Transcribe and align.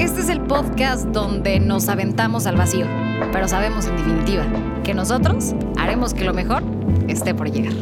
Este 0.00 0.22
es 0.22 0.30
el 0.30 0.40
podcast 0.40 1.08
donde 1.08 1.60
nos 1.60 1.90
aventamos 1.90 2.46
al 2.46 2.56
vacío, 2.56 2.86
pero 3.32 3.46
sabemos 3.46 3.84
en 3.84 3.98
definitiva 3.98 4.46
que 4.82 4.94
nosotros 4.94 5.52
haremos 5.76 6.14
que 6.14 6.24
lo 6.24 6.32
mejor 6.32 6.62
esté 7.06 7.34
por 7.34 7.52
llegar. 7.52 7.74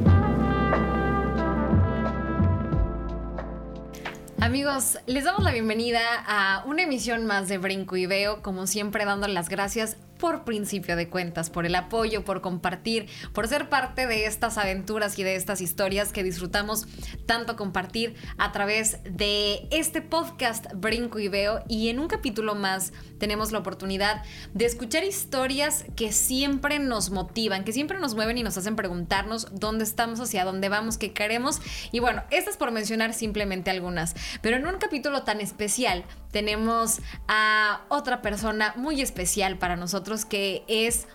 Amigos, 4.40 4.98
les 5.06 5.22
damos 5.22 5.44
la 5.44 5.52
bienvenida 5.52 6.00
a 6.26 6.64
una 6.66 6.82
emisión 6.82 7.24
más 7.24 7.46
de 7.46 7.58
Brinco 7.58 7.96
y 7.96 8.06
Veo, 8.06 8.42
como 8.42 8.66
siempre 8.66 9.04
dando 9.04 9.28
las 9.28 9.48
gracias 9.48 9.96
por 10.18 10.44
principio 10.44 10.96
de 10.96 11.08
cuentas, 11.08 11.50
por 11.50 11.66
el 11.66 11.74
apoyo, 11.74 12.24
por 12.24 12.40
compartir, 12.40 13.06
por 13.32 13.48
ser 13.48 13.68
parte 13.68 14.06
de 14.06 14.26
estas 14.26 14.58
aventuras 14.58 15.18
y 15.18 15.22
de 15.22 15.36
estas 15.36 15.60
historias 15.60 16.12
que 16.12 16.22
disfrutamos 16.22 16.86
tanto 17.26 17.56
compartir 17.56 18.14
a 18.36 18.52
través 18.52 18.98
de 19.04 19.68
este 19.70 20.02
podcast 20.02 20.66
Brinco 20.74 21.18
y 21.18 21.28
Veo. 21.28 21.64
Y 21.68 21.88
en 21.88 22.00
un 22.00 22.08
capítulo 22.08 22.54
más 22.54 22.92
tenemos 23.18 23.52
la 23.52 23.58
oportunidad 23.58 24.22
de 24.54 24.66
escuchar 24.66 25.04
historias 25.04 25.84
que 25.96 26.12
siempre 26.12 26.78
nos 26.78 27.10
motivan, 27.10 27.64
que 27.64 27.72
siempre 27.72 27.98
nos 27.98 28.14
mueven 28.14 28.38
y 28.38 28.42
nos 28.42 28.56
hacen 28.56 28.76
preguntarnos 28.76 29.48
dónde 29.52 29.84
estamos, 29.84 30.20
hacia 30.20 30.44
dónde 30.44 30.68
vamos, 30.68 30.98
qué 30.98 31.12
queremos. 31.12 31.60
Y 31.92 32.00
bueno, 32.00 32.22
estas 32.30 32.56
por 32.56 32.70
mencionar 32.70 33.14
simplemente 33.14 33.70
algunas. 33.70 34.14
Pero 34.42 34.56
en 34.56 34.66
un 34.66 34.78
capítulo 34.78 35.22
tan 35.22 35.40
especial 35.40 36.04
tenemos 36.30 37.00
a 37.26 37.82
otra 37.88 38.22
persona 38.22 38.74
muy 38.76 39.00
especial 39.00 39.58
para 39.58 39.76
nosotros 39.76 40.24
que 40.24 40.64
es 40.68 41.06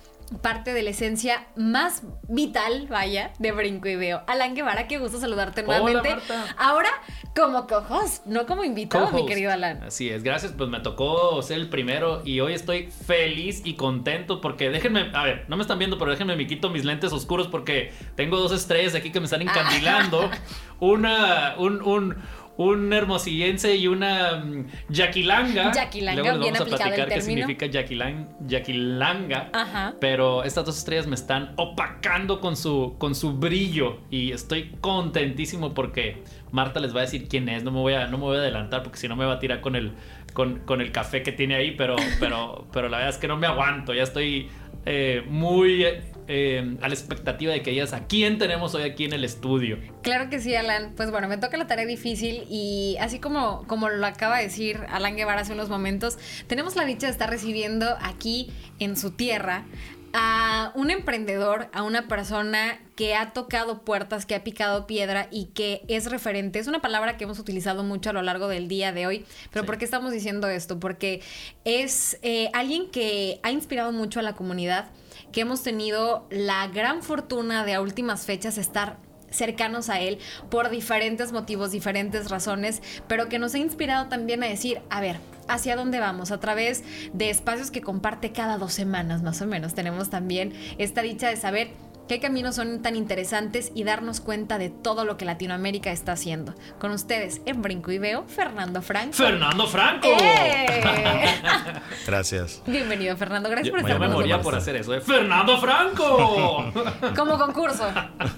parte 0.41 0.73
de 0.73 0.81
la 0.83 0.89
esencia 0.91 1.45
más 1.55 2.03
vital, 2.27 2.87
vaya, 2.89 3.33
de 3.39 3.51
Brinco 3.51 3.87
y 3.87 3.95
Veo. 3.95 4.21
Alan 4.27 4.55
Guevara, 4.55 4.87
qué 4.87 4.97
gusto 4.97 5.19
saludarte 5.19 5.63
nuevamente. 5.63 6.15
Ahora 6.57 6.89
como 7.35 7.67
co-host, 7.67 8.25
no 8.25 8.45
como 8.45 8.63
invitado, 8.63 9.11
mi 9.11 9.25
querido 9.25 9.51
Alan. 9.51 9.83
Así 9.83 10.09
es, 10.09 10.23
gracias, 10.23 10.53
pues 10.57 10.69
me 10.69 10.79
tocó 10.79 11.41
ser 11.41 11.59
el 11.59 11.69
primero 11.69 12.21
y 12.25 12.39
hoy 12.39 12.53
estoy 12.53 12.87
feliz 12.87 13.61
y 13.63 13.75
contento 13.75 14.41
porque 14.41 14.69
déjenme, 14.69 15.11
a 15.13 15.23
ver, 15.23 15.45
no 15.47 15.55
me 15.55 15.61
están 15.61 15.79
viendo, 15.79 15.97
pero 15.97 16.11
déjenme 16.11 16.35
me 16.35 16.47
quito 16.47 16.69
mis 16.69 16.85
lentes 16.85 17.11
oscuros 17.11 17.47
porque 17.47 17.93
tengo 18.15 18.37
dos 18.37 18.51
estrellas 18.51 18.95
aquí 18.95 19.11
que 19.11 19.19
me 19.19 19.25
están 19.25 19.41
encandilando. 19.41 20.29
Una, 20.79 21.55
un, 21.57 21.81
un 21.81 22.17
un 22.57 22.93
hermosillense 22.93 23.75
y 23.75 23.87
una 23.87 24.43
um, 24.43 24.65
yaquilanga. 24.89 25.71
Yaquilanga, 25.71 26.21
Luego 26.21 26.37
les 26.37 26.51
vamos 26.59 26.73
a 26.73 26.77
platicar 26.77 27.09
qué 27.09 27.21
significa 27.21 27.65
yaquilanga. 27.65 29.49
Ajá. 29.53 29.95
Pero 29.99 30.43
estas 30.43 30.65
dos 30.65 30.77
estrellas 30.77 31.07
me 31.07 31.15
están 31.15 31.53
opacando 31.57 32.39
con 32.39 32.55
su, 32.55 32.95
con 32.97 33.15
su 33.15 33.33
brillo 33.33 33.99
y 34.11 34.31
estoy 34.31 34.71
contentísimo 34.81 35.73
porque 35.73 36.23
Marta 36.51 36.79
les 36.79 36.95
va 36.95 36.99
a 36.99 37.03
decir 37.03 37.27
quién 37.27 37.49
es. 37.49 37.63
No 37.63 37.71
me 37.71 37.79
voy 37.79 37.93
a, 37.93 38.07
no 38.07 38.17
me 38.17 38.25
voy 38.25 38.37
a 38.37 38.39
adelantar 38.41 38.83
porque 38.83 38.99
si 38.99 39.07
no 39.07 39.15
me 39.15 39.25
va 39.25 39.33
a 39.33 39.39
tirar 39.39 39.61
con 39.61 39.75
el, 39.75 39.93
con, 40.33 40.59
con 40.59 40.81
el 40.81 40.91
café 40.91 41.23
que 41.23 41.31
tiene 41.31 41.55
ahí, 41.55 41.71
pero, 41.71 41.95
pero, 42.19 42.67
pero 42.71 42.87
la 42.89 42.97
verdad 42.97 43.13
es 43.13 43.19
que 43.19 43.27
no 43.27 43.37
me 43.37 43.47
aguanto. 43.47 43.93
Ya 43.93 44.03
estoy 44.03 44.49
eh, 44.85 45.23
muy 45.27 45.85
eh, 46.27 46.77
a 46.81 46.87
la 46.87 46.93
expectativa 46.93 47.53
de 47.53 47.61
que 47.61 47.71
digas 47.71 47.93
a 47.93 48.07
quién 48.07 48.37
tenemos 48.37 48.73
hoy 48.75 48.83
aquí 48.83 49.05
en 49.05 49.13
el 49.13 49.23
estudio. 49.23 49.77
Claro 50.01 50.29
que 50.29 50.39
sí, 50.39 50.55
Alan. 50.55 50.93
Pues 50.95 51.11
bueno, 51.11 51.27
me 51.27 51.37
toca 51.37 51.57
la 51.57 51.67
tarea 51.67 51.85
difícil 51.85 52.45
y 52.49 52.97
así 52.99 53.19
como, 53.19 53.65
como 53.67 53.89
lo 53.89 54.05
acaba 54.05 54.37
de 54.37 54.43
decir 54.43 54.81
Alan 54.89 55.15
Guevara 55.15 55.41
hace 55.41 55.53
unos 55.53 55.69
momentos, 55.69 56.17
tenemos 56.47 56.75
la 56.75 56.85
dicha 56.85 57.07
de 57.07 57.11
estar 57.11 57.29
recibiendo 57.29 57.95
aquí 58.01 58.51
en 58.79 58.97
su 58.97 59.11
tierra 59.11 59.65
a 60.13 60.71
un 60.75 60.91
emprendedor, 60.91 61.69
a 61.73 61.81
una 61.81 62.07
persona 62.07 62.79
que 62.95 63.15
ha 63.15 63.33
tocado 63.33 63.81
puertas, 63.81 64.27
que 64.27 64.35
ha 64.35 64.43
picado 64.43 64.85
piedra 64.85 65.27
y 65.31 65.45
que 65.45 65.81
es 65.87 66.09
referente. 66.09 66.59
Es 66.59 66.67
una 66.67 66.81
palabra 66.81 67.17
que 67.17 67.23
hemos 67.23 67.39
utilizado 67.39 67.83
mucho 67.83 68.11
a 68.11 68.13
lo 68.13 68.21
largo 68.21 68.47
del 68.47 68.67
día 68.67 68.91
de 68.91 69.07
hoy. 69.07 69.25
Pero 69.51 69.65
¿por 69.65 69.79
qué 69.79 69.85
estamos 69.85 70.11
diciendo 70.11 70.47
esto? 70.47 70.79
Porque 70.79 71.21
es 71.65 72.19
eh, 72.21 72.49
alguien 72.53 72.91
que 72.91 73.39
ha 73.41 73.49
inspirado 73.49 73.91
mucho 73.91 74.19
a 74.19 74.23
la 74.23 74.33
comunidad 74.33 74.91
que 75.33 75.41
hemos 75.41 75.63
tenido 75.63 76.25
la 76.29 76.67
gran 76.67 77.03
fortuna 77.03 77.65
de 77.65 77.73
a 77.73 77.81
últimas 77.81 78.25
fechas 78.25 78.57
estar 78.57 78.97
cercanos 79.31 79.89
a 79.89 79.99
él 79.99 80.19
por 80.49 80.69
diferentes 80.69 81.31
motivos, 81.31 81.71
diferentes 81.71 82.29
razones, 82.29 82.81
pero 83.07 83.27
que 83.27 83.39
nos 83.39 83.55
ha 83.55 83.57
inspirado 83.57 84.07
también 84.07 84.43
a 84.43 84.47
decir, 84.47 84.81
a 84.91 85.01
ver, 85.01 85.17
¿hacia 85.47 85.75
dónde 85.75 85.99
vamos? 85.99 86.31
A 86.31 86.39
través 86.39 86.83
de 87.13 87.31
espacios 87.31 87.71
que 87.71 87.81
comparte 87.81 88.31
cada 88.31 88.57
dos 88.57 88.73
semanas 88.73 89.23
más 89.23 89.41
o 89.41 89.47
menos. 89.47 89.73
Tenemos 89.73 90.09
también 90.09 90.53
esta 90.77 91.01
dicha 91.01 91.29
de 91.29 91.35
saber 91.35 91.71
qué 92.07 92.19
caminos 92.19 92.55
son 92.55 92.81
tan 92.81 92.95
interesantes 92.95 93.71
y 93.75 93.83
darnos 93.83 94.21
cuenta 94.21 94.57
de 94.57 94.69
todo 94.69 95.05
lo 95.05 95.17
que 95.17 95.25
Latinoamérica 95.25 95.91
está 95.91 96.13
haciendo. 96.13 96.53
Con 96.79 96.91
ustedes 96.91 97.41
en 97.45 97.61
Brinco 97.61 97.91
y 97.91 97.97
Veo, 97.97 98.25
Fernando 98.27 98.81
Franco. 98.81 99.13
¡Fernando 99.13 99.67
Franco! 99.67 100.07
¡Eh! 100.21 100.81
Gracias. 102.07 102.61
Bienvenido, 102.65 103.15
Fernando. 103.17 103.49
Gracias 103.49 103.71
por 103.71 103.79
estar 103.79 103.97
con 103.97 104.07
nosotros. 104.07 104.27
me 104.27 104.33
moría 104.33 104.41
por 104.43 104.55
hacer 104.55 104.75
eso. 104.75 104.93
¿eh? 104.93 105.01
¡Fernando 105.01 105.57
Franco! 105.59 106.71
Como 107.15 107.37
concurso. 107.37 107.87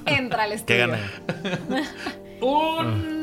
Entra 0.06 0.44
al 0.44 0.54
estudio. 0.54 0.66
¿Qué 0.66 0.78
gana? 0.88 1.00
Un 2.42 3.15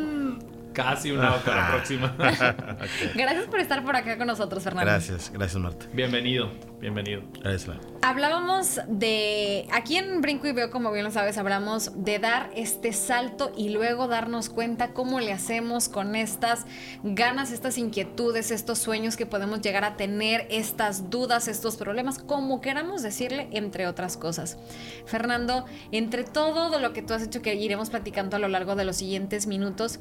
Casi 0.73 1.11
una 1.11 1.37
para 1.39 1.63
la 1.63 1.71
próxima. 1.71 2.15
Gracias 3.15 3.45
por 3.47 3.61
estar 3.61 3.85
por 3.85 3.97
acá 3.97 4.17
con 4.17 4.27
nosotros, 4.27 4.63
Fernando. 4.63 4.91
Gracias, 4.91 5.31
gracias, 5.33 5.61
Marta. 5.61 5.87
Bienvenido, 5.93 6.51
bienvenido. 6.81 7.23
Gracias. 7.43 7.77
Hablábamos 8.01 8.81
de. 8.89 9.67
Aquí 9.73 9.97
en 9.97 10.21
Brinco 10.21 10.47
y 10.47 10.53
Veo, 10.53 10.71
como 10.71 10.91
bien 10.91 11.05
lo 11.05 11.11
sabes, 11.11 11.37
hablamos 11.39 12.05
de 12.05 12.19
dar 12.19 12.51
este 12.55 12.93
salto 12.93 13.53
y 13.57 13.69
luego 13.69 14.09
darnos 14.09 14.49
cuenta 14.49 14.93
cómo 14.93 15.21
le 15.21 15.33
hacemos 15.33 15.89
con 15.89 16.17
estas 16.17 16.67
ganas, 17.03 17.53
estas 17.53 17.77
inquietudes, 17.79 18.51
estos 18.51 18.79
sueños 18.79 19.17
que 19.17 19.27
podemos 19.27 19.61
llegar 19.61 19.85
a 19.85 19.97
tener, 19.97 20.47
estas 20.51 21.11
dudas, 21.11 21.49
estos 21.49 21.77
problemas, 21.77 22.19
como 22.19 22.61
queramos 22.61 23.03
decirle, 23.03 23.49
entre 23.53 23.87
otras 23.87 24.17
cosas. 24.17 24.59
Fernando, 25.05 25.67
entre 25.91 26.25
todo 26.25 26.79
lo 26.79 26.93
que 26.93 27.03
tú 27.03 27.15
has 27.15 27.23
hecho, 27.23 27.43
que 27.43 27.55
iremos 27.55 27.91
platicando 27.91 28.37
a 28.37 28.39
lo 28.39 28.49
largo 28.49 28.75
de 28.75 28.85
los 28.85 28.97
siguientes 28.97 29.47
minutos, 29.47 30.01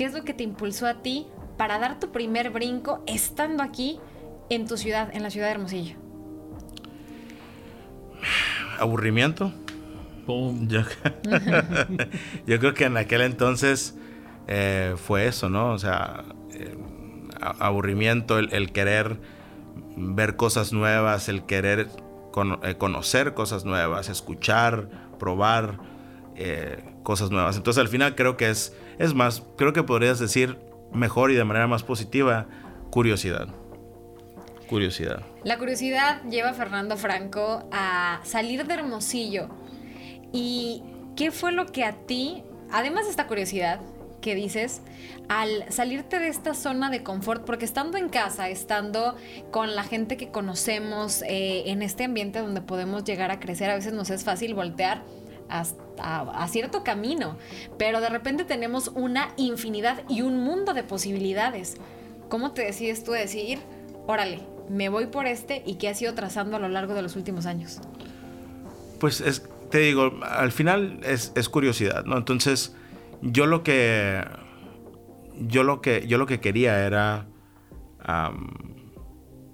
¿Qué 0.00 0.06
es 0.06 0.14
lo 0.14 0.24
que 0.24 0.32
te 0.32 0.44
impulsó 0.44 0.86
a 0.86 1.02
ti 1.02 1.26
para 1.58 1.78
dar 1.78 2.00
tu 2.00 2.10
primer 2.10 2.48
brinco 2.48 3.04
estando 3.06 3.62
aquí 3.62 4.00
en 4.48 4.66
tu 4.66 4.78
ciudad, 4.78 5.14
en 5.14 5.22
la 5.22 5.28
ciudad 5.28 5.48
de 5.48 5.52
Hermosillo? 5.52 5.96
Aburrimiento. 8.78 9.52
Yo, 12.46 12.60
creo 12.60 12.72
que 12.72 12.86
en 12.86 12.96
aquel 12.96 13.20
entonces 13.20 13.94
eh, 14.46 14.94
fue 14.96 15.26
eso, 15.26 15.50
¿no? 15.50 15.72
O 15.72 15.78
sea, 15.78 16.24
eh, 16.54 16.78
aburrimiento, 17.38 18.38
el, 18.38 18.72
querer 18.72 19.20
ver 19.98 20.36
cosas 20.36 20.72
nuevas, 20.72 21.28
el 21.28 21.44
querer 21.44 21.88
eh, 22.62 22.74
conocer 22.78 23.34
cosas 23.34 23.66
nuevas, 23.66 24.08
escuchar, 24.08 24.88
probar 25.18 25.89
cosas 27.02 27.30
nuevas. 27.30 27.56
Entonces 27.56 27.80
al 27.80 27.88
final 27.88 28.14
creo 28.14 28.36
que 28.36 28.50
es 28.50 28.74
es 29.00 29.14
más, 29.14 29.42
creo 29.56 29.72
que 29.72 29.82
podrías 29.82 30.18
decir 30.18 30.58
mejor 30.92 31.30
y 31.30 31.34
de 31.34 31.44
manera 31.44 31.66
más 31.66 31.82
positiva, 31.82 32.46
curiosidad. 32.90 33.48
Curiosidad. 34.68 35.22
La 35.42 35.56
curiosidad 35.56 36.22
lleva 36.24 36.50
a 36.50 36.52
Fernando 36.52 36.98
Franco 36.98 37.66
a 37.72 38.20
salir 38.24 38.66
de 38.66 38.74
Hermosillo. 38.74 39.48
¿Y 40.34 40.82
qué 41.16 41.30
fue 41.30 41.50
lo 41.50 41.64
que 41.64 41.82
a 41.82 41.92
ti, 41.92 42.44
además 42.70 43.04
de 43.04 43.10
esta 43.10 43.26
curiosidad 43.26 43.80
que 44.20 44.34
dices, 44.34 44.82
al 45.30 45.64
salirte 45.72 46.18
de 46.18 46.28
esta 46.28 46.52
zona 46.52 46.90
de 46.90 47.02
confort, 47.02 47.46
porque 47.46 47.64
estando 47.64 47.96
en 47.96 48.10
casa, 48.10 48.50
estando 48.50 49.16
con 49.50 49.74
la 49.74 49.82
gente 49.82 50.18
que 50.18 50.30
conocemos, 50.30 51.22
eh, 51.22 51.70
en 51.70 51.80
este 51.80 52.04
ambiente 52.04 52.40
donde 52.40 52.60
podemos 52.60 53.04
llegar 53.04 53.30
a 53.30 53.40
crecer, 53.40 53.70
a 53.70 53.76
veces 53.76 53.94
nos 53.94 54.10
es 54.10 54.24
fácil 54.24 54.52
voltear 54.52 55.04
a, 56.02 56.48
cierto 56.48 56.82
camino, 56.84 57.36
pero 57.78 58.00
de 58.00 58.08
repente 58.08 58.44
tenemos 58.44 58.88
una 58.94 59.28
infinidad 59.36 60.02
y 60.08 60.22
un 60.22 60.42
mundo 60.42 60.74
de 60.74 60.82
posibilidades. 60.82 61.76
¿Cómo 62.28 62.52
te 62.52 62.62
decides 62.62 63.04
tú 63.04 63.12
decir, 63.12 63.58
órale, 64.06 64.40
me 64.68 64.88
voy 64.88 65.06
por 65.06 65.26
este 65.26 65.62
y 65.66 65.74
qué 65.74 65.88
has 65.88 66.00
ido 66.00 66.14
trazando 66.14 66.56
a 66.56 66.60
lo 66.60 66.68
largo 66.68 66.94
de 66.94 67.02
los 67.02 67.16
últimos 67.16 67.46
años? 67.46 67.80
Pues 68.98 69.20
es, 69.20 69.48
te 69.70 69.78
digo, 69.78 70.12
al 70.22 70.52
final 70.52 71.00
es, 71.04 71.48
curiosidad, 71.48 72.04
¿no? 72.04 72.16
Entonces, 72.16 72.74
yo 73.22 73.46
lo 73.46 73.62
que. 73.62 74.24
Yo 75.42 75.62
lo 75.62 75.80
que, 75.80 76.06
yo 76.06 76.18
lo 76.18 76.26
que 76.26 76.38
quería 76.40 76.84
era 76.84 77.26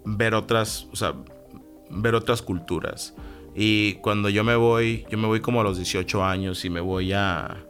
ver 0.04 0.34
otras. 0.34 0.88
O 0.92 0.96
sea, 0.96 1.14
ver 1.90 2.14
otras 2.14 2.42
culturas. 2.42 3.14
Y 3.58 3.94
cuando 3.94 4.28
yo 4.28 4.44
me 4.44 4.54
voy, 4.54 5.06
yo 5.10 5.16
me 5.16 5.26
voy 5.26 5.40
como 5.40 5.62
a 5.62 5.64
los 5.64 5.78
18 5.78 6.22
años 6.22 6.62
y 6.66 6.70
me 6.70 6.80
voy 6.80 7.14
a, 7.14 7.64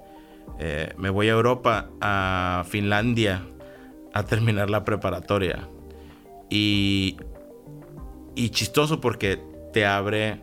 eh, 0.59 0.93
me 0.99 1.11
voy 1.11 1.29
a 1.29 1.33
Europa, 1.33 1.91
a 2.01 2.65
Finlandia, 2.69 3.47
a 4.13 4.25
terminar 4.25 4.69
la 4.69 4.85
preparatoria. 4.85 5.69
Y, 6.51 7.17
y 8.35 8.49
chistoso 8.49 9.01
porque 9.01 9.41
te 9.73 9.87
abre, 9.87 10.43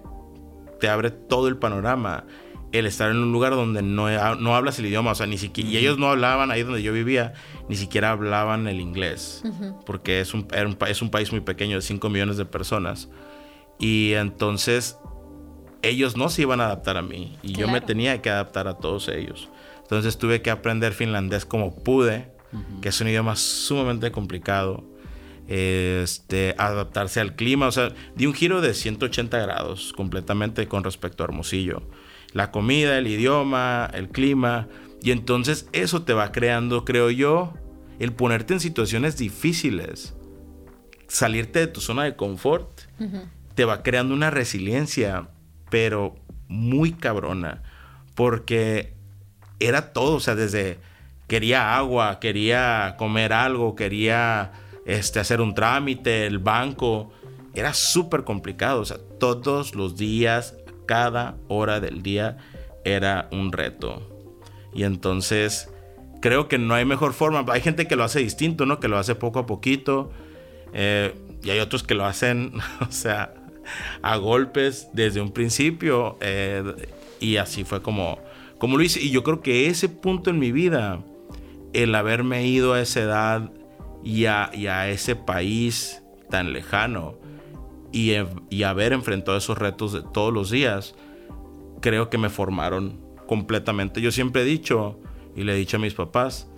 te 0.79 0.87
abre 0.87 1.11
todo 1.11 1.49
el 1.49 1.57
panorama. 1.57 2.23
el 2.71 2.85
estar 2.85 3.11
en 3.11 3.17
un 3.17 3.33
lugar 3.33 3.53
donde 3.53 3.81
no, 3.81 4.07
no 4.37 4.55
hablas 4.55 4.79
el 4.79 4.85
idioma, 4.85 5.11
o 5.11 5.15
sea, 5.15 5.27
ni 5.27 5.37
siquiera, 5.37 5.69
y 5.69 5.77
ellos 5.77 5.99
no 5.99 6.07
hablaban, 6.07 6.51
ahí 6.51 6.63
donde 6.63 6.81
yo 6.81 6.93
vivía, 6.93 7.33
ni 7.67 7.75
siquiera 7.75 8.11
hablaban 8.11 8.67
el 8.67 8.79
inglés, 8.79 9.43
porque 9.85 10.21
es 10.21 10.33
un, 10.33 10.47
es 10.87 11.01
un 11.01 11.11
país 11.11 11.31
muy 11.31 11.41
pequeño 11.41 11.75
de 11.75 11.81
5 11.81 12.09
millones 12.09 12.37
de 12.37 12.45
personas. 12.45 13.09
Y 13.77 14.13
entonces 14.13 14.97
ellos 15.83 16.17
no 16.17 16.29
se 16.29 16.41
iban 16.41 16.61
a 16.61 16.65
adaptar 16.65 16.97
a 16.97 17.01
mí 17.01 17.37
y 17.43 17.53
yo 17.53 17.67
me 17.67 17.81
tenía 17.81 18.21
que 18.21 18.29
adaptar 18.29 18.67
a 18.67 18.77
todos 18.77 19.09
ellos. 19.09 19.49
Entonces 19.81 20.17
tuve 20.17 20.41
que 20.41 20.49
aprender 20.49 20.93
finlandés 20.93 21.45
como 21.45 21.75
pude, 21.75 22.31
que 22.81 22.89
es 22.89 23.01
un 23.01 23.09
idioma 23.09 23.35
sumamente 23.35 24.11
complicado. 24.11 24.83
Este, 25.45 26.55
adaptarse 26.57 27.19
al 27.19 27.35
clima, 27.35 27.67
o 27.67 27.71
sea, 27.71 27.93
di 28.15 28.25
un 28.25 28.33
giro 28.33 28.61
de 28.61 28.73
180 28.73 29.37
grados 29.39 29.91
completamente 29.91 30.69
con 30.69 30.85
respecto 30.85 31.21
a 31.21 31.25
Hermosillo. 31.25 31.83
La 32.31 32.49
comida, 32.49 32.97
el 32.97 33.07
idioma, 33.07 33.89
el 33.93 34.07
clima, 34.07 34.69
y 35.01 35.11
entonces 35.11 35.67
eso 35.73 36.03
te 36.03 36.13
va 36.13 36.31
creando, 36.31 36.85
creo 36.85 37.11
yo, 37.11 37.53
el 37.99 38.13
ponerte 38.13 38.53
en 38.53 38.61
situaciones 38.61 39.17
difíciles, 39.17 40.15
salirte 41.07 41.59
de 41.59 41.67
tu 41.67 41.81
zona 41.81 42.05
de 42.05 42.15
confort, 42.15 42.83
te 43.53 43.65
va 43.65 43.83
creando 43.83 44.13
una 44.13 44.31
resiliencia 44.31 45.27
pero 45.73 46.13
muy 46.47 46.91
cabrona, 46.91 47.63
porque 48.13 48.93
era 49.59 49.91
todo, 49.91 50.17
o 50.17 50.19
sea, 50.19 50.35
desde 50.35 50.77
quería 51.27 51.75
agua, 51.75 52.19
quería 52.19 52.93
comer 52.99 53.33
algo, 53.33 53.75
quería 53.75 54.51
este, 54.85 55.19
hacer 55.19 55.41
un 55.41 55.55
trámite, 55.55 56.27
el 56.27 56.37
banco, 56.37 57.11
era 57.55 57.73
súper 57.73 58.23
complicado, 58.23 58.81
o 58.81 58.85
sea, 58.85 58.97
todos 59.19 59.73
los 59.73 59.97
días, 59.97 60.53
cada 60.85 61.37
hora 61.47 61.79
del 61.79 62.03
día 62.03 62.37
era 62.85 63.27
un 63.31 63.51
reto. 63.51 64.27
Y 64.75 64.83
entonces 64.83 65.71
creo 66.21 66.47
que 66.47 66.59
no 66.59 66.75
hay 66.75 66.85
mejor 66.85 67.13
forma. 67.13 67.43
Hay 67.51 67.61
gente 67.61 67.87
que 67.87 67.95
lo 67.95 68.03
hace 68.03 68.19
distinto, 68.19 68.67
¿no? 68.67 68.79
Que 68.79 68.87
lo 68.87 68.99
hace 68.99 69.15
poco 69.15 69.39
a 69.39 69.47
poquito. 69.47 70.11
Eh, 70.71 71.15
y 71.41 71.49
hay 71.49 71.59
otros 71.59 71.81
que 71.81 71.95
lo 71.95 72.05
hacen, 72.05 72.51
o 72.87 72.91
sea, 72.91 73.33
a 74.01 74.17
golpes 74.17 74.89
desde 74.93 75.21
un 75.21 75.31
principio. 75.31 76.17
Eh, 76.21 76.63
y 77.19 77.37
así 77.37 77.63
fue 77.63 77.81
como, 77.81 78.19
como 78.57 78.77
lo 78.77 78.83
hice. 78.83 79.01
Y 79.01 79.11
yo 79.11 79.23
creo 79.23 79.41
que 79.41 79.67
ese 79.67 79.89
punto 79.89 80.29
en 80.29 80.39
mi 80.39 80.51
vida, 80.51 81.03
el 81.73 81.95
haberme 81.95 82.45
ido 82.47 82.73
a 82.73 82.81
esa 82.81 83.01
edad 83.01 83.51
y 84.03 84.25
a, 84.25 84.89
ese 84.89 85.15
país 85.15 86.03
tan 86.29 86.51
lejano 86.51 87.15
y, 87.91 88.13
y, 88.49 88.63
haber 88.63 88.91
enfrentado 88.91 89.37
esos 89.37 89.57
retos 89.57 89.93
de 89.93 90.01
todos 90.01 90.33
los 90.33 90.49
días, 90.49 90.95
creo 91.79 92.09
que 92.09 92.17
me 92.17 92.29
formaron 92.29 92.99
completamente. 93.27 94.01
Yo 94.01 94.11
siempre 94.11 94.41
he 94.41 94.45
dicho, 94.45 94.99
y 95.35 95.43
le 95.43 95.53
he 95.53 95.55
dicho 95.55 95.77
a 95.77 95.79
mis 95.79 95.93
papás, 95.93 96.49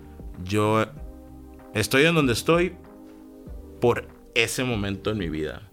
yo 0.43 0.85
estoy 1.73 2.05
en 2.05 2.15
donde 2.15 2.33
estoy 2.33 2.73
por 3.79 4.07
ese 4.33 4.63
momento 4.63 5.11
en 5.11 5.17
mi 5.17 5.29
vida. 5.29 5.69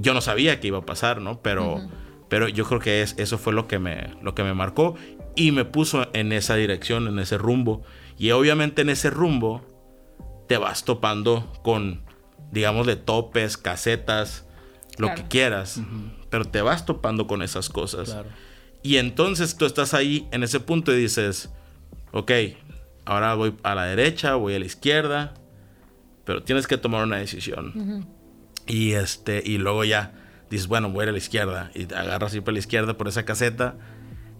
Yo 0.00 0.14
no 0.14 0.20
sabía 0.20 0.60
que 0.60 0.68
iba 0.68 0.78
a 0.78 0.86
pasar, 0.86 1.20
¿no? 1.20 1.42
Pero, 1.42 1.80
pero 2.28 2.48
yo 2.48 2.64
creo 2.64 2.80
que 2.80 3.02
es, 3.02 3.14
eso 3.18 3.38
fue 3.38 3.52
lo 3.52 3.66
que, 3.66 3.78
me, 3.78 4.14
lo 4.22 4.34
que 4.34 4.44
me 4.44 4.54
marcó 4.54 4.94
y 5.34 5.52
me 5.52 5.64
puso 5.64 6.08
en 6.14 6.32
esa 6.32 6.54
dirección, 6.54 7.08
en 7.08 7.18
ese 7.18 7.38
rumbo. 7.38 7.82
Y 8.16 8.30
obviamente 8.30 8.82
en 8.82 8.90
ese 8.90 9.10
rumbo 9.10 9.62
te 10.48 10.56
vas 10.56 10.84
topando 10.84 11.52
con, 11.62 12.02
digamos, 12.50 12.86
de 12.86 12.96
topes, 12.96 13.56
casetas, 13.56 14.46
lo 14.98 15.14
que 15.14 15.24
quieras, 15.28 15.80
pero 16.28 16.44
te 16.44 16.60
vas 16.60 16.84
topando 16.84 17.26
con 17.26 17.42
esas 17.42 17.68
cosas. 17.68 18.16
Y 18.82 18.96
entonces 18.96 19.56
tú 19.56 19.64
estás 19.64 19.94
ahí 19.94 20.26
en 20.32 20.42
ese 20.42 20.60
punto 20.60 20.92
y 20.92 20.96
dices, 20.96 21.50
ok, 22.12 22.32
ahora 23.04 23.34
voy 23.34 23.54
a 23.62 23.74
la 23.74 23.84
derecha, 23.84 24.34
voy 24.34 24.54
a 24.54 24.58
la 24.58 24.66
izquierda, 24.66 25.34
pero 26.24 26.42
tienes 26.42 26.66
que 26.66 26.76
tomar 26.76 27.04
una 27.04 27.18
decisión. 27.18 28.06
Y 28.68 28.92
este, 28.92 29.42
y 29.44 29.58
luego 29.58 29.84
ya 29.84 30.12
dices, 30.50 30.68
bueno, 30.68 30.90
voy 30.90 31.00
a 31.00 31.02
ir 31.04 31.08
a 31.08 31.12
la 31.12 31.18
izquierda. 31.18 31.70
Y 31.74 31.92
agarras 31.92 32.30
así 32.30 32.40
para 32.40 32.52
la 32.52 32.58
izquierda 32.60 32.96
por 32.96 33.08
esa 33.08 33.24
caseta. 33.24 33.74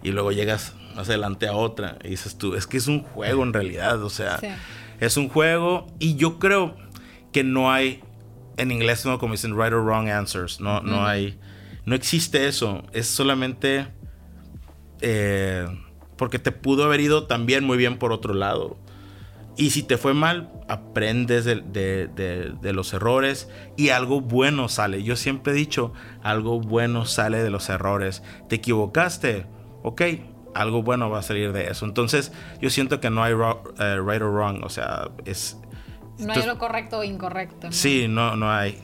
Y 0.01 0.11
luego 0.11 0.31
llegas 0.31 0.73
más 0.95 1.09
adelante 1.09 1.47
a 1.47 1.53
otra. 1.53 1.97
Y 2.03 2.09
dices 2.09 2.37
tú, 2.37 2.55
es 2.55 2.67
que 2.67 2.77
es 2.77 2.87
un 2.87 3.03
juego 3.03 3.43
en 3.43 3.51
realidad. 3.51 4.01
O 4.03 4.09
sea, 4.09 4.39
es 4.99 5.17
un 5.17 5.27
juego. 5.27 5.87
Y 5.99 6.15
yo 6.15 6.39
creo 6.39 6.77
que 7.33 7.43
no 7.43 7.71
hay, 7.71 8.01
en 8.57 8.71
inglés, 8.71 9.05
no 9.05 9.19
como 9.19 9.33
dicen, 9.33 9.57
right 9.57 9.73
or 9.73 9.83
wrong 9.83 10.07
answers. 10.07 10.61
No, 10.61 10.81
no 10.81 11.05
hay, 11.05 11.37
no 11.85 11.95
existe 11.95 12.47
eso. 12.47 12.83
Es 12.93 13.07
solamente 13.07 13.87
eh, 15.01 15.65
porque 16.17 16.39
te 16.39 16.51
pudo 16.51 16.83
haber 16.83 16.99
ido 16.99 17.27
también 17.27 17.63
muy 17.63 17.77
bien 17.77 17.97
por 17.97 18.11
otro 18.11 18.33
lado. 18.33 18.77
Y 19.59 19.71
si 19.71 19.83
te 19.83 19.97
fue 19.97 20.13
mal, 20.13 20.49
aprendes 20.69 21.43
de, 21.43 22.71
los 22.73 22.93
errores 22.93 23.49
y 23.75 23.89
algo 23.89 24.21
bueno 24.21 24.69
sale. 24.69 25.03
Yo 25.03 25.17
siempre 25.17 25.51
he 25.51 25.55
dicho, 25.55 25.91
algo 26.23 26.61
bueno 26.61 27.05
sale 27.05 27.43
de 27.43 27.49
los 27.49 27.67
errores. 27.67 28.23
Te 28.47 28.55
equivocaste, 28.55 29.47
ok, 29.83 30.01
algo 30.55 30.81
bueno 30.81 31.09
va 31.09 31.19
a 31.19 31.23
salir 31.23 31.51
de 31.51 31.69
eso. 31.69 31.85
Entonces, 31.85 32.31
yo 32.61 32.69
siento 32.69 33.01
que 33.01 33.09
no 33.09 33.21
hay 33.21 33.33
eh, 33.33 33.99
right 33.99 34.21
or 34.21 34.31
wrong, 34.31 34.63
o 34.63 34.69
sea, 34.69 35.09
es... 35.25 35.57
No 36.19 36.31
hay 36.31 36.45
lo 36.45 36.57
correcto 36.57 36.99
o 36.99 37.03
incorrecto. 37.03 37.69
Sí, 37.73 38.07
no, 38.07 38.37
no 38.37 38.49
hay. 38.49 38.81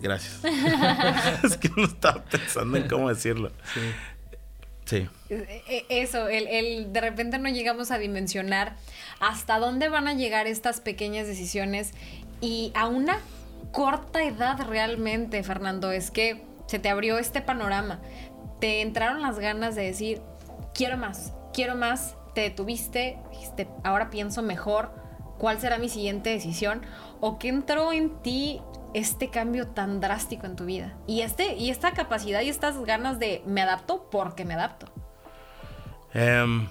Gracias. 0.00 0.40
es 1.44 1.58
que 1.58 1.68
no 1.76 1.84
estaba 1.84 2.24
pensando 2.24 2.78
en 2.78 2.88
cómo 2.88 3.10
decirlo. 3.10 3.50
Sí. 3.74 3.80
E, 5.28 5.62
e, 5.68 5.86
eso, 5.88 6.28
el, 6.28 6.92
de 6.92 7.00
repente 7.00 7.38
no 7.38 7.48
llegamos 7.48 7.90
a 7.90 7.98
dimensionar 7.98 8.76
hasta 9.20 9.58
dónde 9.58 9.88
van 9.88 10.08
a 10.08 10.14
llegar 10.14 10.46
estas 10.46 10.80
pequeñas 10.80 11.26
decisiones 11.26 11.92
y 12.40 12.70
a 12.74 12.86
una 12.86 13.18
corta 13.72 14.22
edad 14.22 14.58
realmente, 14.68 15.42
Fernando, 15.42 15.90
es 15.90 16.10
que 16.10 16.42
se 16.66 16.78
te 16.78 16.88
abrió 16.88 17.18
este 17.18 17.40
panorama, 17.40 18.00
te 18.60 18.80
entraron 18.80 19.22
las 19.22 19.38
ganas 19.38 19.74
de 19.74 19.82
decir, 19.82 20.22
quiero 20.72 20.96
más, 20.96 21.32
quiero 21.52 21.74
más, 21.74 22.14
te 22.34 22.42
detuviste, 22.42 23.18
dijiste, 23.30 23.68
ahora 23.82 24.10
pienso 24.10 24.42
mejor, 24.42 24.90
cuál 25.38 25.60
será 25.60 25.78
mi 25.78 25.88
siguiente 25.88 26.30
decisión, 26.30 26.82
o 27.20 27.38
qué 27.38 27.48
entró 27.48 27.92
en 27.92 28.10
ti 28.22 28.60
este 28.94 29.28
cambio 29.30 29.68
tan 29.68 30.00
drástico 30.00 30.46
en 30.46 30.56
tu 30.56 30.64
vida. 30.64 30.96
Y, 31.06 31.20
este, 31.20 31.54
y 31.54 31.70
esta 31.70 31.92
capacidad 31.92 32.40
y 32.42 32.48
estas 32.48 32.78
ganas 32.84 33.18
de 33.18 33.42
me 33.46 33.62
adapto 33.62 34.08
porque 34.10 34.44
me 34.44 34.54
adapto. 34.54 34.86
Em, 36.14 36.68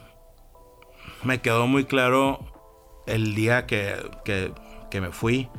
me 1.23 1.41
quedó 1.41 1.67
muy 1.67 1.85
claro 1.85 2.39
el 3.05 3.35
día 3.35 3.65
que, 3.65 3.95
me 4.93 5.11
fui. 5.11 5.49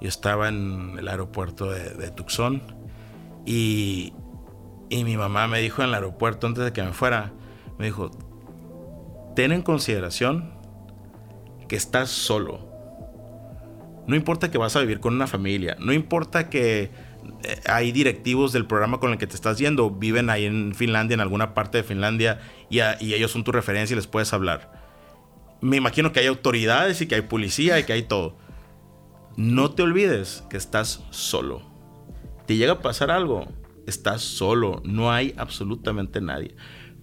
Yo 0.00 0.08
estaba 0.08 0.48
en 0.48 0.96
el 0.98 1.08
aeropuerto 1.08 1.70
de, 1.70 2.10
Tucson 2.10 2.62
y, 3.44 4.12
y 4.88 5.04
mi 5.04 5.16
mamá 5.16 5.46
me 5.46 5.60
dijo 5.60 5.82
en 5.82 5.88
el 5.88 5.94
aeropuerto 5.94 6.46
antes 6.46 6.64
de 6.64 6.72
que 6.72 6.82
me 6.82 6.92
fuera, 6.92 7.32
me 7.78 7.86
dijo, 7.86 8.10
ten 9.34 9.52
en 9.52 9.62
consideración 9.62 10.54
que 11.68 11.76
estás 11.76 12.08
solo 12.08 12.67
no 14.08 14.16
importa 14.16 14.50
que 14.50 14.58
vas 14.58 14.74
a 14.74 14.80
vivir 14.80 15.00
con 15.00 15.14
una 15.14 15.26
familia, 15.26 15.76
no 15.78 15.92
importa 15.92 16.48
que 16.48 16.90
eh, 17.44 17.60
hay 17.66 17.92
directivos 17.92 18.52
del 18.52 18.66
programa 18.66 19.00
con 19.00 19.12
el 19.12 19.18
que 19.18 19.26
te 19.26 19.34
estás 19.34 19.58
yendo, 19.58 19.90
viven 19.90 20.30
ahí 20.30 20.46
en 20.46 20.74
Finlandia, 20.74 21.14
en 21.14 21.20
alguna 21.20 21.52
parte 21.52 21.78
de 21.78 21.84
Finlandia, 21.84 22.40
y, 22.70 22.80
ellos 22.80 23.30
son 23.30 23.44
tu 23.44 23.52
referencia 23.52 23.92
y 23.94 23.96
les 23.96 24.06
puedes 24.06 24.32
hablar. 24.32 24.72
Me 25.60 25.76
imagino 25.76 26.10
que 26.10 26.20
hay 26.20 26.26
autoridades 26.26 27.02
y 27.02 27.06
que 27.06 27.16
hay 27.16 27.20
policía 27.20 27.78
y 27.78 27.84
que 27.84 27.92
hay 27.92 28.02
todo. 28.02 28.38
No 29.36 29.72
te 29.72 29.82
olvides 29.82 30.42
que 30.48 30.56
estás 30.56 31.04
solo. 31.10 31.62
Te 32.46 32.56
llega 32.56 32.72
a 32.72 32.80
pasar 32.80 33.10
algo, 33.10 33.46
estás 33.86 34.22
solo, 34.22 34.80
no 34.84 35.12
hay 35.12 35.34
absolutamente 35.36 36.22
nadie. 36.22 36.56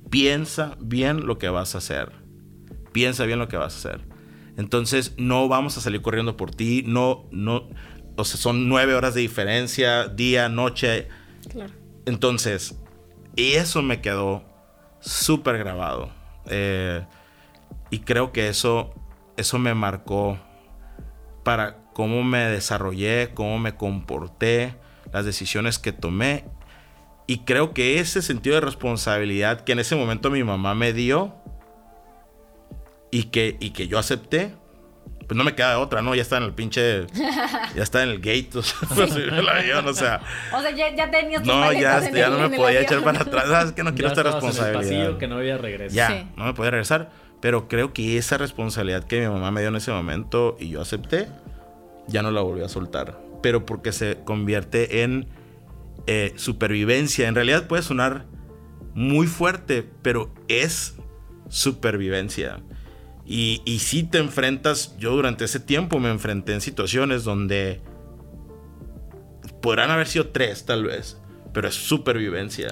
Piensa 0.10 0.76
bien 0.80 1.28
lo 1.28 1.38
que 1.38 1.50
vas 1.50 1.76
a 1.76 1.78
hacer. 1.78 2.14
Piensa 2.94 3.26
bien 3.26 3.38
lo 3.38 3.48
que 3.48 3.58
vas 3.58 3.76
a 3.76 3.78
hacer. 3.78 4.15
Entonces 4.58 5.14
no 5.18 5.48
vamos 5.48 5.78
a 5.78 5.82
salir 5.82 6.02
corriendo 6.02 6.38
por 6.38 6.52
ti, 6.52 6.84
no, 6.86 7.26
no, 7.32 7.68
o 8.16 8.24
sea, 8.24 8.40
son 8.40 8.70
nueve 8.70 8.96
horas 8.96 9.14
de 9.14 9.22
diferencia, 9.22 10.08
día, 10.08 10.48
noche. 10.50 11.10
Claro. 11.50 11.74
Entonces, 12.06 12.76
y 13.36 13.54
eso 13.54 13.82
me 13.82 14.02
quedó 14.02 14.44
súper 15.02 15.58
grabado. 15.58 16.10
Eh, 16.48 17.06
y 17.90 18.00
creo 18.00 18.32
que 18.32 18.48
eso, 18.48 18.94
eso 19.38 19.60
me 19.60 19.74
marcó 19.74 20.40
para 21.44 21.78
cómo 21.94 22.24
me 22.24 22.40
desarrollé, 22.40 23.32
cómo 23.34 23.60
me 23.60 23.76
comporté, 23.76 24.76
las 25.12 25.26
decisiones 25.26 25.80
que 25.80 25.92
tomé. 25.92 26.46
Y 27.28 27.40
creo 27.40 27.74
que 27.74 28.00
ese 28.00 28.22
sentido 28.22 28.56
de 28.56 28.62
responsabilidad 28.62 29.62
que 29.62 29.72
en 29.72 29.80
ese 29.80 29.96
momento 29.96 30.30
mi 30.30 30.44
mamá 30.44 30.76
me 30.76 30.94
dio, 30.94 31.36
y 33.12 33.24
que, 33.26 33.58
y 33.60 33.72
que 33.72 33.88
yo 33.88 34.00
acepté, 34.00 34.54
pues 35.28 35.38
no 35.38 35.44
me 35.44 35.56
queda 35.56 35.80
otra, 35.80 36.02
¿no? 36.02 36.14
Ya 36.14 36.22
está 36.22 36.38
en 36.38 36.44
el 36.44 36.54
pinche. 36.54 37.08
Ya 37.76 37.84
está 37.84 38.04
en 38.04 38.10
el 38.10 38.18
gate. 38.20 38.50
O 38.56 38.62
sea, 38.62 38.88
pues, 38.96 39.16
el 39.16 39.48
avión, 39.48 39.88
o 39.88 39.94
sea. 39.94 40.22
O 40.54 40.62
sea, 40.62 40.72
ya, 40.72 40.96
ya 40.96 41.10
tenías 41.10 41.44
No, 41.44 41.72
ya, 41.74 42.10
ya 42.12 42.30
no 42.30 42.50
me 42.50 42.56
podía 42.56 42.82
echar 42.82 43.04
para 43.04 43.22
atrás. 43.22 43.46
¿Sabes 43.48 43.72
que 43.72 43.84
no 43.84 43.92
quiero 43.96 44.10
esta 44.10 44.24
responsabilidad? 44.24 45.12
En 45.12 45.18
que 45.18 45.28
no 45.28 45.36
voy 45.36 45.50
a 45.50 45.58
regresar. 45.58 45.96
Ya, 45.96 46.30
no 46.36 46.46
me 46.46 46.54
podía 46.54 46.72
regresar. 46.72 47.10
Pero 47.42 47.68
creo 47.68 47.94
que 47.94 48.18
esa 48.18 48.38
responsabilidad 48.38 49.04
que 49.04 49.22
mi 49.22 49.28
mamá 49.28 49.52
me 49.52 49.62
dio 49.62 49.70
en 49.70 49.76
ese 49.76 49.92
momento 49.92 50.58
y 50.60 50.70
yo 50.70 50.82
acepté, 50.82 51.28
ya 52.08 52.22
no 52.22 52.32
la 52.32 52.42
volví 52.42 52.64
a 52.64 52.70
soltar. 52.70 53.20
Pero 53.42 53.66
porque 53.66 53.92
se 53.92 54.20
convierte 54.24 55.04
en 55.04 55.28
eh, 56.08 56.34
supervivencia. 56.36 57.28
En 57.28 57.36
realidad 57.36 57.68
puede 57.68 57.84
sonar 57.84 58.26
muy 58.94 59.28
fuerte, 59.28 59.88
pero 60.02 60.34
es 60.48 60.96
supervivencia. 61.50 62.60
Y, 63.26 63.62
y 63.66 63.80
si 63.80 64.04
te 64.04 64.20
enfrentas, 64.20 64.96
yo 64.98 65.12
durante 65.12 65.46
ese 65.46 65.60
tiempo 65.60 66.00
me 66.00 66.10
enfrenté 66.10 66.54
en 66.54 66.62
situaciones 66.62 67.24
donde 67.24 67.82
podrán 69.62 69.90
haber 69.90 70.08
sido 70.08 70.28
tres 70.28 70.66
tal 70.66 70.84
vez, 70.84 71.18
pero 71.54 71.68
es 71.68 71.76
supervivencia. 71.76 72.70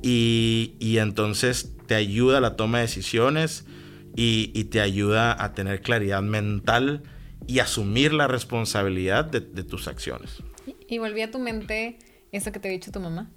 Y, 0.00 0.74
y, 0.78 0.98
entonces 0.98 1.76
te 1.86 1.94
ayuda 1.96 2.38
a 2.38 2.40
la 2.40 2.56
toma 2.56 2.78
de 2.78 2.82
decisiones 2.84 3.66
y, 4.16 4.50
y, 4.54 4.64
te 4.64 4.80
ayuda 4.80 5.42
a 5.42 5.52
tener 5.52 5.82
claridad 5.82 6.22
mental 6.22 7.02
y 7.46 7.58
asumir 7.58 8.14
la 8.14 8.26
responsabilidad 8.26 9.24
de, 9.24 9.40
de 9.40 9.64
tus 9.64 9.88
acciones. 9.88 10.36
Y 10.88 10.98
volví 10.98 11.20
a 11.20 11.30
tu 11.30 11.38
mente 11.38 11.98
eso 12.32 12.52
que 12.52 12.58
te 12.58 12.68
ha 12.68 12.70
dicho 12.70 12.92
tu 12.92 13.00
mamá. 13.00 13.30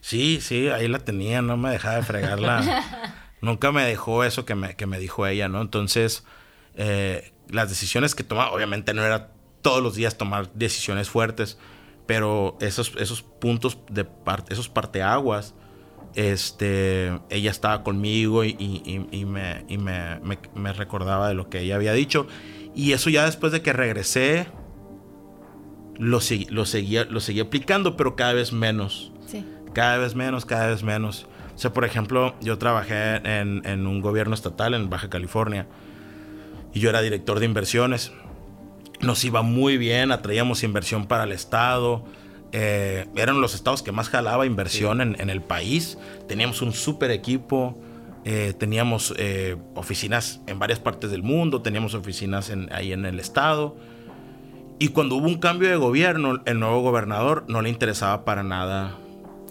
Sí, 0.00 0.40
sí, 0.40 0.68
ahí 0.68 0.88
la 0.88 1.00
tenía, 1.00 1.42
no 1.42 1.56
me 1.56 1.70
dejaba 1.70 1.96
de 1.96 2.02
fregarla. 2.02 3.22
Nunca 3.40 3.72
me 3.72 3.84
dejó 3.84 4.24
eso 4.24 4.44
que 4.44 4.54
me, 4.54 4.76
que 4.76 4.86
me 4.86 4.98
dijo 4.98 5.26
ella, 5.26 5.48
¿no? 5.48 5.60
Entonces, 5.60 6.24
eh, 6.74 7.32
las 7.48 7.68
decisiones 7.68 8.14
que 8.14 8.24
tomaba, 8.24 8.52
obviamente 8.52 8.94
no 8.94 9.04
era 9.04 9.30
todos 9.62 9.82
los 9.82 9.94
días 9.94 10.16
tomar 10.16 10.52
decisiones 10.54 11.10
fuertes, 11.10 11.58
pero 12.06 12.56
esos, 12.60 12.92
esos 12.98 13.22
puntos 13.22 13.78
de 13.90 14.04
parte, 14.04 14.52
esos 14.52 14.68
parteaguas, 14.68 15.54
este, 16.14 17.12
ella 17.28 17.50
estaba 17.50 17.82
conmigo 17.82 18.42
y, 18.42 18.56
y, 18.58 19.24
me, 19.26 19.64
y 19.68 19.76
me, 19.76 20.18
me, 20.54 20.72
recordaba 20.72 21.28
de 21.28 21.34
lo 21.34 21.50
que 21.50 21.60
ella 21.60 21.76
había 21.76 21.92
dicho. 21.92 22.26
Y 22.74 22.92
eso 22.92 23.10
ya 23.10 23.26
después 23.26 23.52
de 23.52 23.60
que 23.60 23.72
regresé, 23.72 24.46
lo, 25.98 26.20
lo, 26.50 26.64
seguía, 26.64 27.04
lo 27.04 27.20
seguía 27.20 27.42
aplicando, 27.42 27.96
pero 27.96 28.16
cada 28.16 28.32
vez 28.32 28.52
menos. 28.52 29.12
Sí. 29.26 29.44
Cada 29.74 29.98
vez 29.98 30.14
menos, 30.14 30.46
cada 30.46 30.68
vez 30.68 30.82
menos. 30.82 31.26
O 31.56 31.58
sea, 31.58 31.72
por 31.72 31.86
ejemplo, 31.86 32.34
yo 32.42 32.58
trabajé 32.58 33.16
en, 33.24 33.86
un 33.86 34.02
gobierno 34.02 34.34
estatal 34.34 34.74
en 34.74 34.90
Baja 34.90 35.08
California 35.08 35.66
y 36.74 36.80
yo 36.80 36.90
era 36.90 37.00
director 37.00 37.40
de 37.40 37.46
inversiones. 37.46 38.12
Nos 39.00 39.24
iba 39.24 39.40
muy 39.40 39.78
bien, 39.78 40.12
atraíamos 40.12 40.62
inversión 40.62 41.06
para 41.06 41.24
el 41.24 41.32
Estado. 41.32 42.04
Eh, 42.52 43.06
eran 43.16 43.40
los 43.40 43.54
estados 43.54 43.82
que 43.82 43.90
más 43.90 44.10
jalaba 44.10 44.44
inversión 44.44 45.00
en, 45.00 45.30
el 45.30 45.40
país. 45.40 45.96
Teníamos 46.28 46.60
un 46.60 46.74
súper 46.74 47.10
equipo. 47.10 47.80
Eh, 48.26 48.52
teníamos 48.58 49.14
eh, 49.16 49.56
oficinas 49.74 50.42
en 50.46 50.58
varias 50.58 50.78
partes 50.78 51.10
del 51.10 51.22
mundo. 51.22 51.62
Teníamos 51.62 51.94
oficinas 51.94 52.52
ahí 52.70 52.92
en 52.92 53.06
el 53.06 53.18
Estado. 53.18 53.76
Y 54.78 54.88
cuando 54.88 55.14
hubo 55.14 55.26
un 55.26 55.38
cambio 55.38 55.70
de 55.70 55.76
gobierno, 55.76 56.42
el 56.44 56.60
nuevo 56.60 56.82
gobernador 56.82 57.46
no 57.48 57.62
le 57.62 57.70
interesaba 57.70 58.26
para 58.26 58.42
nada 58.42 58.98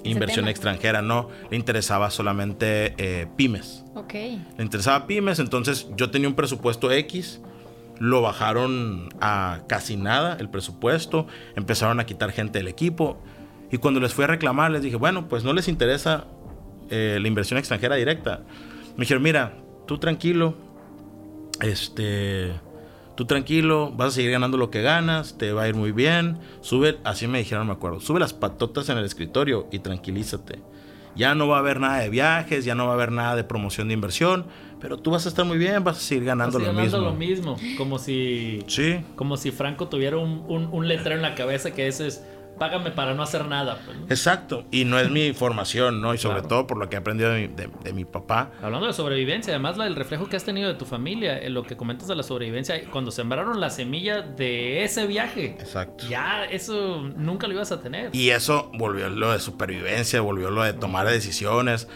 inversión 0.09 0.47
extranjera, 0.47 1.01
no, 1.01 1.29
le 1.50 1.57
interesaba 1.57 2.09
solamente 2.09 2.93
eh, 2.97 3.27
pymes. 3.35 3.83
Ok. 3.95 4.13
Le 4.13 4.63
interesaba 4.63 5.07
pymes, 5.07 5.39
entonces 5.39 5.88
yo 5.95 6.12
tenía 6.12 6.27
un 6.27 6.35
presupuesto 6.35 6.91
X, 6.91 7.41
lo 8.00 8.21
bajaron 8.21 9.09
a 9.21 9.62
casi 9.67 9.95
nada 9.95 10.38
el 10.39 10.50
presupuesto, 10.50 11.27
empezaron 11.55 12.00
a 12.00 12.05
quitar 12.05 12.31
gente 12.31 12.59
del 12.59 12.67
equipo 12.67 13.21
y 13.71 13.77
cuando 13.77 14.00
les 14.00 14.13
fui 14.13 14.24
a 14.24 14.27
reclamar 14.27 14.71
les 14.71 14.81
dije, 14.81 14.95
bueno, 14.95 15.27
pues 15.27 15.43
no 15.43 15.53
les 15.53 15.67
interesa 15.67 16.25
eh, 16.89 17.17
la 17.21 17.27
inversión 17.27 17.57
extranjera 17.57 17.95
directa. 17.95 18.43
Me 18.95 19.01
dijeron, 19.01 19.24
mira, 19.24 19.57
tú 19.88 19.97
tranquilo, 19.97 20.55
este 21.62 22.53
tú 23.15 23.25
tranquilo, 23.25 23.91
vas 23.95 24.10
a 24.10 24.12
seguir 24.12 24.31
ganando 24.31 24.57
lo 24.57 24.69
que 24.69 24.81
ganas, 24.81 25.38
te 25.38 25.53
va 25.53 25.63
a 25.63 25.67
ir 25.67 25.75
muy 25.75 25.91
bien, 25.91 26.38
sube, 26.62 26.98
así 27.03 27.27
me 27.27 27.39
dijeron, 27.39 27.67
me 27.67 27.74
acuerdo, 27.74 28.00
sube 28.00 28.19
las 28.19 28.34
patotas 28.34 28.89
en 28.89 28.98
el 28.98 29.05
escritorio 29.05 29.67
y 29.72 29.79
tranquilízate. 29.79 30.60
Ya 31.15 31.34
no 31.34 31.48
va 31.48 31.55
a 31.55 31.60
haber 31.60 31.79
nada 31.79 32.00
de 32.00 32.10
viajes, 32.10 32.65
ya 32.65 32.75
no 32.75 32.86
va 32.86 32.91
a 32.91 32.95
haber 32.95 33.13
nada 33.13 33.38
de 33.38 33.45
promoción 33.45 33.88
de 33.88 33.93
inversión, 33.93 34.45
pero 34.81 34.98
tú 34.98 35.12
vas 35.12 35.25
a 35.25 35.29
estar 35.29 35.45
muy 35.45 35.57
bien, 35.57 35.81
vas 35.81 35.98
a 35.98 36.01
seguir 36.01 36.25
ganando 36.25 36.60
lo 36.60 36.74
mismo. 36.74 36.98
lo 36.98 37.13
mismo, 37.13 37.57
como 37.77 38.00
si, 38.00 38.60
sí. 38.67 39.00
como 39.15 39.38
si 39.38 39.51
Franco 39.51 39.88
tuviera 39.88 40.17
un, 40.17 40.43
un, 40.50 40.67
un 40.74 40.88
letrero 40.89 41.15
en 41.15 41.22
la 41.22 41.34
cabeza 41.34 41.72
que 41.72 41.88
ese 41.88 42.07
es 42.07 42.25
págame 42.57 42.91
para 42.91 43.13
no 43.13 43.24
hacer 43.24 43.45
nada. 43.45 43.79
Pues, 43.85 43.97
Exacto, 44.09 44.65
y 44.71 44.85
no 44.85 45.00
es 45.00 45.09
mi 45.09 45.33
formación, 45.33 46.01
¿no? 46.01 46.13
Y 46.13 46.17
sobre 46.17 46.41
todo 46.41 46.67
por 46.67 46.77
lo 46.77 46.89
que 46.89 46.95
he 46.95 47.00
aprendido 47.00 47.31
de 47.31 47.93
mi, 47.93 48.05
papá. 48.05 48.51
Hablando 48.62 48.88
de 48.88 48.93
sobrevivencia, 48.93 49.53
además 49.53 49.77
el 49.77 49.95
reflejo 49.95 50.27
que 50.27 50.35
has 50.35 50.43
tenido 50.43 50.67
de 50.67 50.75
tu 50.75 50.85
familia, 50.85 51.39
en 51.39 51.53
lo 51.53 51.63
que 51.63 51.75
comentas 51.75 52.07
de 52.07 52.15
la 52.15 52.24
sobrevivencia, 52.24 52.81
cuando 52.91 53.12
sembraron 53.12 53.59
la 53.59 53.69
semilla 53.69 54.21
de 54.21 54.83
ese 54.83 55.07
viaje. 55.07 55.57
Exacto. 55.59 56.05
Ya 56.09 56.45
eso 56.45 57.01
nunca 57.15 57.47
lo 57.47 57.53
ibas 57.53 57.71
a 57.71 57.81
tener. 57.81 58.15
Y 58.15 58.29
eso 58.29 58.71
volvió 58.77 59.09
lo 59.09 59.31
de 59.31 59.39
supervivencia, 59.39 60.21
volvió 60.21 60.50
lo 60.50 60.63
de 60.63 60.74
tomar 60.74 61.07
decisiones. 61.07 61.88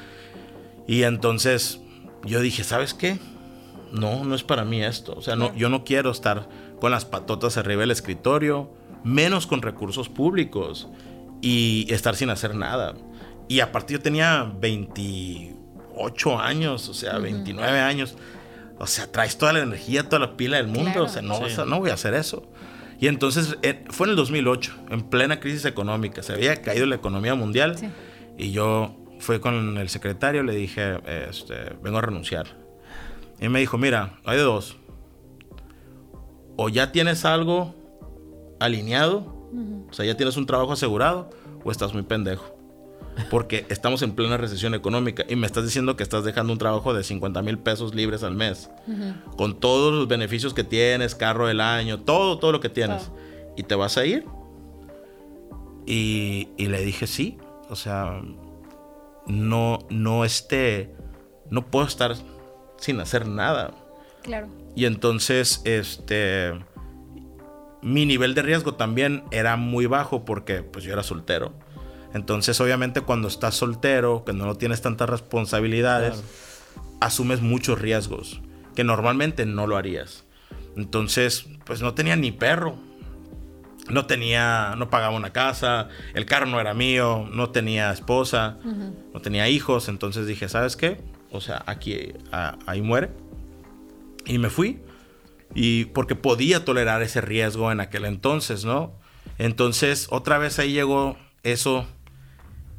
Y 0.88 1.04
entonces 1.04 1.82
yo 2.24 2.42
dije, 2.42 2.64
¿sabes 2.64 2.94
qué? 2.94 3.20
No, 3.92 4.24
no 4.24 4.36
es 4.36 4.44
para 4.44 4.66
mí 4.66 4.84
esto. 4.84 5.14
O 5.16 5.22
sea, 5.22 5.36
no, 5.36 5.56
yo 5.56 5.70
no 5.70 5.84
quiero 5.84 6.12
estar 6.12 6.48
con 6.80 6.92
las 6.92 7.06
patotas 7.06 7.58
arriba 7.58 7.82
del 7.82 7.92
escritorio 7.92 8.72
menos 9.04 9.48
con 9.48 9.62
recursos 9.62 10.10
públicos 10.10 10.88
y 11.42 11.88
estar 11.90 12.16
sin 12.16 12.30
hacer 12.30 12.56
nada. 12.56 12.96
Y 13.48 13.62
aparte 13.62 13.94
yo 13.94 14.00
tenía 14.00 14.52
28 14.60 16.40
años, 16.40 16.88
o 16.90 16.94
sea, 16.94 17.18
29 17.18 17.80
años. 17.80 18.16
O 18.78 18.88
sea, 18.88 19.12
traes 19.12 19.38
toda 19.38 19.54
la 19.54 19.60
energía, 19.60 20.04
toda 20.04 20.20
la 20.20 20.38
pila 20.38 20.58
del 20.58 20.68
mundo. 20.68 21.04
o 21.04 21.10
sea, 21.10 21.22
no, 21.22 21.40
no 21.66 21.80
voy 21.80 21.90
a 21.90 21.94
hacer 21.96 22.14
eso. 22.14 22.50
Y 23.00 23.08
entonces 23.08 23.58
eh, 23.62 23.86
fue 23.90 24.08
en 24.08 24.12
el 24.12 24.16
2008, 24.18 24.74
en 24.90 25.02
plena 25.02 25.40
crisis 25.40 25.66
económica. 25.66 26.22
Se 26.22 26.34
había 26.34 26.62
caído 26.62 26.86
la 26.86 26.96
economía 26.96 27.34
mundial. 27.36 27.76
Y 28.38 28.52
yo 28.52 28.96
fui 29.20 29.40
con 29.40 29.78
el 29.78 29.90
secretario, 29.90 30.44
le 30.44 30.56
dije, 30.56 31.00
este, 31.30 31.76
vengo 31.82 31.98
a 31.98 32.02
renunciar. 32.02 32.48
Y 33.40 33.50
me 33.50 33.60
dijo, 33.60 33.78
mira, 33.78 34.20
hay 34.26 34.38
de 34.38 34.44
dos. 34.44 34.78
O 36.58 36.68
ya 36.68 36.92
tienes 36.92 37.24
algo 37.24 37.74
alineado, 38.60 39.40
o 39.90 39.94
sea, 39.94 40.06
ya 40.06 40.16
tienes 40.16 40.38
un 40.38 40.46
trabajo 40.46 40.74
asegurado 40.74 41.30
o 41.64 41.72
estás 41.72 41.94
muy 41.94 42.04
pendejo. 42.04 42.56
Porque 43.30 43.66
estamos 43.70 44.02
en 44.02 44.14
plena 44.14 44.38
recesión 44.38 44.74
económica 44.74 45.26
y 45.28 45.36
me 45.36 45.48
estás 45.48 45.64
diciendo 45.66 45.96
que 45.96 46.04
estás 46.04 46.24
dejando 46.24 46.54
un 46.54 46.60
trabajo 46.60 46.94
de 46.94 47.04
50 47.04 47.42
mil 47.42 47.58
pesos 47.58 47.96
libres 47.96 48.24
al 48.24 48.36
mes. 48.36 48.70
Con 49.38 49.60
todos 49.60 49.94
los 49.94 50.08
beneficios 50.08 50.54
que 50.54 50.64
tienes, 50.64 51.16
carro 51.16 51.48
del 51.48 51.62
año, 51.62 52.00
todo, 52.00 52.40
todo 52.40 52.52
lo 52.52 52.60
que 52.60 52.70
tienes. 52.70 53.12
¿Y 53.58 53.64
te 53.64 53.76
vas 53.76 53.98
a 53.98 54.06
ir? 54.06 54.26
Y, 55.86 56.50
y, 56.56 56.68
le 56.68 56.82
dije 56.86 57.08
sí. 57.08 57.38
O 57.70 57.76
sea, 57.76 58.22
no, 59.26 59.80
no 59.90 60.24
este, 60.24 60.94
no 61.50 61.66
puedo 61.66 61.88
estar 61.88 62.16
sin 62.78 63.00
hacer 63.00 63.28
nada. 63.28 63.72
Claro. 64.22 64.48
Y 64.76 64.86
entonces, 64.86 65.62
este, 65.66 66.54
mi 67.82 68.06
nivel 68.06 68.36
de 68.36 68.42
riesgo 68.42 68.74
también 68.76 69.24
era 69.32 69.56
muy 69.56 69.86
bajo 69.86 70.26
porque 70.26 70.64
pues 70.64 70.84
yo 70.84 70.94
era 70.94 71.04
soltero. 71.04 71.54
Entonces 72.14 72.60
obviamente 72.60 73.02
cuando 73.02 73.28
estás 73.28 73.56
soltero, 73.56 74.24
que 74.26 74.34
no 74.34 74.56
tienes 74.56 74.82
tantas 74.82 75.10
responsabilidades, 75.10 76.24
asumes 77.00 77.42
muchos 77.42 77.80
riesgos 77.80 78.42
que 78.76 78.84
normalmente 78.84 79.46
no 79.46 79.68
lo 79.68 79.78
harías. 79.78 80.26
Entonces 80.76 81.48
pues 81.66 81.82
no 81.82 81.94
tenía 81.94 82.16
ni 82.16 82.32
perro. 82.32 82.78
No 83.90 84.06
tenía, 84.06 84.76
no 84.78 84.92
pagaba 84.92 85.16
una 85.16 85.34
casa, 85.34 85.88
el 86.14 86.28
carro 86.28 86.46
no 86.46 86.62
era 86.62 86.76
mío, 86.76 87.28
no 87.34 87.50
tenía 87.50 87.92
esposa, 87.92 88.60
no 89.14 89.20
tenía 89.20 89.50
hijos. 89.50 89.90
Entonces 89.90 90.28
dije, 90.28 90.48
¿sabes 90.48 90.76
qué? 90.76 91.02
O 91.32 91.42
sea, 91.42 91.64
aquí, 91.66 92.14
ahí 92.32 92.84
muere. 92.84 93.10
Y 94.28 94.38
me 94.38 94.52
fui 94.52 94.80
y 95.54 95.86
porque 95.86 96.16
podía 96.16 96.64
tolerar 96.66 97.02
ese 97.02 97.22
riesgo 97.22 97.72
en 97.72 97.80
aquel 97.80 98.06
entonces, 98.06 98.66
¿no? 98.66 98.94
Entonces, 99.38 100.08
otra 100.12 100.38
vez 100.38 100.60
ahí 100.60 100.74
llegó 100.74 101.18
eso, 101.44 101.88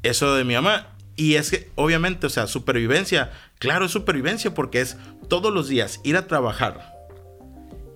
eso 0.03 0.35
de 0.35 0.45
mi 0.45 0.55
mamá. 0.55 0.89
Y 1.17 1.35
es 1.35 1.51
que, 1.51 1.71
obviamente, 1.75 2.27
o 2.27 2.31
sea, 2.31 2.47
supervivencia, 2.47 3.33
claro, 3.59 3.87
es 3.87 3.93
supervivencia 3.93 4.55
porque 4.55 4.81
es 4.81 4.97
todos 5.29 5.53
los 5.53 5.69
días 5.69 6.01
ir 6.05 6.17
a 6.17 6.27
trabajar. 6.27 6.97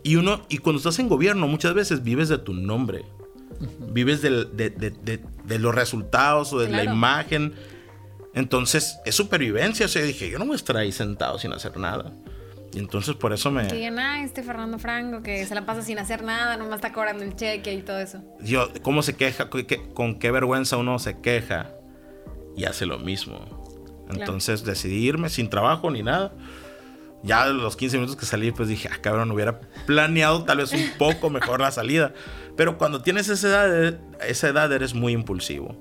Y 0.02 0.16
uno, 0.16 0.44
y 0.48 0.58
cuando 0.58 0.78
estás 0.78 0.98
en 0.98 1.08
gobierno, 1.08 1.48
muchas 1.48 1.74
veces 1.74 2.02
vives 2.02 2.28
de 2.28 2.38
tu 2.38 2.52
nombre. 2.52 3.04
Vives 3.90 4.20
de, 4.20 4.44
de, 4.44 5.58
los 5.58 5.74
resultados 5.74 6.52
o 6.52 6.58
de 6.58 6.68
la 6.68 6.84
imagen. 6.84 7.54
Entonces, 8.34 8.98
es 9.06 9.14
supervivencia. 9.14 9.86
O 9.86 9.88
sea, 9.88 10.02
dije, 10.02 10.28
yo 10.28 10.38
no 10.38 10.44
voy 10.44 10.54
a 10.54 10.56
estar 10.56 10.76
ahí 10.76 10.92
sentado 10.92 11.38
sin 11.38 11.52
hacer 11.52 11.76
nada. 11.78 12.12
Y 12.74 12.80
entonces 12.80 13.14
por 13.14 13.32
eso 13.32 13.52
me... 13.52 13.68
Que 13.68 13.76
digan, 13.76 13.98
ah, 14.00 14.22
este 14.22 14.42
Fernando 14.42 14.80
Franco 14.80 15.22
que 15.22 15.46
se 15.46 15.54
la 15.54 15.64
pasa 15.64 15.82
sin 15.82 15.98
hacer 16.00 16.24
nada, 16.24 16.56
nomás 16.56 16.76
está 16.76 16.92
cobrando 16.92 17.22
el 17.22 17.36
cheque 17.36 17.72
y 17.72 17.82
todo 17.82 18.00
eso. 18.00 18.20
Yo, 18.40 18.68
¿cómo 18.82 19.02
se 19.02 19.14
queja? 19.14 19.48
¿Con 19.94 20.18
qué 20.18 20.30
vergüenza 20.32 20.76
uno 20.76 20.98
se 20.98 21.20
queja? 21.20 21.70
Y 22.56 22.64
hace 22.64 22.84
lo 22.84 22.98
mismo. 22.98 23.64
Entonces 24.10 24.64
decidí 24.64 25.06
irme 25.06 25.28
sin 25.28 25.48
trabajo 25.48 25.88
ni 25.90 26.02
nada. 26.02 26.32
Ya 27.22 27.46
los 27.46 27.76
15 27.76 27.96
minutos 27.96 28.16
que 28.16 28.26
salí, 28.26 28.50
pues 28.50 28.68
dije, 28.68 28.88
ah, 28.92 28.98
cabrón, 29.00 29.30
hubiera 29.30 29.60
planeado 29.86 30.44
tal 30.44 30.58
vez 30.58 30.72
un 30.72 30.90
poco 30.98 31.30
mejor 31.30 31.60
la 31.60 31.70
salida. 31.70 32.12
Pero 32.56 32.76
cuando 32.76 33.02
tienes 33.02 33.28
esa 33.28 33.48
edad, 33.48 34.00
esa 34.26 34.48
edad 34.48 34.72
eres 34.72 34.94
muy 34.94 35.12
impulsivo. 35.12 35.76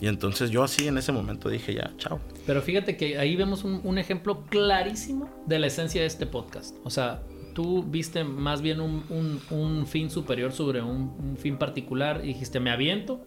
Y 0.00 0.08
entonces 0.08 0.50
yo 0.50 0.62
así 0.62 0.86
en 0.86 0.98
ese 0.98 1.12
momento 1.12 1.48
dije, 1.48 1.74
ya, 1.74 1.92
chao. 1.96 2.20
Pero 2.46 2.60
fíjate 2.62 2.96
que 2.96 3.18
ahí 3.18 3.34
vemos 3.36 3.64
un, 3.64 3.98
ejemplo 3.98 4.44
clarísimo 4.46 5.30
de 5.46 5.58
la 5.58 5.68
esencia 5.68 6.02
de 6.02 6.06
este 6.06 6.26
podcast. 6.26 6.76
O 6.84 6.90
sea, 6.90 7.22
tú 7.54 7.82
viste 7.82 8.22
más 8.24 8.60
bien 8.60 8.80
un, 8.80 9.86
fin 9.86 10.10
superior 10.10 10.52
sobre 10.52 10.82
un, 10.82 11.36
fin 11.38 11.56
particular 11.56 12.20
y 12.22 12.28
dijiste, 12.28 12.60
me 12.60 12.70
aviento, 12.70 13.26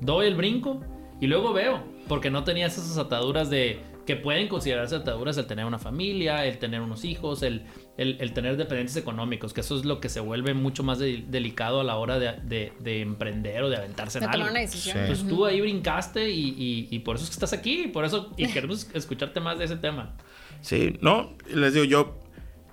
doy 0.00 0.26
el 0.26 0.36
brinco 0.36 0.80
y 1.20 1.26
luego 1.26 1.52
veo, 1.52 1.82
porque 2.08 2.30
no 2.30 2.44
tenías 2.44 2.78
esas 2.78 2.98
ataduras 2.98 3.50
de 3.50 3.80
que 4.06 4.16
pueden 4.16 4.48
considerarse 4.48 4.96
ataduras 4.96 5.36
el 5.38 5.46
tener 5.46 5.64
una 5.64 5.78
familia, 5.78 6.44
el 6.44 6.58
tener 6.58 6.80
unos 6.80 7.04
hijos, 7.04 7.42
el, 7.42 7.64
el, 7.96 8.32
tener 8.32 8.56
dependientes 8.56 8.96
económicos, 8.96 9.52
que 9.52 9.60
eso 9.60 9.78
es 9.78 9.84
lo 9.84 10.00
que 10.00 10.08
se 10.08 10.18
vuelve 10.18 10.52
mucho 10.52 10.82
más 10.82 10.98
delicado 10.98 11.80
a 11.80 11.84
la 11.84 11.96
hora 11.96 12.18
de, 12.18 12.72
de, 12.80 13.00
emprender 13.00 13.62
o 13.62 13.70
de 13.70 13.76
aventarse 13.76 14.18
en 14.18 14.24
algo. 14.24 14.48
Una 14.48 14.60
decisión. 14.60 14.98
Pues 15.06 15.26
tú 15.26 15.46
ahí 15.46 15.60
brincaste 15.60 16.28
y, 16.30 16.88
y, 16.90 16.98
por 17.00 17.16
eso 17.16 17.24
es 17.24 17.30
que 17.30 17.34
estás 17.34 17.52
aquí, 17.52 17.84
y 17.84 17.88
por 17.88 18.04
eso 18.04 18.32
y 18.36 18.46
queremos 18.52 18.88
escucharte 18.94 19.40
más 19.40 19.58
de 19.58 19.66
ese 19.66 19.76
tema. 19.76 20.14
Sí, 20.60 20.98
no, 21.02 21.34
les 21.46 21.74
digo, 21.74 21.84
yo 21.84 22.18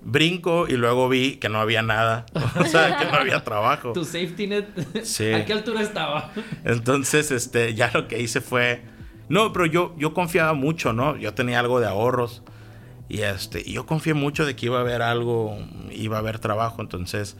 brinco 0.00 0.66
y 0.66 0.72
luego 0.72 1.08
vi 1.08 1.36
que 1.36 1.48
no 1.48 1.60
había 1.60 1.82
nada, 1.82 2.26
o 2.58 2.64
sea, 2.64 2.96
que 2.96 3.04
no 3.04 3.12
había 3.12 3.44
trabajo. 3.44 3.92
Tu 3.92 4.04
safety 4.04 4.48
net, 4.48 4.66
sí. 5.04 5.32
¿a 5.32 5.44
qué 5.44 5.52
altura 5.52 5.82
estaba? 5.82 6.32
Entonces, 6.64 7.30
este, 7.30 7.74
ya 7.74 7.92
lo 7.94 8.08
que 8.08 8.20
hice 8.20 8.40
fue, 8.40 8.82
no, 9.28 9.52
pero 9.52 9.66
yo, 9.66 9.94
yo 9.98 10.14
confiaba 10.14 10.54
mucho, 10.54 10.92
¿no? 10.92 11.16
Yo 11.16 11.32
tenía 11.34 11.60
algo 11.60 11.78
de 11.78 11.86
ahorros 11.86 12.42
y 13.12 13.24
este, 13.24 13.62
yo 13.70 13.84
confié 13.84 14.14
mucho 14.14 14.46
de 14.46 14.56
que 14.56 14.64
iba 14.64 14.78
a 14.78 14.80
haber 14.80 15.02
algo, 15.02 15.58
iba 15.90 16.16
a 16.16 16.20
haber 16.20 16.38
trabajo, 16.38 16.80
entonces 16.80 17.36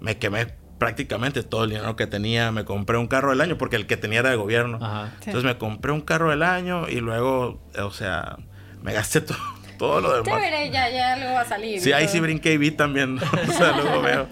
me 0.00 0.18
quemé 0.18 0.54
prácticamente 0.78 1.42
todo 1.42 1.64
el 1.64 1.70
dinero 1.70 1.96
que 1.96 2.06
tenía, 2.06 2.52
me 2.52 2.64
compré 2.64 2.96
un 2.96 3.08
carro 3.08 3.30
del 3.30 3.40
año 3.40 3.58
porque 3.58 3.74
el 3.74 3.88
que 3.88 3.96
tenía 3.96 4.20
era 4.20 4.30
de 4.30 4.36
gobierno. 4.36 4.78
Entonces 5.16 5.42
me 5.42 5.58
compré 5.58 5.90
un 5.90 6.00
carro 6.00 6.30
del 6.30 6.44
año 6.44 6.88
y 6.88 7.00
luego, 7.00 7.60
o 7.76 7.90
sea, 7.90 8.36
me 8.82 8.92
gasté 8.92 9.20
todo, 9.22 9.36
todo 9.78 10.00
lo 10.00 10.22
demás. 10.22 10.40
ya, 10.70 10.88
ya 10.88 11.16
luego 11.16 11.34
va 11.34 11.40
a 11.40 11.44
salir. 11.44 11.80
Sí, 11.80 11.92
ahí 11.92 12.06
sí 12.06 12.20
brinqué 12.20 12.52
y 12.52 12.58
vi 12.58 12.70
también, 12.70 13.18
o 13.48 13.52
sea, 13.52 13.72
luego 13.72 14.02
veo. 14.02 14.28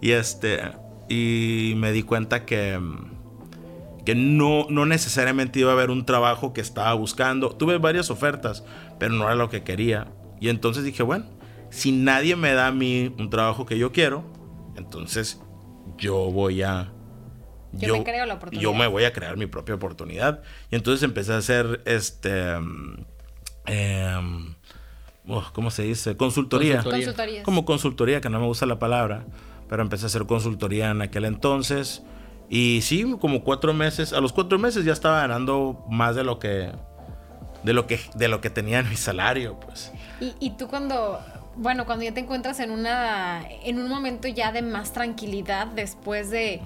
Y 0.00 0.12
este, 0.12 0.60
y 1.08 1.74
me 1.78 1.90
di 1.90 2.04
cuenta 2.04 2.46
que 2.46 2.78
que 4.06 4.14
no, 4.14 4.68
no 4.70 4.86
necesariamente 4.86 5.58
iba 5.58 5.70
a 5.70 5.74
haber 5.74 5.90
un 5.90 6.06
trabajo 6.06 6.52
que 6.52 6.60
estaba 6.60 6.94
buscando. 6.94 7.50
Tuve 7.50 7.76
varias 7.78 8.08
ofertas, 8.08 8.64
pero 9.00 9.12
no 9.12 9.24
era 9.24 9.34
lo 9.34 9.50
que 9.50 9.64
quería. 9.64 10.06
Y 10.40 10.48
entonces 10.48 10.84
dije, 10.84 11.02
bueno, 11.02 11.26
si 11.70 11.90
nadie 11.90 12.36
me 12.36 12.52
da 12.52 12.68
a 12.68 12.72
mí 12.72 13.12
un 13.18 13.30
trabajo 13.30 13.66
que 13.66 13.76
yo 13.78 13.90
quiero, 13.90 14.24
entonces 14.76 15.42
yo 15.98 16.30
voy 16.30 16.62
a... 16.62 16.92
Yo, 17.72 17.98
me 17.98 18.04
creo 18.04 18.26
la 18.26 18.34
oportunidad. 18.34 18.62
Yo 18.62 18.72
me 18.74 18.86
voy 18.86 19.04
a 19.04 19.12
crear 19.12 19.36
mi 19.36 19.46
propia 19.46 19.74
oportunidad. 19.74 20.40
Y 20.70 20.76
entonces 20.76 21.02
empecé 21.02 21.32
a 21.32 21.38
hacer 21.38 21.82
este... 21.84 22.52
Em, 23.66 24.54
oh, 25.26 25.44
¿Cómo 25.52 25.72
se 25.72 25.82
dice? 25.82 26.16
Consultoría. 26.16 26.84
consultoría. 26.84 27.42
Como 27.42 27.64
consultoría, 27.64 28.20
que 28.20 28.30
no 28.30 28.38
me 28.38 28.46
gusta 28.46 28.66
la 28.66 28.78
palabra, 28.78 29.26
pero 29.68 29.82
empecé 29.82 30.04
a 30.04 30.06
hacer 30.06 30.26
consultoría 30.26 30.90
en 30.90 31.02
aquel 31.02 31.24
entonces. 31.24 32.04
Y 32.48 32.80
sí, 32.82 33.16
como 33.20 33.42
cuatro 33.42 33.74
meses, 33.74 34.12
a 34.12 34.20
los 34.20 34.32
cuatro 34.32 34.58
meses 34.58 34.84
ya 34.84 34.92
estaba 34.92 35.20
ganando 35.20 35.84
más 35.88 36.14
de 36.14 36.24
lo 36.24 36.38
que, 36.38 36.72
de 37.62 37.72
lo 37.72 37.86
que, 37.86 38.00
de 38.14 38.28
lo 38.28 38.40
que 38.40 38.50
tenía 38.50 38.78
en 38.78 38.88
mi 38.88 38.96
salario, 38.96 39.58
pues. 39.60 39.92
Y, 40.20 40.50
tú 40.50 40.68
cuando, 40.68 41.20
bueno, 41.56 41.84
cuando 41.84 42.04
ya 42.04 42.14
te 42.14 42.20
encuentras 42.20 42.60
en 42.60 42.70
una, 42.70 43.44
en 43.64 43.78
un 43.78 43.88
momento 43.88 44.28
ya 44.28 44.52
de 44.52 44.62
más 44.62 44.92
tranquilidad 44.92 45.66
después 45.66 46.30
de 46.30 46.62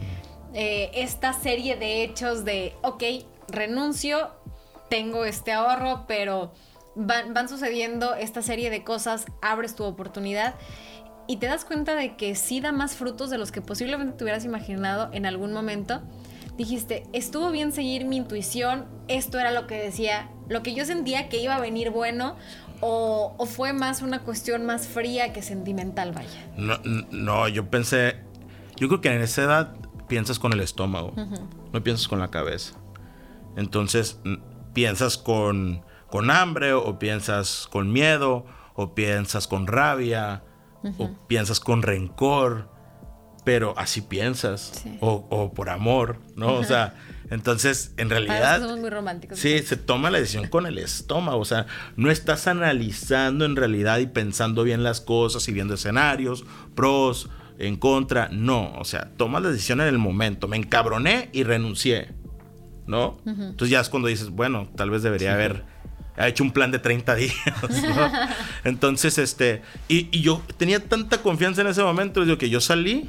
eh, 0.55 0.91
esta 0.95 1.33
serie 1.33 1.77
de 1.77 2.05
hechos 2.05 2.45
de, 2.45 2.75
ok, 2.83 3.03
renuncio, 3.49 4.31
tengo 4.89 5.25
este 5.25 5.53
ahorro, 5.53 6.05
pero 6.07 6.53
van, 6.95 7.35
van 7.35 7.49
sucediendo 7.49 8.15
esta 8.15 8.43
serie 8.43 8.71
de 8.71 8.85
cosas, 8.85 9.27
abres 9.43 9.75
tu 9.75 9.85
oportunidad 9.85 10.55
y 11.31 11.37
te 11.37 11.47
das 11.47 11.65
cuenta 11.65 11.95
de 11.95 12.17
que 12.17 12.35
sí 12.35 12.61
da 12.61 12.73
más 12.73 12.97
frutos 12.97 13.31
de 13.31 13.39
los 13.39 13.53
que 13.53 13.63
posiblemente 13.63 14.15
te 14.15 14.25
hubieras 14.25 14.45
imaginado 14.45 15.11
en 15.13 15.27
algún 15.27 15.53
momento, 15.53 16.01
dijiste, 16.57 17.05
estuvo 17.13 17.53
bien 17.53 17.71
seguir 17.71 18.05
mi 18.05 18.17
intuición, 18.17 18.87
esto 19.07 19.39
era 19.39 19.53
lo 19.53 19.69
que 19.69 19.77
decía, 19.77 20.29
lo 20.49 20.65
que 20.65 20.75
yo 20.75 20.85
sentía 20.85 21.29
que 21.29 21.41
iba 21.41 21.55
a 21.55 21.61
venir 21.61 21.91
bueno, 21.91 22.35
o, 22.81 23.47
fue 23.47 23.73
más 23.73 24.03
una 24.03 24.23
cuestión 24.23 24.67
más 24.67 24.89
fría 24.89 25.33
que 25.33 25.41
sentimental, 25.41 26.11
vaya. 26.11 26.51
No, 26.57 26.81
no, 27.13 27.47
yo 27.47 27.71
pensé, 27.71 28.17
yo 28.77 28.89
creo 28.89 29.01
que 29.01 29.15
en 29.15 29.23
esa 29.23 29.45
edad 29.45 29.77
piensas 30.09 30.41
con 30.41 30.53
el 30.53 30.59
estómago, 30.59 31.13
no 31.73 31.85
piensas 31.85 32.09
con 32.09 32.19
la 32.19 32.33
cabeza. 32.33 32.75
Entonces, 33.55 34.19
piensas 34.73 35.17
con, 35.17 35.85
con 36.11 36.29
hambre, 36.33 36.73
o 36.73 36.99
piensas 36.99 37.69
con 37.71 37.93
miedo, 37.93 38.47
o 38.75 38.97
piensas 38.97 39.47
con 39.47 39.69
rabia, 39.69 40.43
o 40.99 41.11
piensas 41.27 41.61
con 41.61 41.83
rencor, 41.83 42.69
pero 43.45 43.75
así 43.79 44.03
piensas, 44.03 44.85
o, 45.01 45.53
por 45.55 45.71
amor, 45.71 46.19
¿no? 46.37 46.55
O 46.55 46.65
sea, 46.65 46.95
entonces, 47.31 47.95
en 47.97 48.11
realidad... 48.11 48.61
Somos 48.61 48.79
muy 48.79 48.91
románticos. 48.91 49.39
Sí, 49.39 49.61
se 49.61 49.77
toma 49.77 50.11
la 50.11 50.19
decisión 50.19 50.49
con 50.49 50.67
el 50.67 50.79
estómago, 50.79 51.39
o 51.39 51.45
sea, 51.45 51.67
no 51.97 52.11
estás 52.11 52.47
analizando 52.47 53.45
en 53.45 53.57
realidad 53.57 53.99
y 53.99 54.07
pensando 54.07 54.65
bien 54.65 54.83
las 54.83 55.01
cosas 55.01 55.49
y 55.49 55.53
viendo 55.53 55.75
escenarios, 55.75 56.45
pros, 56.75 57.31
en 57.59 57.77
contra, 57.77 58.29
no, 58.33 58.73
o 58.79 58.85
sea, 58.85 59.13
tomas 59.17 59.43
la 59.43 59.51
decisión 59.51 59.81
en 59.81 59.89
el 59.89 59.99
momento, 59.99 60.49
me 60.49 60.57
encabroné 60.57 61.29
y 61.33 61.43
renuncié, 61.43 62.15
¿no? 62.87 63.19
Entonces 63.27 63.69
ya 63.71 63.81
es 63.81 63.89
cuando 63.91 64.09
dices, 64.09 64.31
bueno, 64.31 64.71
tal 64.77 64.91
vez 64.91 65.03
debería 65.03 65.35
haber 65.35 65.65
ha 66.21 66.29
hecho 66.29 66.45
un 66.45 66.53
plan 66.53 66.71
de 66.71 66.79
30 66.79 67.15
días. 67.15 67.35
Entonces, 68.65 69.17
este, 69.19 69.63
y, 69.89 70.21
yo 70.21 70.43
tenía 70.59 70.79
tanta 70.79 71.23
confianza 71.23 71.63
en 71.63 71.69
ese 71.69 71.83
momento, 71.83 72.23
digo, 72.25 72.37
que 72.37 72.51
yo 72.51 72.61
salí. 72.61 73.09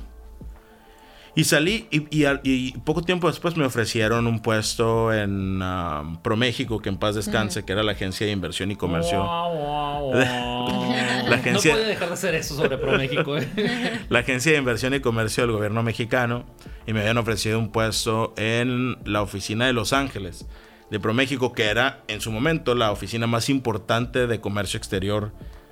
Y 1.34 1.45
salí 1.45 1.88
y, 1.91 2.78
poco 2.80 3.04
tiempo 3.04 3.28
después 3.28 3.56
me 3.56 3.63
ofrecieron 3.63 4.28
un 4.28 4.41
puesto 4.41 5.13
en 5.13 5.62
um, 5.62 6.21
ProMéxico, 6.21 6.82
que 6.82 6.89
en 6.89 6.97
paz 6.97 7.15
descanse, 7.15 7.63
que 7.63 7.71
era 7.71 7.84
la 7.84 7.93
agencia 7.93 8.26
de 8.26 8.34
inversión 8.34 8.69
y 8.69 8.76
comercio. 8.76 9.24
la 10.13 11.36
agencia, 11.36 11.71
no 11.71 11.78
puede 11.78 11.88
dejar 11.88 12.10
de 12.10 12.13
hacer 12.13 12.36
eso 12.36 12.56
sobre 12.56 12.78
ProMéxico. 12.78 13.38
¿eh? 13.38 13.47
la 14.10 14.19
agencia 14.19 14.52
de 14.52 14.58
inversión 14.58 14.93
y 14.93 15.00
comercio 15.00 15.43
del 15.43 15.54
gobierno 15.54 15.84
mexicano. 15.84 16.43
Y 16.86 16.91
me 16.91 17.00
habían 17.00 17.17
ofrecido 17.17 17.60
un 17.60 17.71
puesto 17.71 18.34
en 18.36 18.97
la 19.06 19.21
oficina 19.21 19.67
de 19.67 19.74
Los 19.74 19.93
Ángeles 19.93 20.45
de 20.91 20.99
ProMéxico, 20.99 21.54
que 21.54 21.67
era 21.67 22.04
en 22.10 22.19
su 22.19 22.32
momento 22.32 22.75
la 22.75 22.91
oficina 22.91 23.25
más 23.25 23.49
importante 23.49 24.27
de 24.27 24.41
comercio 24.41 24.77
exterior 24.77 25.32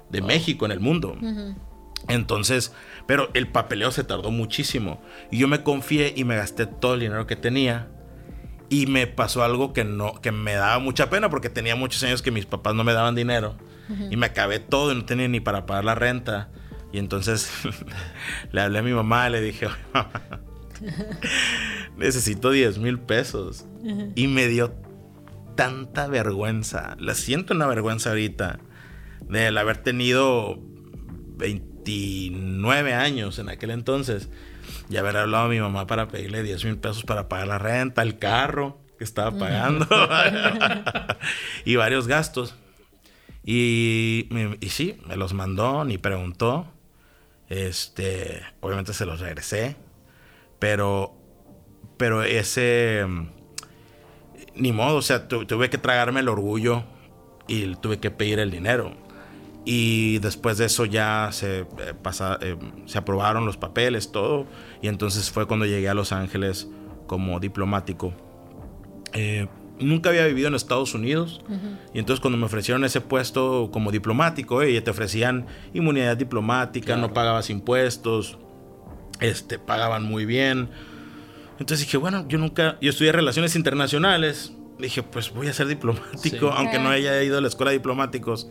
de 0.10 0.22
México 0.22 0.66
en 0.66 0.72
el 0.72 0.80
mundo. 0.80 1.18
Entonces, 2.08 2.72
pero 3.06 3.30
el 3.34 3.50
papeleo 3.50 3.92
se 3.92 4.06
tardó 4.06 4.32
muchísimo. 4.32 5.02
Y 5.30 5.38
yo 5.38 5.50
me 5.50 5.62
confié 5.62 6.14
y 6.16 6.24
me 6.24 6.38
gasté 6.38 6.66
todo 6.66 6.94
el 6.94 7.02
dinero 7.02 7.28
que 7.28 7.36
tenía. 7.36 7.90
Y 8.70 8.86
me 8.86 9.08
pasó 9.08 9.44
algo 9.44 9.74
que 9.74 9.84
no, 9.84 10.14
que 10.22 10.32
me 10.32 10.54
daba 10.54 10.80
mucha 10.80 11.10
pena 11.10 11.30
porque 11.30 11.50
tenía 11.50 11.76
muchos 11.76 12.02
años 12.04 12.22
que 12.22 12.32
mis 12.32 12.46
papás 12.46 12.74
no 12.74 12.86
me 12.86 12.94
daban 12.94 13.14
dinero. 13.14 13.58
Y 14.10 14.16
me 14.16 14.28
acabé 14.28 14.60
todo 14.60 14.94
y 14.94 14.96
no 14.96 15.04
tenía 15.04 15.28
ni 15.28 15.42
para 15.42 15.66
pagar 15.66 15.84
la 15.84 15.96
renta. 15.96 16.48
Y 16.94 16.98
entonces 16.98 17.52
le 18.54 18.62
hablé 18.62 18.80
a 18.80 18.84
mi 18.84 18.94
mamá 18.94 19.28
y 19.28 19.32
le 19.34 19.42
dije, 19.42 19.68
necesito 21.98 22.52
10 22.52 22.78
mil 22.78 23.00
pesos. 23.00 23.66
Y 24.16 24.28
me 24.28 24.48
dio 24.48 24.74
tanta 25.60 26.08
vergüenza. 26.08 26.96
La 27.00 27.14
siento 27.16 27.54
una 27.54 27.68
vergüenza 27.68 28.12
ahorita. 28.12 28.60
Del 29.28 29.58
haber 29.58 29.76
tenido 29.76 30.58
29 31.36 32.94
años 32.94 33.40
en 33.40 33.50
aquel 33.50 33.72
entonces. 33.72 34.30
Y 34.90 34.96
haber 34.96 35.18
hablado 35.18 35.48
a 35.48 35.50
mi 35.50 35.60
mamá 35.60 35.86
para 35.86 36.08
pedirle 36.08 36.44
10 36.44 36.64
mil 36.64 36.78
pesos 36.78 37.04
para 37.04 37.28
pagar 37.28 37.50
la 37.50 37.58
renta, 37.58 38.04
el 38.04 38.18
carro 38.18 38.80
que 38.98 39.04
estaba 39.04 39.38
pagando. 39.38 39.86
y 41.66 41.76
varios 41.76 42.08
gastos. 42.08 42.56
Y, 43.44 44.30
y 44.62 44.70
sí, 44.70 44.96
me 45.08 45.18
los 45.18 45.34
mandó, 45.34 45.84
ni 45.84 45.98
preguntó. 45.98 46.72
Este, 47.50 48.44
obviamente 48.62 48.94
se 48.94 49.06
los 49.06 49.20
regresé. 49.20 49.76
Pero, 50.58 51.18
pero 51.98 52.24
ese 52.24 53.06
ni 54.60 54.72
modo, 54.72 54.98
o 54.98 55.02
sea, 55.02 55.28
tuve 55.28 55.70
que 55.70 55.78
tragarme 55.78 56.20
el 56.20 56.30
orgullo 56.30 56.84
y 57.48 57.76
tuve 57.76 58.00
que 58.00 58.12
pedir 58.12 58.40
el 58.40 58.52
dinero. 58.52 58.94
Y 59.66 60.20
después 60.20 60.58
de 60.58 60.66
eso 60.66 60.86
ya 60.86 61.30
se, 61.32 61.60
eh, 61.60 61.66
eh, 62.42 62.58
se 62.86 62.98
aprobaron 62.98 63.46
los 63.46 63.58
papeles, 63.58 64.12
todo. 64.12 64.46
Y 64.82 64.88
entonces 64.88 65.30
fue 65.32 65.48
cuando 65.48 65.66
llegué 65.66 65.90
a 65.90 65.94
Los 65.94 66.12
Ángeles 66.12 66.70
como 67.08 67.40
diplomático. 67.40 68.14
Eh, 69.14 69.48
nunca 69.80 70.10
había 70.10 70.26
vivido 70.26 70.48
en 70.48 70.56
Estados 70.56 70.94
Unidos. 70.94 71.42
Y 71.94 72.00
entonces 72.00 72.22
cuando 72.22 72.38
me 72.38 72.46
ofrecieron 72.46 72.84
ese 72.84 73.02
puesto 73.02 73.70
como 73.72 73.92
diplomático, 73.92 74.62
eh, 74.62 74.80
te 74.82 74.92
ofrecían 74.92 75.48
inmunidad 75.74 76.18
diplomática, 76.18 76.96
no 76.96 77.14
pagabas 77.14 77.50
impuestos, 77.50 78.38
este, 79.20 79.60
pagaban 79.60 80.04
muy 80.04 80.26
bien. 80.26 80.70
Entonces 81.60 81.86
dije, 81.86 81.98
bueno, 81.98 82.26
yo 82.28 82.38
nunca, 82.38 82.78
yo 82.82 82.90
estudié 82.90 83.12
relaciones 83.12 83.56
internacionales. 83.56 84.54
Dije, 84.80 85.04
pues 85.04 85.32
voy 85.32 85.48
a 85.48 85.54
ser 85.54 85.68
diplomático, 85.68 86.52
aunque 86.52 86.80
no 86.80 86.90
haya 86.90 87.22
ido 87.22 87.38
a 87.38 87.42
la 87.42 87.48
escuela 87.48 87.72
de 87.72 87.78
diplomáticos. 87.78 88.50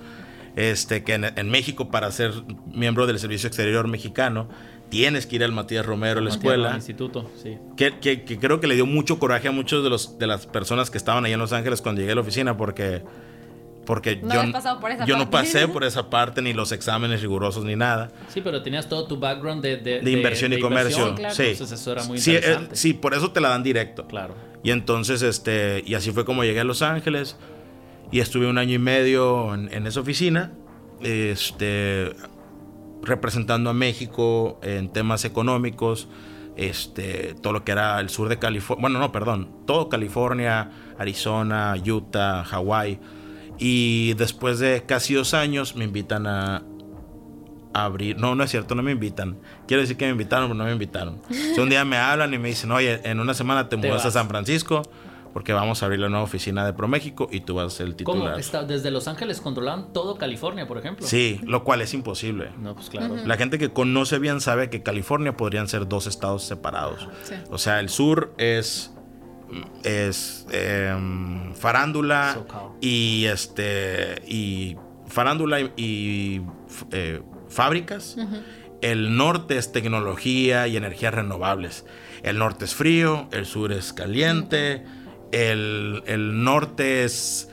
Este, 0.56 1.04
que 1.04 1.14
en, 1.14 1.50
México 1.50 1.88
para 1.88 2.10
ser 2.10 2.32
miembro 2.66 3.06
del 3.06 3.18
Servicio 3.20 3.46
Exterior 3.46 3.86
mexicano 3.86 4.48
tienes 4.88 5.24
que 5.26 5.36
ir 5.36 5.44
al 5.44 5.52
Matías 5.52 5.86
Romero 5.86 6.18
a 6.18 6.22
la 6.22 6.30
escuela. 6.30 6.74
instituto, 6.74 7.30
sí. 7.40 7.58
Que, 7.76 8.24
creo 8.40 8.58
que 8.58 8.66
le 8.66 8.74
dio 8.74 8.84
mucho 8.84 9.18
coraje 9.18 9.46
a 9.46 9.52
muchos 9.52 9.84
de, 9.84 9.90
los, 9.90 10.18
de 10.18 10.26
las 10.26 10.46
personas 10.46 10.90
que 10.90 10.98
estaban 10.98 11.24
allá 11.24 11.34
en 11.34 11.40
Los 11.40 11.52
Ángeles 11.52 11.80
cuando 11.80 12.00
llegué 12.00 12.12
a 12.12 12.14
la 12.16 12.22
oficina 12.22 12.56
porque, 12.56 13.04
porque 13.88 14.20
yo, 14.22 15.06
yo 15.06 15.16
no 15.16 15.30
pasé 15.30 15.66
por 15.72 15.82
esa 15.82 16.10
parte, 16.10 16.42
ni 16.42 16.52
los 16.52 16.72
exámenes 16.72 17.22
rigurosos, 17.22 17.64
ni 17.64 17.74
nada. 17.74 18.10
Sí, 18.28 18.42
pero 18.42 18.62
tenías 18.62 18.86
todo 18.86 19.06
tu 19.06 19.18
background 19.18 19.62
de, 19.62 19.78
de, 19.78 20.10
inversión 20.10 20.52
y 20.52 20.60
comercio. 20.60 21.16
Sí. 21.30 21.44
Entonces 21.44 21.80
eso 21.80 21.92
era 21.92 22.04
muy 22.04 22.18
sí, 22.18 22.36
eh, 22.36 22.68
sí, 22.72 22.92
por 22.92 23.14
eso 23.14 23.30
te 23.32 23.40
la 23.40 23.48
dan 23.48 23.62
directo. 23.62 24.06
Claro. 24.06 24.34
Y 24.62 24.72
entonces, 24.72 25.22
este, 25.22 25.82
y 25.86 25.94
así 25.94 26.10
fue 26.10 26.26
como 26.26 26.44
llegué 26.44 26.60
a 26.60 26.64
Los 26.64 26.82
Ángeles 26.82 27.38
y 28.12 28.20
estuve 28.20 28.46
un 28.46 28.58
año 28.58 28.74
y 28.74 28.78
medio 28.78 29.54
en, 29.54 29.72
en 29.72 29.86
esa 29.86 30.00
oficina. 30.00 30.52
Este, 31.00 32.12
representando 33.02 33.70
a 33.70 33.72
México 33.72 34.60
en 34.62 34.92
temas 34.92 35.24
económicos, 35.24 36.08
este, 36.56 37.36
todo 37.40 37.54
lo 37.54 37.64
que 37.64 37.72
era 37.72 37.98
el 38.00 38.10
sur 38.10 38.28
de 38.28 38.38
California, 38.38 38.82
bueno, 38.82 38.98
no, 38.98 39.12
perdón, 39.12 39.50
todo 39.66 39.88
California, 39.88 40.72
Arizona, 40.98 41.74
Utah, 41.82 42.44
Hawái. 42.44 43.00
Y 43.58 44.14
después 44.14 44.58
de 44.58 44.84
casi 44.86 45.14
dos 45.14 45.34
años 45.34 45.74
me 45.74 45.84
invitan 45.84 46.26
a, 46.26 46.62
abrir, 47.74 48.18
no, 48.18 48.34
no 48.34 48.42
es 48.42 48.50
cierto, 48.50 48.74
no 48.74 48.82
me 48.82 48.92
invitan. 48.92 49.38
Quiero 49.66 49.82
decir 49.82 49.96
que 49.96 50.06
me 50.06 50.12
invitaron, 50.12 50.48
pero 50.48 50.58
no 50.58 50.64
me 50.64 50.72
invitaron. 50.72 51.20
un 51.58 51.68
día 51.68 51.84
me 51.84 51.96
hablan 51.96 52.32
y 52.34 52.38
me 52.38 52.48
dicen, 52.48 52.72
oye, 52.72 53.00
en 53.04 53.20
una 53.20 53.34
semana 53.34 53.68
te, 53.68 53.76
te 53.76 53.88
mudas 53.88 54.04
a 54.04 54.10
San 54.10 54.28
Francisco 54.28 54.82
porque 55.32 55.52
vamos 55.52 55.82
a 55.82 55.86
abrir 55.86 56.00
la 56.00 56.08
nueva 56.08 56.24
oficina 56.24 56.64
de 56.66 56.72
ProMéxico 56.72 57.28
y 57.30 57.40
tú 57.40 57.54
vas 57.54 57.66
a 57.66 57.70
ser 57.70 57.86
el 57.86 57.96
titular. 57.96 58.30
¿Cómo? 58.30 58.36
Está, 58.38 58.64
desde 58.64 58.90
Los 58.90 59.08
Ángeles 59.08 59.40
controlan 59.40 59.92
todo 59.92 60.16
California, 60.16 60.66
por 60.66 60.78
ejemplo. 60.78 61.06
Sí, 61.06 61.40
lo 61.44 61.64
cual 61.64 61.80
es 61.80 61.94
imposible. 61.94 62.50
No, 62.58 62.74
pues 62.74 62.90
claro. 62.90 63.16
La 63.24 63.36
gente 63.36 63.58
que 63.58 63.70
conoce 63.70 64.18
bien 64.18 64.40
sabe 64.40 64.70
que 64.70 64.82
California 64.82 65.36
podrían 65.36 65.68
ser 65.68 65.88
dos 65.88 66.06
estados 66.06 66.42
separados. 66.42 67.08
O 67.50 67.58
sea, 67.58 67.80
el 67.80 67.88
sur 67.88 68.34
es 68.38 68.92
es 69.82 70.46
em, 70.50 71.54
farándula 71.54 72.44
y 72.80 73.24
este 73.26 74.22
y 74.26 74.76
farándula 75.06 75.60
y, 75.60 76.42
eh, 76.92 77.22
fábricas. 77.48 78.16
El 78.80 79.16
norte 79.16 79.58
es 79.58 79.72
tecnología 79.72 80.68
y 80.68 80.76
energías 80.76 81.12
renovables. 81.12 81.84
El 82.22 82.38
norte 82.38 82.64
es 82.64 82.74
frío, 82.74 83.28
el 83.32 83.46
sur 83.46 83.72
es 83.72 83.92
caliente 83.92 84.84
el, 85.32 86.42
norte 86.44 87.04
es 87.04 87.50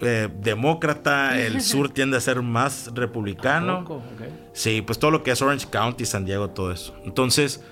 eh, 0.00 0.28
demócrata, 0.40 1.38
el 1.38 1.60
sur 1.62 1.88
tiende 1.90 2.16
a 2.16 2.20
ser 2.20 2.42
más 2.42 2.90
republicano. 2.94 4.02
Sí, 4.52 4.82
pues 4.82 4.98
todo 4.98 5.10
lo 5.10 5.22
que 5.22 5.30
es 5.30 5.42
Orange 5.42 5.66
County, 5.70 6.04
San 6.04 6.24
Diego, 6.24 6.50
todo 6.50 6.72
eso. 6.72 6.94
Entonces, 7.04 7.62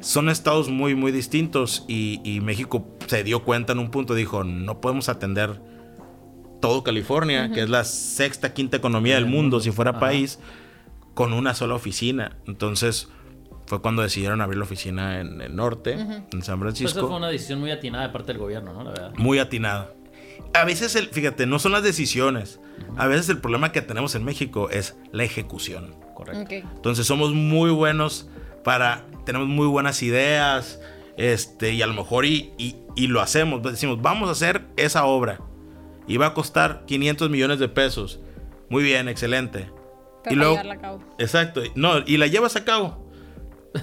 son 0.00 0.28
estados 0.28 0.68
muy, 0.68 0.94
muy 0.94 1.12
distintos 1.12 1.84
y, 1.88 2.40
México 2.42 2.86
se 3.06 3.24
dio 3.24 3.44
cuenta 3.44 3.72
en 3.72 3.78
un 3.78 3.90
punto, 3.90 4.14
dijo, 4.14 4.44
no 4.44 4.80
podemos 4.80 5.08
atender 5.08 5.60
todo 6.60 6.82
California, 6.82 7.50
que 7.52 7.62
es 7.62 7.70
la 7.70 7.84
sexta, 7.84 8.52
quinta 8.52 8.76
economía 8.76 9.14
del 9.14 9.26
mundo, 9.26 9.60
si 9.60 9.70
fuera 9.70 9.98
país, 9.98 10.38
con 11.14 11.32
una 11.32 11.54
sola 11.54 11.74
oficina. 11.74 12.36
Entonces, 12.46 13.08
fue 13.66 13.82
cuando 13.82 14.02
decidieron 14.02 14.40
abrir 14.40 14.58
la 14.58 14.64
oficina 14.64 15.20
en 15.20 15.40
el 15.40 15.54
norte, 15.54 15.92
en 15.92 16.42
San 16.42 16.58
Francisco. 16.58 16.92
Pues 16.92 16.96
eso 16.96 17.08
fue 17.08 17.16
una 17.16 17.28
decisión 17.28 17.60
muy 17.60 17.70
atinada 17.70 18.06
de 18.06 18.12
parte 18.12 18.32
del 18.32 18.38
gobierno, 18.38 18.72
¿no? 18.72 18.82
La 18.82 18.90
verdad. 18.90 19.12
Muy 19.16 19.38
atinada. 19.38 19.92
A 20.54 20.64
veces, 20.64 20.96
el, 20.96 21.08
fíjate, 21.08 21.46
no 21.46 21.58
son 21.58 21.72
las 21.72 21.82
decisiones. 21.82 22.60
A 22.96 23.06
veces 23.06 23.28
el 23.28 23.38
problema 23.38 23.70
que 23.72 23.82
tenemos 23.82 24.14
en 24.14 24.24
México 24.24 24.70
es 24.70 24.96
la 25.12 25.24
ejecución. 25.24 25.94
Correcto. 26.14 26.54
Entonces 26.74 27.06
somos 27.06 27.32
muy 27.32 27.70
buenos 27.70 28.28
para, 28.64 29.04
tenemos 29.28 29.46
muy 29.46 29.66
buenas 29.66 30.02
ideas, 30.02 30.80
este, 31.18 31.74
y 31.74 31.82
a 31.82 31.86
lo 31.86 31.92
mejor 31.92 32.24
y, 32.24 32.54
y, 32.56 33.06
lo 33.08 33.20
hacemos. 33.20 33.62
Decimos, 33.62 34.00
vamos 34.00 34.30
a 34.30 34.32
hacer 34.32 34.62
esa 34.78 35.04
obra. 35.04 35.38
Y 36.06 36.16
va 36.16 36.28
a 36.28 36.32
costar 36.32 36.86
500 36.86 37.28
millones 37.28 37.58
de 37.58 37.68
pesos. 37.68 38.20
Muy 38.70 38.82
bien, 38.82 39.06
excelente. 39.06 39.70
y 40.30 40.34
luego, 40.34 40.56
a 40.56 40.76
cabo. 40.76 41.04
Exacto. 41.18 41.60
No, 41.74 41.98
y 42.06 42.16
la 42.16 42.26
llevas 42.26 42.56
a 42.56 42.64
cabo. 42.64 43.06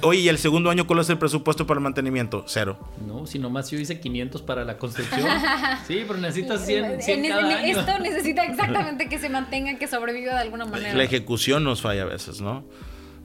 Oye, 0.02 0.22
¿y 0.22 0.30
el 0.30 0.40
segundo 0.40 0.72
año 0.72 0.88
cuál 0.88 1.02
es 1.02 1.12
el 1.12 1.20
presupuesto 1.20 1.68
para 1.68 1.78
el 1.78 1.84
mantenimiento? 1.84 2.46
Cero. 2.48 2.80
No, 3.06 3.28
si 3.28 3.38
nomás 3.38 3.70
yo 3.70 3.78
hice 3.78 4.00
500 4.00 4.42
para 4.42 4.66
la 4.66 4.80
construcción. 4.80 5.28
Sí, 5.86 6.04
pero 6.08 6.20
necesitas 6.20 6.66
100, 6.66 7.04
100 7.04 7.28
cada 7.28 7.48
año. 7.48 7.80
Esto 7.80 8.00
necesita 8.00 8.44
exactamente 8.50 9.08
que 9.10 9.20
se 9.20 9.30
mantenga, 9.30 9.78
que 9.78 9.88
sobreviva 9.88 10.34
de 10.34 10.40
alguna 10.40 10.66
manera. 10.66 10.96
La 10.96 11.04
ejecución 11.04 11.64
nos 11.64 11.84
falla 11.84 12.02
a 12.02 12.06
veces, 12.06 12.42
¿no? 12.42 12.66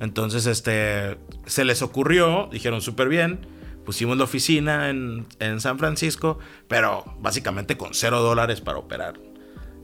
Entonces, 0.01 0.47
este, 0.47 1.19
se 1.47 1.65
les 1.65 1.83
ocurrió, 1.83 2.49
dijeron 2.51 2.81
súper 2.81 3.09
bien, 3.09 3.47
pusimos 3.85 4.17
la 4.17 4.25
oficina 4.25 4.91
en, 4.91 5.27
en 5.39 5.61
San 5.61 5.79
Francisco, 5.79 6.39
pero 6.69 7.05
básicamente 7.21 7.77
con 7.77 7.95
cero 7.95 8.21
dólares 8.21 8.61
para 8.61 8.79
operar. 8.79 9.21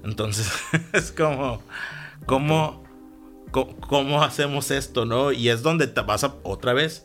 Entonces, 0.04 0.50
es 0.92 1.12
como, 1.12 1.62
como 2.24 2.86
¿cómo, 3.50 4.22
hacemos 4.22 4.70
esto, 4.70 5.04
no? 5.04 5.32
Y 5.32 5.48
es 5.48 5.62
donde 5.62 5.86
te 5.86 6.00
vas 6.02 6.24
a, 6.24 6.34
otra 6.42 6.72
vez, 6.72 7.04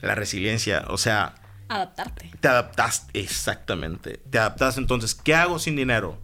la 0.00 0.14
resiliencia, 0.14 0.84
o 0.88 0.98
sea... 0.98 1.34
Adaptarte. 1.68 2.30
Te 2.40 2.48
adaptas, 2.48 3.06
exactamente. 3.12 4.20
Te 4.30 4.38
adaptas, 4.38 4.76
entonces, 4.76 5.14
¿qué 5.14 5.34
hago 5.34 5.58
sin 5.58 5.76
dinero? 5.76 6.18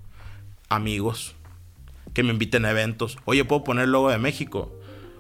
Amigos, 0.69 1.37
que 2.15 2.23
me 2.23 2.31
inviten 2.31 2.65
a 2.65 2.71
eventos. 2.71 3.19
Oye, 3.25 3.45
¿puedo 3.45 3.63
poner 3.63 3.85
el 3.85 3.93
logo 3.93 4.11
de 4.11 4.19
México? 4.19 4.73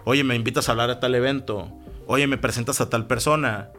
Oye, 0.08 0.24
¿me 0.24 0.34
invitas 0.34 0.68
a 0.68 0.72
hablar 0.72 0.88
a 0.88 1.00
tal 1.00 1.14
evento? 1.14 1.70
Oye, 2.06 2.26
¿me 2.26 2.38
presentas 2.38 2.80
a 2.80 2.88
tal 2.88 3.06
persona? 3.06 3.70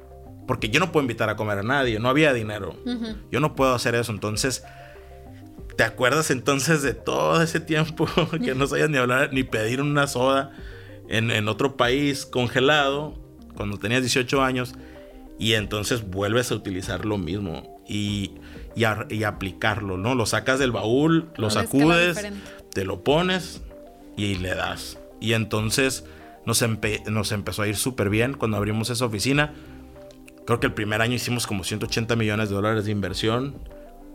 Porque 0.46 0.70
yo 0.70 0.80
no 0.80 0.92
puedo 0.92 1.04
invitar 1.04 1.30
a 1.30 1.36
comer 1.36 1.60
a 1.60 1.64
nadie, 1.64 2.00
no 2.00 2.10
había 2.10 2.34
dinero. 2.34 2.76
Yo 3.32 3.40
no 3.40 3.56
puedo 3.56 3.74
hacer 3.74 3.96
eso, 3.96 4.12
entonces 4.12 4.64
¿Te 5.78 5.84
acuerdas 5.84 6.32
entonces 6.32 6.82
de 6.82 6.96
todo 6.96 7.42
ese 7.42 7.60
tiempo 7.60 8.08
que 8.44 8.56
no 8.56 8.66
sabías 8.66 8.90
ni 8.90 8.98
hablar 8.98 9.30
ni 9.32 9.44
pedir 9.44 9.80
una 9.80 10.08
soda 10.08 10.52
en, 11.08 11.48
otro 11.48 11.78
país 11.78 12.26
congelado 12.26 13.14
cuando 13.56 13.78
tenías 13.78 14.02
18 14.02 14.42
años? 14.42 14.74
Y 15.38 15.54
entonces 15.54 16.10
vuelves 16.10 16.52
a 16.52 16.56
utilizar 16.56 17.06
lo 17.06 17.20
mismo 17.20 17.80
y, 17.88 18.32
y, 18.76 19.24
aplicarlo, 19.24 19.98
¿no? 19.98 20.16
Lo 20.16 20.26
sacas 20.26 20.58
del 20.58 20.72
baúl, 20.72 21.30
lo 21.38 21.52
sacudes, 21.52 22.28
te 22.74 22.84
lo 22.84 23.04
pones 23.04 23.62
y 24.18 24.34
le 24.36 24.56
das. 24.56 24.98
Y 25.22 25.34
entonces 25.34 26.06
nos, 26.48 26.64
nos 27.08 27.32
empezó 27.34 27.62
a 27.62 27.68
ir 27.68 27.76
súper 27.76 28.10
bien 28.10 28.34
cuando 28.34 28.56
abrimos 28.56 28.90
esa 28.90 29.06
oficina. 29.06 29.54
Creo 30.46 30.62
que 30.62 30.68
el 30.68 30.74
primer 30.74 31.02
año 31.02 31.14
hicimos 31.14 31.46
como 31.46 31.66
180 31.66 32.16
millones 32.16 32.48
de 32.48 32.56
dólares 32.56 32.86
de 32.86 32.92
inversión. 32.92 33.56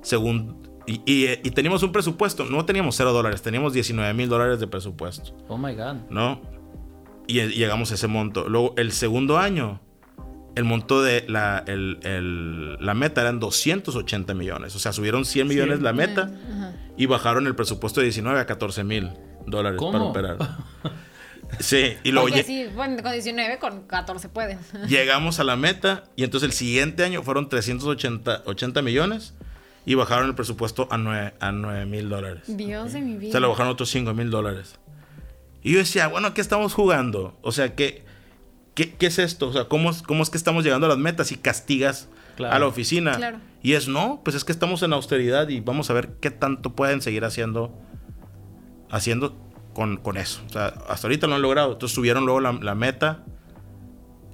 Según 0.00 0.56
y, 0.86 1.26
teníamos 1.50 1.82
un 1.82 1.92
presupuesto, 1.92 2.46
no 2.46 2.64
teníamos 2.64 2.96
cero 2.96 3.12
dólares, 3.12 3.42
teníamos 3.42 3.74
19 3.74 4.14
mil 4.14 4.30
dólares 4.30 4.58
de 4.60 4.66
presupuesto. 4.66 5.36
Oh 5.46 5.58
my 5.58 5.74
God. 5.74 5.96
¿No? 6.08 6.40
Y, 7.26 7.42
llegamos 7.48 7.90
a 7.92 7.94
ese 7.94 8.08
monto. 8.08 8.48
Luego, 8.48 8.72
el 8.78 8.92
segundo 8.92 9.36
año, 9.36 9.80
el 10.54 10.64
monto 10.64 11.02
de 11.02 11.26
la, 11.28 11.64
la 11.66 12.94
meta 12.94 13.20
eran 13.20 13.40
280 13.40 14.32
millones. 14.32 14.74
O 14.74 14.78
sea, 14.78 14.94
subieron 14.94 15.26
100 15.26 15.46
millones 15.46 15.82
la 15.82 15.92
meta 15.92 16.32
y 16.96 17.04
bajaron 17.04 17.46
el 17.46 17.54
presupuesto 17.54 18.00
de 18.00 18.06
19 18.06 18.40
a 18.40 18.46
14 18.46 18.84
mil 18.84 19.10
dólares 19.46 19.78
para 19.78 20.02
operar. 20.02 20.38
Sí, 21.60 21.96
y 22.02 22.12
luego. 22.12 22.28
sí, 22.44 22.66
bueno, 22.74 23.02
con 23.02 23.12
19, 23.12 23.58
con 23.58 23.82
14 23.86 24.28
pueden. 24.28 24.58
Llegamos 24.88 25.38
a 25.38 25.44
la 25.44 25.56
meta 25.56 26.04
y 26.16 26.24
entonces 26.24 26.48
el 26.48 26.54
siguiente 26.54 27.04
año 27.04 27.22
fueron 27.22 27.48
380 27.48 28.42
80 28.46 28.82
millones 28.82 29.34
y 29.84 29.94
bajaron 29.94 30.28
el 30.28 30.34
presupuesto 30.34 30.88
a 30.90 30.98
9 30.98 31.34
a 31.40 31.52
mil 31.52 32.08
dólares. 32.08 32.42
Dios 32.46 32.92
de 32.92 33.00
mi 33.00 33.16
vida. 33.16 33.32
Se 33.32 33.40
lo 33.40 33.48
bajaron 33.48 33.72
otros 33.72 33.90
5 33.90 34.14
mil 34.14 34.30
dólares. 34.30 34.78
Y 35.62 35.72
yo 35.72 35.78
decía, 35.78 36.08
bueno, 36.08 36.34
¿qué 36.34 36.40
estamos 36.40 36.74
jugando? 36.74 37.38
O 37.42 37.52
sea, 37.52 37.74
¿qué, 37.74 38.04
qué, 38.74 38.94
qué 38.94 39.06
es 39.06 39.18
esto? 39.18 39.48
O 39.48 39.52
sea, 39.52 39.64
¿cómo, 39.64 39.90
¿cómo, 40.06 40.22
es 40.22 40.30
que 40.30 40.36
estamos 40.36 40.64
llegando 40.64 40.86
a 40.86 40.88
las 40.88 40.98
metas 40.98 41.30
y 41.30 41.36
castigas 41.36 42.08
a 42.38 42.58
la 42.58 42.66
oficina? 42.66 43.16
Claro. 43.16 43.38
Y 43.62 43.74
es, 43.74 43.86
no, 43.86 44.20
pues 44.24 44.34
es 44.34 44.44
que 44.44 44.52
estamos 44.52 44.82
en 44.82 44.92
austeridad 44.92 45.48
y 45.48 45.60
vamos 45.60 45.88
a 45.90 45.92
ver 45.92 46.14
qué 46.20 46.30
tanto 46.32 46.74
pueden 46.74 47.00
seguir 47.00 47.24
haciendo, 47.24 47.72
haciendo 48.90 49.36
con, 49.72 49.96
con, 49.96 50.16
eso. 50.16 50.42
O 50.46 50.52
sea, 50.52 50.66
hasta 50.88 51.06
ahorita 51.06 51.26
lo 51.26 51.34
han 51.34 51.42
logrado. 51.42 51.72
Entonces 51.72 51.94
subieron 51.94 52.24
luego 52.24 52.40
la, 52.40 52.52
la 52.52 52.74
meta 52.74 53.24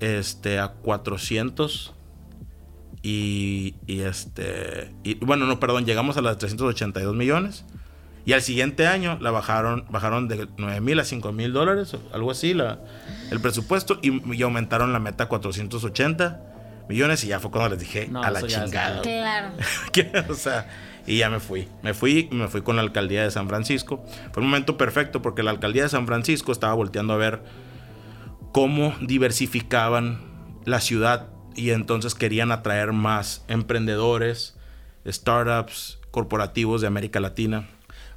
este, 0.01 0.59
a 0.59 0.69
400 0.69 1.95
y, 3.03 3.75
y, 3.87 4.01
este, 4.01 4.93
y 5.05 5.15
bueno, 5.25 5.47
no, 5.47 5.61
perdón, 5.61 5.87
llegamos 5.87 6.17
a 6.17 6.23
las 6.23 6.39
382 6.39 7.15
millones. 7.15 7.65
Y 8.25 8.35
al 8.35 8.43
siguiente 8.43 8.87
año 8.87 9.17
la 9.23 9.31
bajaron, 9.31 9.87
bajaron 9.89 10.29
de 10.29 10.49
9 10.59 10.81
mil 10.83 11.01
a 11.01 11.05
5 11.05 11.33
mil 11.33 11.53
dólares, 11.55 11.97
algo 12.13 12.31
así, 12.31 12.53
la, 12.53 12.79
el 13.31 13.41
presupuesto, 13.41 13.99
y, 14.03 14.43
aumentaron 14.43 14.93
la 14.93 14.99
meta 14.99 15.25
a 15.25 15.29
480 15.29 16.41
millones. 16.91 17.25
Y 17.25 17.29
ya 17.29 17.41
fue 17.41 17.51
cuando 17.51 17.71
les 17.71 17.79
dije 17.79 18.11
a 18.23 18.31
la 18.31 18.43
chingada. 18.43 19.01
Claro. 19.01 19.55
o 20.29 20.35
sea, 20.35 20.69
y 21.09 21.19
ya 21.19 21.31
me 21.31 21.41
fui. 21.41 21.67
Me 21.83 21.95
fui, 21.95 22.29
me 22.31 22.49
fui 22.49 22.61
con 22.61 22.77
la 22.77 22.83
alcaldía 22.83 23.25
de 23.25 23.31
San 23.31 23.49
Francisco. 23.49 24.05
Fue 24.33 24.43
un 24.43 24.51
momento 24.51 24.77
perfecto 24.77 25.23
porque 25.23 25.43
la 25.43 25.51
alcaldía 25.51 25.85
de 25.85 25.89
San 25.89 26.07
Francisco 26.07 26.53
estaba 26.53 26.75
volteando 26.75 27.15
a 27.15 27.17
ver 27.17 27.43
cómo 28.53 28.95
diversificaban 29.01 30.21
la 30.67 30.81
ciudad 30.81 31.29
y 31.57 31.71
entonces 31.71 32.15
querían 32.15 32.53
atraer 32.53 32.93
más 32.93 33.43
emprendedores, 33.49 34.57
startups, 35.07 35.99
corporativos 36.11 36.83
de 36.83 36.87
América 36.87 37.21
Latina. 37.21 37.69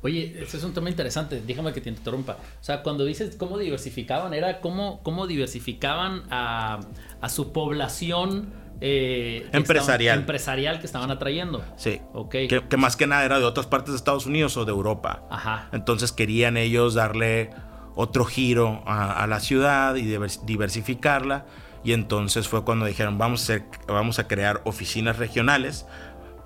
Oye, 0.04 0.36
ese 0.41 0.58
es 0.58 0.63
un 0.63 0.73
tema 0.73 0.89
interesante, 0.89 1.41
déjame 1.45 1.71
que 1.71 1.80
te 1.80 1.89
interrumpa. 1.89 2.34
O 2.60 2.63
sea, 2.63 2.84
cuando 2.84 3.06
dices 3.06 3.36
cómo 3.38 3.58
diversificaban, 3.58 4.34
era 4.34 4.60
cómo, 4.60 5.01
cómo 5.04 5.27
diversificaban 5.27 6.23
a, 6.30 6.82
a 7.21 7.30
su 7.30 7.54
población 7.54 8.51
eh, 8.82 9.48
empresarial. 9.54 10.20
empresarial 10.20 10.80
que 10.80 10.86
estaban 10.86 11.12
atrayendo. 11.12 11.63
Sí. 11.78 12.02
Ok. 12.13 12.32
Que, 12.32 12.63
que, 12.67 12.78
más 12.78 12.96
que 12.96 13.08
nada 13.08 13.24
era 13.24 13.39
de 13.39 13.46
otras 13.46 13.67
partes 13.67 13.91
de 13.91 13.98
Estados 13.98 14.26
Unidos 14.26 14.58
o 14.58 14.65
de 14.65 14.72
Europa. 14.72 15.24
Ajá. 15.30 15.70
Entonces 15.72 16.12
querían 16.12 16.58
ellos 16.58 16.96
darle 16.96 17.52
otro 17.96 18.26
giro 18.26 18.84
a, 18.86 19.26
la 19.28 19.39
ciudad 19.39 19.96
y 19.96 20.17
diversificarla. 20.46 21.46
Y 21.84 21.94
entonces 21.94 22.48
fue 22.48 22.63
cuando 22.63 22.86
dijeron, 22.86 23.17
vamos 23.17 23.50
a, 23.50 23.63
vamos 23.88 24.20
a 24.20 24.28
crear 24.28 24.62
oficinas 24.65 25.17
regionales, 25.17 25.86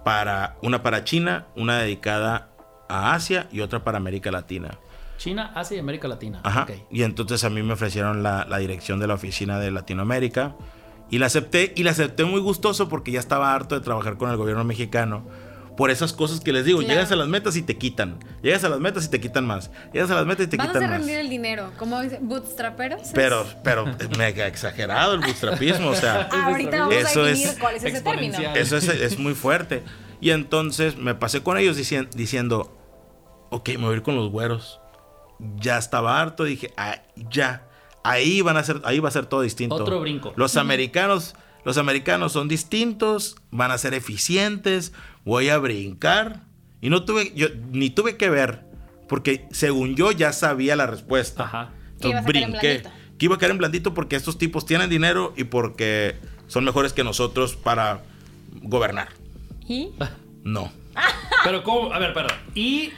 para, 0.06 0.56
una 0.62 0.84
para 0.84 1.04
China, 1.04 1.48
una 1.56 1.80
dedicada 1.80 2.50
a 2.88 3.16
Asia 3.16 3.48
y 3.52 3.62
otra 3.62 3.84
para 3.84 3.98
América 3.98 4.30
Latina. 4.30 4.78
China, 5.18 5.52
Asia 5.56 5.78
y 5.78 5.80
América 5.80 6.08
Latina. 6.08 6.42
Ajá. 6.44 6.68
Y 6.92 7.02
entonces 7.02 7.44
a 7.44 7.50
mí 7.50 7.64
me 7.64 7.74
ofrecieron 7.74 8.22
la, 8.22 8.46
la, 8.48 8.58
dirección 8.60 9.00
de 9.00 9.08
la 9.08 9.16
oficina 9.16 9.60
de 9.60 9.72
Latinoamérica. 9.72 10.56
Y 11.10 11.20
la 11.20 11.28
acepté, 11.28 11.74
y 11.76 11.84
la 11.84 11.92
acepté 11.92 12.26
muy 12.26 12.42
gustoso 12.42 12.90
porque 12.90 13.12
ya 13.12 13.20
estaba 13.20 13.54
harto 13.54 13.76
de 13.76 13.82
trabajar 13.82 14.18
con 14.18 14.32
el 14.32 14.38
gobierno 14.38 14.64
mexicano 14.64 15.24
por 15.76 15.92
esas 15.92 16.14
cosas 16.14 16.40
que 16.40 16.54
les 16.54 16.66
digo. 16.66 16.82
Llegas 16.82 17.12
a 17.12 17.16
las 17.16 17.28
metas 17.28 17.56
y 17.56 17.62
te 17.62 17.78
quitan. 17.78 18.18
Llegas 18.42 18.64
a 18.64 18.70
las 18.70 18.80
metas 18.80 19.06
y 19.06 19.10
te 19.10 19.20
quitan 19.20 19.46
más. 19.46 19.72
Llegas 19.94 20.10
a 20.12 20.16
las 20.16 20.26
metas 20.26 20.48
y 20.48 20.50
te 20.50 20.58
quitan 20.58 20.74
más. 20.74 20.82
Vas 20.82 20.84
a 20.84 20.98
rendir 20.98 21.18
el 21.18 21.30
dinero, 21.30 21.72
como 21.78 22.02
bootstraperos. 22.22 23.10
Pero, 23.14 23.46
pero 23.64 23.86
mega 24.18 24.48
exagerado 24.48 25.14
el 25.14 25.22
bootstrapismo, 25.22 25.90
o 25.90 25.96
sea. 25.96 26.24
Ahorita 26.32 26.80
vamos 26.80 26.96
eso 26.96 27.22
a 27.22 27.28
definir 27.28 27.50
es, 27.50 27.60
cuál 27.60 27.76
es 27.76 27.84
ese 27.84 28.02
término. 28.02 28.38
Eso 28.56 28.78
es, 28.78 28.88
es, 28.88 29.20
muy 29.20 29.34
fuerte. 29.34 29.84
Y 30.22 30.32
entonces 30.32 30.98
me 30.98 31.16
pasé 31.16 31.44
con 31.44 31.58
ellos 31.58 31.76
diciendo, 31.76 32.10
diciendo, 32.16 32.78
ok, 33.50 33.70
me 33.70 33.86
voy 33.86 33.94
a 33.94 33.98
ir 33.98 34.04
con 34.04 34.16
los 34.16 34.30
güeros. 34.32 34.80
Ya 35.58 35.78
estaba 35.78 36.22
harto, 36.22 36.46
dije, 36.46 36.74
ah, 36.78 37.02
ya. 37.30 37.68
Ahí 38.06 38.42
van 38.42 38.56
a 38.56 38.64
ser, 38.64 38.82
ahí 38.84 39.00
va 39.00 39.10
a 39.10 39.12
ser 39.12 39.26
todo 39.26 39.42
distinto. 39.42 39.74
Otro 39.74 40.00
brinco. 40.00 40.32
Los 40.36 40.58
americanos, 40.58 41.36
los 41.64 41.80
americanos 41.80 42.34
son 42.34 42.48
distintos, 42.48 43.36
van 43.50 43.72
a 43.72 43.80
ser 43.80 43.96
eficientes, 43.96 44.94
voy 45.24 45.50
a 45.50 45.58
brincar. 45.58 46.44
Y 46.82 46.92
no 46.92 47.04
tuve, 47.04 47.34
yo 47.36 47.48
ni 47.72 47.90
tuve 47.90 48.16
que 48.16 48.30
ver, 48.30 48.64
porque 49.10 49.48
según 49.50 49.96
yo 49.96 50.12
ya 50.12 50.34
sabía 50.34 50.76
la 50.76 50.86
respuesta. 50.86 51.46
Ajá. 51.46 51.72
Entonces 51.94 52.24
brinqué. 52.26 52.84
Que 53.18 53.26
iba 53.26 53.36
a 53.36 53.38
caer 53.40 53.54
en 53.54 53.58
blandito 53.58 53.96
porque 53.96 54.16
estos 54.16 54.38
tipos 54.38 54.68
tienen 54.68 54.90
dinero 54.90 55.34
y 55.36 55.46
porque 55.46 56.16
son 56.46 56.64
mejores 56.64 56.94
que 56.94 57.04
nosotros 57.04 57.56
para 57.56 58.04
gobernar. 58.62 59.08
¿Y? 59.68 59.94
No. 60.44 60.72
Pero 61.44 61.64
¿cómo? 61.64 61.92
A 61.92 61.98
ver, 61.98 62.14
perdón. 62.14 62.38
Y 62.54 62.92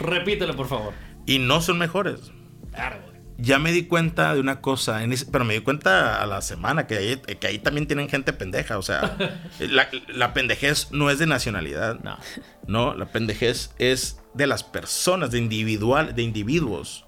repítelo, 0.00 0.54
por 0.54 0.68
favor. 0.68 0.92
Y 1.24 1.38
no 1.38 1.62
son 1.62 1.78
mejores. 1.78 2.32
Claro 2.72 3.09
ya 3.40 3.58
me 3.58 3.72
di 3.72 3.84
cuenta 3.86 4.34
de 4.34 4.40
una 4.40 4.60
cosa, 4.60 5.00
pero 5.30 5.44
me 5.44 5.54
di 5.54 5.60
cuenta 5.60 6.22
a 6.22 6.26
la 6.26 6.42
semana 6.42 6.86
que 6.86 6.96
ahí, 6.96 7.16
que 7.16 7.46
ahí 7.46 7.58
también 7.58 7.86
tienen 7.86 8.08
gente 8.08 8.32
pendeja. 8.32 8.78
O 8.78 8.82
sea, 8.82 9.16
la, 9.58 9.88
la, 10.08 10.32
pendejez 10.32 10.90
no 10.92 11.10
es 11.10 11.18
de 11.18 11.26
nacionalidad. 11.26 12.00
No. 12.00 12.18
No, 12.66 12.94
la 12.94 13.06
pendejez 13.06 13.72
es 13.78 14.20
de 14.34 14.46
las 14.46 14.62
personas, 14.62 15.30
de, 15.30 15.38
individual, 15.38 16.14
de 16.14 16.22
individuos. 16.22 17.04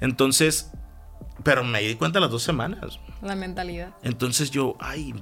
Entonces, 0.00 0.70
pero 1.42 1.64
me 1.64 1.80
di 1.80 1.94
cuenta 1.94 2.18
a 2.18 2.22
las 2.22 2.30
dos 2.30 2.42
semanas. 2.42 2.98
La 3.22 3.34
mentalidad. 3.34 3.94
Entonces 4.02 4.50
yo, 4.50 4.76
ay, 4.80 5.14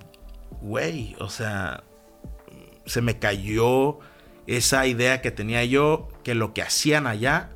güey, 0.60 1.16
o 1.18 1.28
sea, 1.28 1.82
se 2.84 3.00
me 3.00 3.18
cayó 3.18 3.98
esa 4.46 4.86
idea 4.86 5.20
que 5.20 5.30
tenía 5.30 5.64
yo 5.64 6.08
que 6.22 6.34
lo 6.34 6.54
que 6.54 6.62
hacían 6.62 7.06
allá 7.06 7.50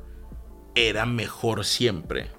era 0.75 1.05
mejor 1.05 1.65
siempre. 1.65 2.29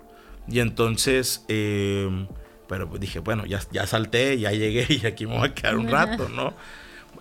Y 0.48 0.60
entonces, 0.60 1.44
em, 1.48 2.26
pero 2.68 2.88
pues 2.88 3.00
dije, 3.00 3.20
bueno, 3.20 3.46
ya, 3.46 3.60
ya 3.70 3.86
salté, 3.86 4.38
ya 4.38 4.50
llegué 4.52 4.86
y 4.88 5.06
aquí 5.06 5.26
me 5.26 5.38
voy 5.38 5.48
a 5.48 5.54
quedar 5.54 5.76
un 5.76 5.88
rato, 5.88 6.28
¿no? 6.28 6.54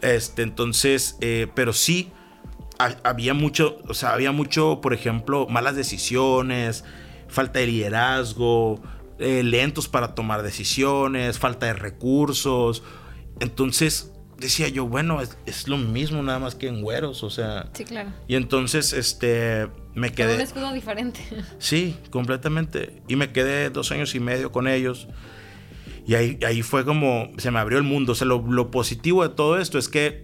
Este, 0.01 0.41
entonces, 0.41 1.17
eh, 1.21 1.47
pero 1.53 1.73
sí, 1.73 2.11
había 3.03 3.33
mucho, 3.33 3.77
o 3.87 3.93
sea, 3.93 4.13
había 4.13 4.31
mucho, 4.31 4.81
por 4.81 4.93
ejemplo, 4.93 5.47
malas 5.47 5.75
decisiones, 5.75 6.83
falta 7.27 7.59
de 7.59 7.67
liderazgo, 7.67 8.81
eh, 9.19 9.43
lentos 9.43 9.87
para 9.87 10.15
tomar 10.15 10.41
decisiones, 10.41 11.37
falta 11.37 11.67
de 11.67 11.73
recursos. 11.73 12.83
Entonces, 13.39 14.11
decía 14.37 14.67
yo, 14.67 14.87
bueno, 14.87 15.19
es, 15.45 15.67
lo 15.67 15.77
mismo 15.77 16.23
nada 16.23 16.39
más 16.39 16.55
que 16.55 16.67
en 16.67 16.81
güeros, 16.81 17.23
o 17.23 17.29
sea. 17.29 17.69
Sí, 17.73 17.85
claro. 17.85 18.11
Y 18.27 18.35
entonces, 18.35 18.93
este, 18.93 19.67
me 19.93 20.11
quedé... 20.11 20.35
un 20.35 20.41
escudo 20.41 20.73
diferente. 20.73 21.19
Sí, 21.59 21.97
completamente. 22.09 23.01
Y 23.07 23.15
me 23.15 23.31
quedé 23.31 23.69
dos 23.69 23.91
años 23.91 24.15
y 24.15 24.19
medio 24.19 24.51
con 24.51 24.67
ellos. 24.67 25.07
Y 26.05 26.15
ahí, 26.15 26.39
ahí 26.45 26.61
fue 26.61 26.85
como, 26.85 27.31
se 27.37 27.51
me 27.51 27.59
abrió 27.59 27.77
el 27.77 27.83
mundo. 27.83 28.13
O 28.13 28.15
sea, 28.15 28.27
lo, 28.27 28.71
positivo 28.71 29.27
de 29.27 29.33
todo 29.33 29.59
esto 29.59 29.77
es 29.77 29.87
que 29.87 30.23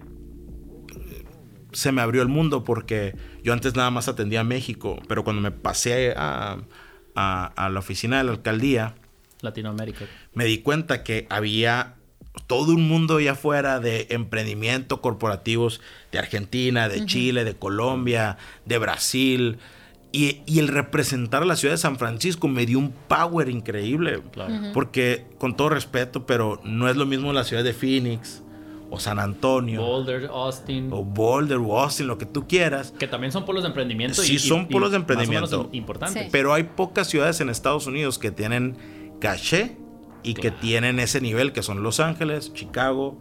se 1.72 1.92
me 1.92 2.00
abrió 2.00 2.22
el 2.22 2.28
mundo 2.28 2.64
porque 2.64 3.14
yo 3.44 3.52
antes 3.52 3.76
nada 3.76 3.90
más 3.90 4.08
atendía 4.08 4.40
a 4.40 4.44
México, 4.44 4.98
pero 5.06 5.22
cuando 5.22 5.42
me 5.42 5.50
pasé 5.50 6.14
a, 6.16 6.58
a 7.14 7.68
la 7.68 7.78
oficina 7.78 8.18
de 8.18 8.24
la 8.24 8.32
alcaldía, 8.32 8.94
Latinoamérica, 9.40 10.06
me 10.34 10.44
di 10.44 10.58
cuenta 10.58 11.04
que 11.04 11.26
había 11.30 11.97
todo 12.46 12.72
un 12.72 12.88
mundo 12.88 13.16
allá 13.16 13.32
afuera 13.32 13.80
de 13.80 14.06
emprendimiento 14.10 15.00
corporativos 15.00 15.80
de 16.12 16.18
Argentina, 16.18 16.88
de 16.88 17.04
Chile, 17.06 17.44
de 17.44 17.54
Colombia, 17.54 18.38
de 18.64 18.78
Brasil. 18.78 19.58
Y, 20.10 20.40
el 20.58 20.68
representar 20.68 21.42
a 21.42 21.46
la 21.46 21.56
ciudad 21.56 21.74
de 21.74 21.78
San 21.78 21.98
Francisco 21.98 22.48
me 22.48 22.64
dio 22.66 22.78
un 22.78 22.92
power 23.08 23.48
increíble. 23.48 24.22
Porque, 24.72 25.26
con 25.38 25.56
todo 25.56 25.70
respeto, 25.70 26.26
pero 26.26 26.60
no 26.64 26.88
es 26.88 26.96
lo 26.96 27.06
mismo 27.06 27.32
la 27.32 27.44
ciudad 27.44 27.62
de 27.62 27.72
Phoenix 27.72 28.42
o 28.90 28.98
San 28.98 29.18
Antonio. 29.18 29.82
Boulder, 29.82 30.30
Austin. 30.32 30.88
O 30.92 31.04
Boulder, 31.04 31.58
o 31.58 31.78
Austin, 31.78 32.06
lo 32.06 32.16
que 32.16 32.26
tú 32.26 32.48
quieras. 32.48 32.94
Que 32.98 33.06
también 33.06 33.32
son 33.32 33.44
polos 33.44 33.62
de 33.62 33.68
emprendimiento. 33.68 34.22
Sí, 34.22 34.38
son 34.38 34.66
polos 34.68 34.90
de 34.92 34.96
emprendimiento. 34.96 35.68
Importantes. 35.72 36.28
Pero 36.32 36.54
hay 36.54 36.64
pocas 36.64 37.08
ciudades 37.08 37.40
en 37.40 37.50
Estados 37.50 37.86
Unidos 37.86 38.18
que 38.18 38.30
tienen 38.30 38.76
caché 39.20 39.76
y 40.28 40.34
que 40.34 40.50
tienen 40.50 41.00
ese 41.00 41.22
nivel 41.22 41.52
que 41.52 41.62
son 41.62 41.82
Los 41.82 42.00
Ángeles, 42.00 42.52
Chicago, 42.52 43.16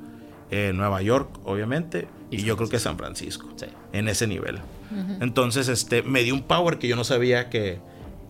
eh, 0.51 0.73
Nueva 0.75 1.01
York, 1.01 1.39
obviamente, 1.45 2.09
y, 2.29 2.43
yo 2.43 2.57
creo 2.57 2.67
que 2.67 2.79
San 2.79 2.97
Francisco, 2.97 3.47
en 3.93 4.09
ese 4.09 4.27
nivel. 4.27 4.59
Entonces, 5.21 5.69
este, 5.69 6.01
me 6.03 6.23
dio 6.23 6.33
un 6.33 6.43
power 6.43 6.79
que 6.79 6.89
yo 6.89 6.97
no 6.97 7.05
sabía 7.05 7.49
que, 7.49 7.79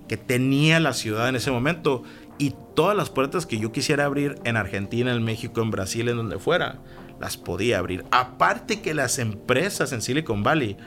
que 0.07 0.15
tenía 0.15 0.79
la 0.79 0.93
ciudad 0.93 1.27
en 1.27 1.35
ese 1.35 1.49
momento 1.49 2.03
y 2.37 2.53
todas 2.75 2.95
las 2.95 3.09
puertas 3.09 3.47
que 3.47 3.57
yo 3.57 3.71
quisiera 3.71 4.05
abrir 4.05 4.35
en 4.43 4.57
Argentina, 4.57 5.11
en 5.11 5.23
México, 5.23 5.61
en 5.63 5.71
Brasil, 5.71 6.07
en 6.07 6.17
donde 6.17 6.37
fuera, 6.37 6.77
las 7.19 7.35
podía 7.35 7.79
abrir. 7.79 8.05
Aparte 8.11 8.81
que 8.81 8.93
las 8.93 9.17
empresas 9.17 9.91
en 9.91 10.03
Silicon 10.03 10.43
Valley 10.43 10.77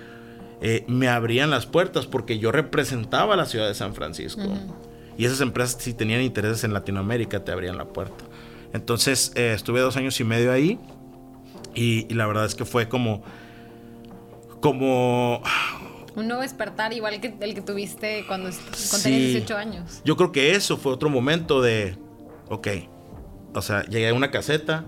eh, 0.60 0.84
me 0.86 1.08
abrían 1.08 1.50
las 1.50 1.66
puertas 1.66 2.06
porque 2.06 2.38
yo 2.38 2.52
representaba 2.52 3.34
la 3.34 3.46
ciudad 3.46 3.66
de 3.66 3.74
San 3.74 3.94
Francisco. 3.94 4.42
Y 5.20 5.26
esas 5.26 5.42
empresas, 5.42 5.76
si 5.82 5.92
tenían 5.92 6.22
intereses 6.22 6.64
en 6.64 6.72
Latinoamérica, 6.72 7.44
te 7.44 7.52
abrían 7.52 7.76
la 7.76 7.84
puerta. 7.84 8.24
Entonces, 8.72 9.32
eh, 9.34 9.52
estuve 9.54 9.80
dos 9.80 9.98
años 9.98 10.18
y 10.18 10.24
medio 10.24 10.50
ahí. 10.50 10.78
Y, 11.74 12.08
la 12.14 12.26
verdad 12.26 12.46
es 12.46 12.54
que 12.54 12.64
fue 12.64 12.88
como. 12.88 13.22
Como. 14.62 15.42
Un 16.16 16.26
nuevo 16.26 16.40
despertar, 16.40 16.94
igual 16.94 17.20
que 17.20 17.36
el 17.38 17.54
que 17.54 17.60
tuviste 17.60 18.24
cuando, 18.26 18.48
tenías 18.48 19.04
18 19.04 19.56
años. 19.58 20.00
Yo 20.06 20.16
creo 20.16 20.32
que 20.32 20.52
eso 20.52 20.78
fue 20.78 20.90
otro 20.90 21.10
momento 21.10 21.60
de. 21.60 21.98
Ok. 22.48 22.68
O 23.52 23.60
sea, 23.60 23.84
llegué 23.84 24.08
a 24.08 24.14
una 24.14 24.30
caseta. 24.30 24.86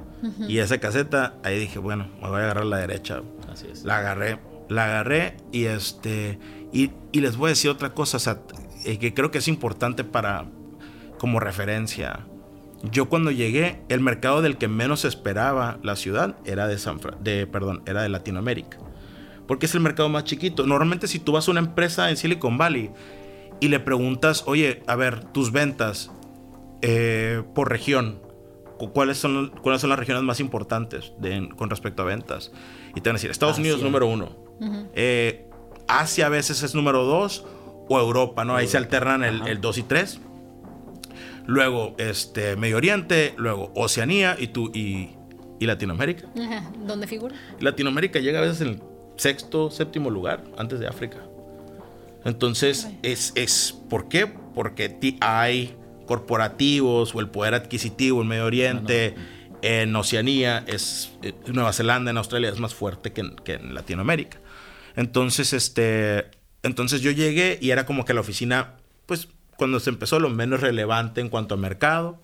Y 0.48 0.60
esa 0.60 0.78
caseta, 0.78 1.34
ahí 1.44 1.58
dije, 1.58 1.78
bueno, 1.78 2.08
me 2.22 2.28
voy 2.30 2.40
a 2.40 2.44
agarrar 2.44 2.64
la 2.64 2.78
derecha. 2.78 3.20
Así 3.52 3.66
es. 3.70 3.84
La 3.84 3.98
agarré. 3.98 4.38
La 4.70 4.86
agarré 4.86 5.36
y 5.52 5.66
este. 5.66 6.38
Y, 6.72 6.90
y 7.12 7.20
les 7.20 7.36
voy 7.36 7.48
a 7.48 7.50
decir 7.50 7.70
otra 7.70 7.92
cosa. 7.92 8.16
O 8.16 8.20
sea, 8.20 8.38
que 8.82 9.14
creo 9.14 9.30
que 9.30 9.38
es 9.38 9.48
importante 9.48 10.04
para 10.04 10.46
como 11.18 11.40
referencia. 11.40 12.26
Yo 12.90 13.08
cuando 13.08 13.30
llegué, 13.30 13.80
el 13.88 14.00
mercado 14.00 14.42
del 14.42 14.58
que 14.58 14.66
menos 14.66 15.04
esperaba 15.04 15.78
la 15.82 15.94
ciudad 15.94 16.36
era 16.44 16.66
de 16.66 16.78
San 16.78 17.00
de 17.20 17.46
perdón, 17.46 17.82
era 17.86 18.02
de 18.02 18.08
Latinoamérica. 18.08 18.78
Porque 19.46 19.66
es 19.66 19.74
el 19.74 19.80
mercado 19.80 20.08
más 20.08 20.24
chiquito. 20.24 20.66
Normalmente 20.66 21.06
si 21.06 21.20
tú 21.20 21.32
vas 21.32 21.46
a 21.46 21.50
una 21.52 21.60
empresa 21.60 22.10
en 22.10 22.16
Silicon 22.16 22.58
Valley 22.58 22.90
y 23.60 23.68
le 23.68 23.78
preguntas, 23.78 24.42
"Oye, 24.46 24.82
a 24.86 24.96
ver, 24.96 25.24
tus 25.26 25.52
ventas 25.52 26.10
eh, 26.80 27.44
por 27.54 27.70
región, 27.70 28.20
¿cuáles 28.92 29.18
son, 29.18 29.52
¿cuáles 29.62 29.80
son 29.80 29.90
las 29.90 29.98
regiones 30.00 30.24
más 30.24 30.40
importantes 30.40 31.12
con 31.56 31.70
respecto 31.70 32.02
a 32.02 32.06
ventas?" 32.06 32.50
Y 32.96 33.00
te 33.00 33.10
van 33.10 33.14
a 33.14 33.18
decir, 33.18 33.30
Estados 33.30 33.58
Unidos 33.58 33.80
número 33.80 34.08
uno. 34.08 34.36
Eh, 34.94 35.46
Asia 35.86 36.26
a 36.26 36.28
veces 36.28 36.64
es 36.64 36.74
número 36.74 37.04
dos 37.04 37.44
o 37.98 38.00
Europa, 38.00 38.44
¿no? 38.44 38.56
Ahí 38.56 38.66
se 38.66 38.76
alternan 38.76 39.24
el, 39.24 39.60
2 39.60 39.78
y 39.78 39.82
3. 39.82 40.20
Luego, 41.46 41.94
este, 41.98 42.56
Medio 42.56 42.76
Oriente, 42.76 43.34
luego 43.36 43.72
Oceanía 43.74 44.36
y, 44.38 44.48
tú, 44.48 44.70
y, 44.74 45.10
Latinoamérica. 45.60 46.28
¿Dónde 46.86 47.06
figura? 47.06 47.34
Latinoamérica 47.60 48.18
llega 48.18 48.38
a 48.38 48.42
veces 48.42 48.60
en 48.62 48.68
el 48.68 48.82
sexto, 49.16 49.70
séptimo 49.70 50.10
lugar, 50.10 50.44
antes 50.58 50.80
de 50.80 50.88
África. 50.88 51.18
Entonces, 52.24 52.88
es, 53.02 53.32
es, 53.36 53.78
¿por 53.88 54.08
qué? 54.08 54.26
Porque 54.26 54.98
hay 55.20 55.76
corporativos 56.06 57.14
o 57.14 57.20
el 57.20 57.28
poder 57.28 57.54
adquisitivo 57.54 58.22
en 58.22 58.28
Medio 58.28 58.46
Oriente, 58.46 59.14
en 59.62 59.94
Oceanía, 59.94 60.64
es, 60.66 61.12
eh, 61.22 61.32
Nueva 61.46 61.72
Zelanda, 61.72 62.10
en 62.10 62.18
Australia 62.18 62.50
es 62.50 62.58
más 62.58 62.74
fuerte 62.74 63.12
que 63.12 63.22
que 63.44 63.54
en 63.54 63.74
Latinoamérica. 63.74 64.38
Entonces, 64.96 65.52
este, 65.52 66.26
entonces 66.62 67.00
yo 67.00 67.10
llegué 67.10 67.58
y 67.60 67.70
era 67.70 67.86
como 67.86 68.04
que 68.04 68.14
la 68.14 68.20
oficina, 68.20 68.74
pues 69.06 69.28
cuando 69.56 69.80
se 69.80 69.90
empezó 69.90 70.18
lo 70.18 70.30
menos 70.30 70.60
relevante 70.60 71.20
en 71.20 71.28
cuanto 71.28 71.54
a 71.54 71.58
mercado. 71.58 72.20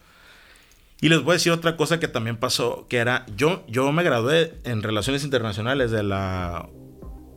Y 1.00 1.08
les 1.08 1.22
voy 1.22 1.32
a 1.32 1.34
decir 1.34 1.52
otra 1.52 1.76
cosa 1.76 2.00
que 2.00 2.08
también 2.08 2.36
pasó, 2.36 2.86
que 2.88 2.96
era, 2.96 3.24
yo, 3.36 3.64
yo 3.68 3.92
me 3.92 4.02
gradué 4.02 4.58
en 4.64 4.82
Relaciones 4.82 5.22
Internacionales 5.22 5.92
de 5.92 6.02
la, 6.02 6.68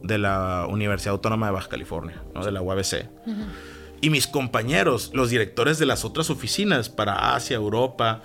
de 0.01 0.17
la 0.17 0.65
Universidad 0.67 1.13
Autónoma 1.13 1.45
de 1.47 1.51
Baja 1.51 1.69
California, 1.69 2.23
¿no? 2.33 2.43
de 2.43 2.51
la 2.51 2.61
UABC. 2.61 3.07
Y 4.01 4.09
mis 4.09 4.25
compañeros, 4.25 5.11
los 5.13 5.29
directores 5.29 5.77
de 5.77 5.85
las 5.85 6.03
otras 6.03 6.31
oficinas 6.31 6.89
para 6.89 7.35
Asia, 7.35 7.55
Europa, 7.55 8.23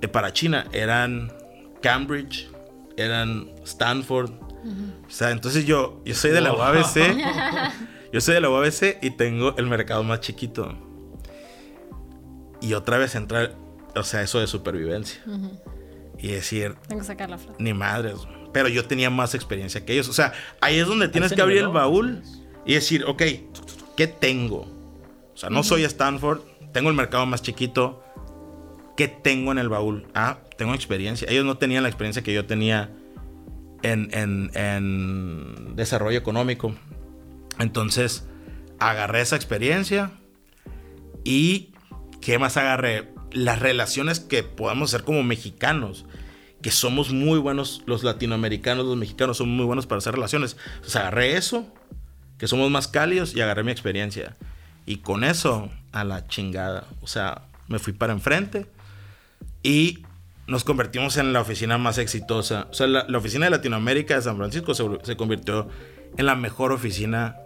eh, 0.00 0.06
para 0.06 0.32
China, 0.32 0.66
eran 0.72 1.32
Cambridge, 1.80 2.48
eran 2.96 3.50
Stanford, 3.64 4.30
o 4.64 5.10
sea, 5.10 5.30
entonces 5.30 5.64
yo, 5.66 6.00
yo 6.04 6.14
soy 6.14 6.30
de 6.30 6.40
la 6.40 6.52
UABC. 6.52 7.16
yo 8.12 8.20
soy 8.20 8.34
de 8.34 8.40
la 8.40 8.50
UABC 8.50 8.98
y 9.02 9.10
tengo 9.10 9.56
el 9.56 9.66
mercado 9.66 10.02
más 10.02 10.20
chiquito. 10.20 10.76
Y 12.60 12.74
otra 12.74 12.98
vez 12.98 13.14
entrar, 13.14 13.56
o 13.94 14.02
sea, 14.04 14.22
eso 14.22 14.38
de 14.38 14.46
supervivencia. 14.46 15.20
Y 16.18 16.28
decir... 16.28 16.76
Tengo 16.86 17.00
que 17.00 17.06
sacar 17.06 17.28
la 17.28 17.38
flota. 17.38 17.56
Ni 17.58 17.74
madres. 17.74 18.16
Pero 18.52 18.68
yo 18.68 18.84
tenía 18.84 19.10
más 19.10 19.34
experiencia 19.34 19.84
que 19.84 19.94
ellos. 19.94 20.08
O 20.08 20.12
sea, 20.12 20.32
ahí 20.60 20.78
es 20.78 20.86
donde 20.86 21.08
tienes 21.08 21.32
que 21.32 21.42
abrir 21.42 21.58
el 21.58 21.68
baúl 21.68 22.22
y 22.64 22.74
decir, 22.74 23.04
ok, 23.04 23.22
¿qué 23.96 24.06
tengo? 24.06 24.60
O 25.34 25.36
sea, 25.36 25.50
no 25.50 25.62
soy 25.64 25.82
Stanford, 25.84 26.40
tengo 26.72 26.88
el 26.88 26.96
mercado 26.96 27.26
más 27.26 27.42
chiquito. 27.42 28.04
¿Qué 28.96 29.08
tengo 29.08 29.52
en 29.52 29.58
el 29.58 29.68
baúl? 29.68 30.06
Ah, 30.14 30.38
tengo 30.56 30.74
experiencia. 30.74 31.26
Ellos 31.30 31.46
no 31.46 31.56
tenían 31.56 31.82
la 31.82 31.88
experiencia 31.88 32.22
que 32.22 32.32
yo 32.32 32.44
tenía 32.44 32.90
en, 33.82 35.76
desarrollo 35.76 36.18
económico. 36.18 36.74
Entonces, 37.58 38.26
agarré 38.78 39.20
esa 39.20 39.36
experiencia 39.36 40.12
y, 41.24 41.72
¿qué 42.20 42.38
más 42.38 42.56
agarré? 42.56 43.12
Las 43.32 43.60
relaciones 43.60 44.20
que 44.20 44.42
podamos 44.42 44.92
hacer 44.92 45.04
como 45.04 45.22
mexicanos, 45.22 46.06
que 46.60 46.70
somos 46.70 47.12
muy 47.12 47.38
buenos, 47.38 47.82
los 47.86 48.04
latinoamericanos, 48.04 48.86
los 48.86 48.96
mexicanos 48.96 49.38
son 49.38 49.48
muy 49.48 49.64
buenos 49.64 49.86
para 49.86 49.98
hacer 49.98 50.14
relaciones. 50.14 50.56
Entonces, 50.74 50.96
agarré 50.96 51.36
eso, 51.36 51.66
que 52.38 52.46
somos 52.46 52.70
más 52.70 52.88
cálidos, 52.88 53.34
y 53.34 53.40
agarré 53.40 53.64
mi 53.64 53.72
experiencia. 53.72 54.36
Y 54.86 54.98
con 54.98 55.24
eso, 55.24 55.70
a 55.92 56.04
la 56.04 56.26
chingada. 56.26 56.86
O 57.00 57.06
sea, 57.06 57.42
me 57.68 57.78
fui 57.78 57.92
para 57.92 58.12
enfrente 58.12 58.66
y 59.62 60.04
nos 60.52 60.64
convertimos 60.64 61.16
en 61.16 61.32
la 61.32 61.40
oficina 61.40 61.78
más 61.78 61.96
exitosa. 61.96 62.68
O 62.70 62.74
sea, 62.74 62.86
la, 62.86 63.18
oficina 63.18 63.46
de 63.46 63.50
Latinoamérica 63.50 64.16
de 64.16 64.22
San 64.22 64.36
Francisco 64.36 64.74
se, 64.74 65.16
convirtió 65.16 65.66
en 66.18 66.26
la 66.26 66.36
mejor 66.36 66.72
oficina 66.72 67.38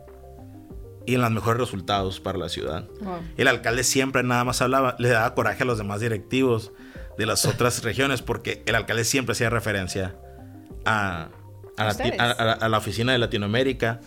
y 1.06 1.14
en 1.14 1.20
los 1.20 1.30
mejores 1.30 1.60
resultados 1.60 2.18
para 2.18 2.36
la 2.36 2.48
ciudad. 2.48 2.88
El 3.36 3.46
alcalde 3.46 3.84
siempre 3.84 4.24
nada 4.24 4.42
más 4.42 4.60
hablaba, 4.60 4.96
le 4.98 5.08
daba 5.08 5.34
coraje 5.36 5.62
a 5.62 5.66
los 5.66 5.78
demás 5.78 6.00
directivos 6.00 6.72
de 7.16 7.26
las 7.26 7.46
otras 7.46 7.84
regiones 7.84 8.22
porque 8.22 8.64
el 8.66 8.74
alcalde 8.74 9.04
siempre 9.04 9.34
hacía 9.34 9.50
referencia 9.50 10.16
a, 10.84 11.28
a, 11.78 12.68
la, 12.68 12.76
oficina 12.76 13.12
de 13.12 13.18
Latinoamérica 13.18 14.00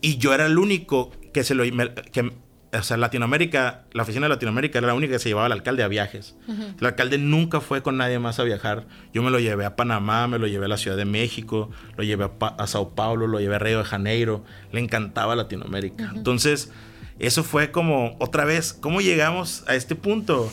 y 0.00 0.16
yo 0.16 0.32
era 0.32 0.46
el 0.46 0.56
único 0.56 1.10
que 1.34 1.44
se 1.44 1.54
lo 1.54 1.64
que 1.64 2.32
o 2.74 2.82
sea, 2.82 2.96
Latinoamérica, 2.96 3.82
la 3.92 4.02
oficina 4.02 4.24
de 4.26 4.30
Latinoamérica 4.30 4.78
era 4.78 4.88
la 4.88 4.94
única 4.94 5.12
que 5.12 5.18
se 5.18 5.28
llevaba 5.28 5.46
al 5.46 5.52
alcalde 5.52 5.82
a 5.82 5.88
viajes. 5.88 6.34
El 6.48 6.86
alcalde 6.86 7.18
nunca 7.18 7.60
fue 7.60 7.82
con 7.82 7.98
nadie 7.98 8.18
más 8.18 8.38
a 8.38 8.44
viajar. 8.44 8.86
Yo 9.12 9.22
me 9.22 9.30
lo 9.30 9.38
llevé 9.38 9.66
a 9.66 9.76
Panamá, 9.76 10.26
me 10.26 10.38
lo 10.38 10.46
llevé 10.46 10.64
a 10.64 10.68
la 10.68 10.78
Ciudad 10.78 10.96
de 10.96 11.04
México, 11.04 11.70
lo 11.98 12.04
llevé 12.04 12.30
a, 12.40 12.66
Sao 12.66 12.94
Paulo, 12.94 13.26
lo 13.26 13.40
llevé 13.40 13.56
a 13.56 13.58
Río 13.58 13.78
de 13.78 13.84
Janeiro. 13.84 14.42
Le 14.72 14.80
encantaba 14.80 15.36
Latinoamérica. 15.36 16.12
Entonces, 16.14 16.72
eso 17.18 17.44
fue 17.44 17.70
como, 17.70 18.16
otra 18.20 18.46
vez, 18.46 18.72
¿cómo 18.72 19.02
llegamos 19.02 19.64
a 19.66 19.74
este 19.74 19.94
punto? 19.94 20.50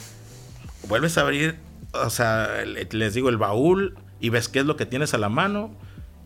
Vuelves 0.90 1.18
a 1.18 1.22
abrir, 1.22 1.58
o 1.94 2.10
sea, 2.10 2.66
les 2.66 3.14
digo, 3.14 3.30
el 3.30 3.38
baúl 3.38 3.98
y 4.20 4.28
ves 4.28 4.50
qué 4.50 4.60
es 4.60 4.66
lo 4.66 4.76
que 4.76 4.86
tienes 4.86 5.14
a 5.14 5.18
la 5.18 5.30
mano. 5.30 5.74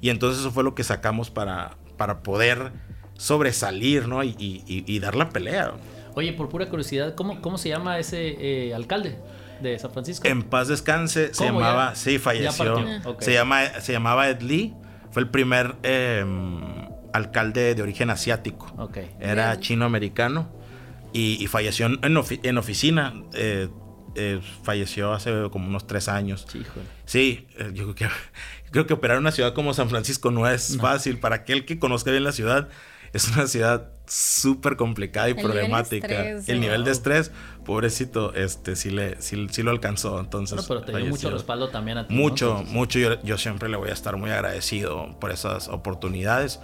Y 0.01 0.09
entonces 0.09 0.39
eso 0.39 0.51
fue 0.51 0.63
lo 0.63 0.73
que 0.73 0.83
sacamos 0.83 1.29
para, 1.29 1.77
para 1.97 2.23
poder 2.23 2.71
sobresalir, 3.17 4.07
¿no? 4.07 4.23
Y, 4.23 4.99
dar 4.99 5.15
la 5.15 5.29
pelea. 5.29 5.73
Oye, 6.15 6.33
por 6.33 6.49
pura 6.49 6.67
curiosidad, 6.67 7.15
¿cómo, 7.15 7.41
cómo 7.41 7.57
se 7.57 7.69
llama 7.69 7.97
ese 7.97 8.35
eh, 8.39 8.73
alcalde 8.73 9.17
de 9.61 9.79
San 9.79 9.91
Francisco? 9.91 10.27
En 10.27 10.43
paz 10.43 10.67
descanse, 10.67 11.33
se 11.33 11.45
llamaba, 11.45 11.95
sí, 11.95 12.19
falleció. 12.19 12.77
Se, 13.19 13.33
llama, 13.33 13.65
se 13.81 13.93
llamaba 13.93 14.29
Ed 14.29 14.41
Lee, 14.41 14.73
fue 15.11 15.23
el 15.23 15.29
primer 15.29 15.75
em, 15.83 16.61
alcalde 17.13 17.73
de 17.73 17.81
origen 17.81 18.09
asiático. 18.09 18.89
Era 19.19 19.59
chino-americano 19.59 20.51
y, 21.13 21.47
falleció 21.47 21.87
en, 21.87 22.57
oficina. 22.57 23.13
Eh, 23.33 23.69
eh, 24.15 24.41
falleció 24.61 25.11
hace 25.11 25.49
como 25.51 25.67
unos 25.67 25.87
tres 25.87 26.07
años. 26.07 26.45
Sí, 27.05 27.47
yo 27.73 27.93
creo 27.93 27.95
que, 27.95 28.07
creo 28.71 28.85
que 28.85 28.93
operar 28.93 29.17
una 29.17 29.31
ciudad 29.31 29.53
como 29.53 29.73
San 29.73 29.89
Francisco 29.89 30.29
no 30.29 30.47
es 30.47 30.77
fácil. 30.79 31.17
Para 31.17 31.37
aquel 31.37 31.65
que 31.65 31.79
conozca 31.79 32.11
bien 32.11 32.23
la 32.23 32.31
ciudad, 32.31 32.69
es 33.13 33.29
una 33.29 33.47
ciudad 33.47 33.89
súper 34.07 34.75
complicada 34.75 35.29
y 35.29 35.33
problemática. 35.35 36.23
el 36.23 36.59
nivel 36.59 36.83
de 36.83 36.91
estrés, 36.91 37.31
pobrecito, 37.63 38.33
este 38.33 38.75
sí 38.75 38.89
le 38.89 39.21
sí, 39.21 39.63
lo 39.63 39.71
alcanzó. 39.71 40.19
Entonces, 40.19 40.65
pero 40.67 40.81
te 40.81 40.95
dio 40.97 41.05
mucho 41.05 41.29
respaldo 41.29 41.69
también 41.69 41.99
a 41.99 42.07
ti. 42.07 42.13
Mucho, 42.13 42.63
mucho. 42.67 42.99
Yo, 43.23 43.37
siempre 43.37 43.69
le 43.69 43.77
voy 43.77 43.89
a 43.89 43.93
estar 43.93 44.17
muy 44.17 44.31
agradecido 44.31 45.15
por 45.19 45.31
esas 45.31 45.67
oportunidades. 45.67 46.59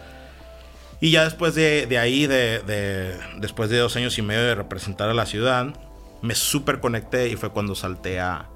Y 1.02 1.12
ya 1.12 1.24
después 1.24 1.56
de, 1.56 1.98
ahí, 1.98 2.28
de, 2.28 3.16
después 3.38 3.70
de 3.70 3.78
dos 3.78 3.96
años 3.96 4.18
y 4.18 4.22
medio 4.22 4.44
de 4.44 4.56
representar 4.56 5.10
a 5.10 5.14
la 5.14 5.26
ciudad, 5.26 5.68
me 6.22 6.36
súper 6.36 6.82
conecté 6.82 7.30
y 7.30 7.38
fue 7.38 7.52
cuando 7.52 7.74
salté 7.74 8.20
a, 8.20 8.50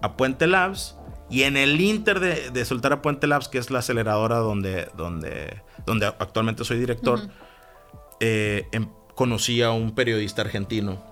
a 0.00 0.16
Puente 0.16 0.46
Labs. 0.46 0.96
Y 1.30 1.44
en 1.44 1.56
el 1.56 1.80
inter 1.80 2.18
de, 2.20 2.64
soltar 2.64 2.92
a 2.92 3.02
Puente 3.02 3.26
Labs, 3.26 3.48
que 3.48 3.58
es 3.58 3.70
la 3.70 3.78
aceleradora 3.78 4.38
donde, 4.38 4.88
donde 4.96 5.62
donde 5.86 6.06
actualmente 6.06 6.64
soy 6.64 6.78
director, 6.78 7.20
eh, 8.20 8.66
em, 8.72 8.88
conocí 9.14 9.62
a 9.62 9.70
un 9.70 9.94
periodista 9.94 10.42
argentino. 10.42 11.09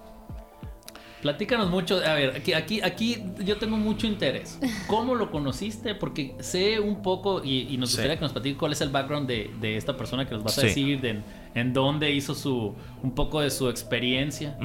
Platícanos 1.22 1.68
mucho, 1.68 1.96
a 1.96 2.14
ver, 2.14 2.36
aquí, 2.36 2.52
aquí, 2.52 2.80
aquí 2.80 3.24
yo 3.40 3.56
tengo 3.56 3.76
mucho 3.76 4.06
interés. 4.06 4.58
¿Cómo 4.86 5.16
lo 5.16 5.30
conociste? 5.30 5.94
Porque 5.96 6.34
sé 6.40 6.78
un 6.78 7.02
poco 7.02 7.42
y, 7.44 7.76
nos 7.76 7.90
gustaría 7.90 8.16
que 8.16 8.22
nos 8.22 8.32
platique 8.32 8.56
cuál 8.56 8.72
es 8.72 8.80
el 8.80 8.90
background 8.90 9.26
de, 9.26 9.76
esta 9.76 9.96
persona 9.96 10.26
que 10.26 10.34
nos 10.34 10.44
vas 10.44 10.58
a 10.58 10.62
decir, 10.62 11.00
de, 11.00 11.20
en 11.54 11.72
dónde 11.72 12.12
hizo 12.12 12.34
su 12.34 12.74
un 13.02 13.14
poco 13.14 13.40
de 13.40 13.50
su 13.50 13.68
experiencia. 13.68 14.56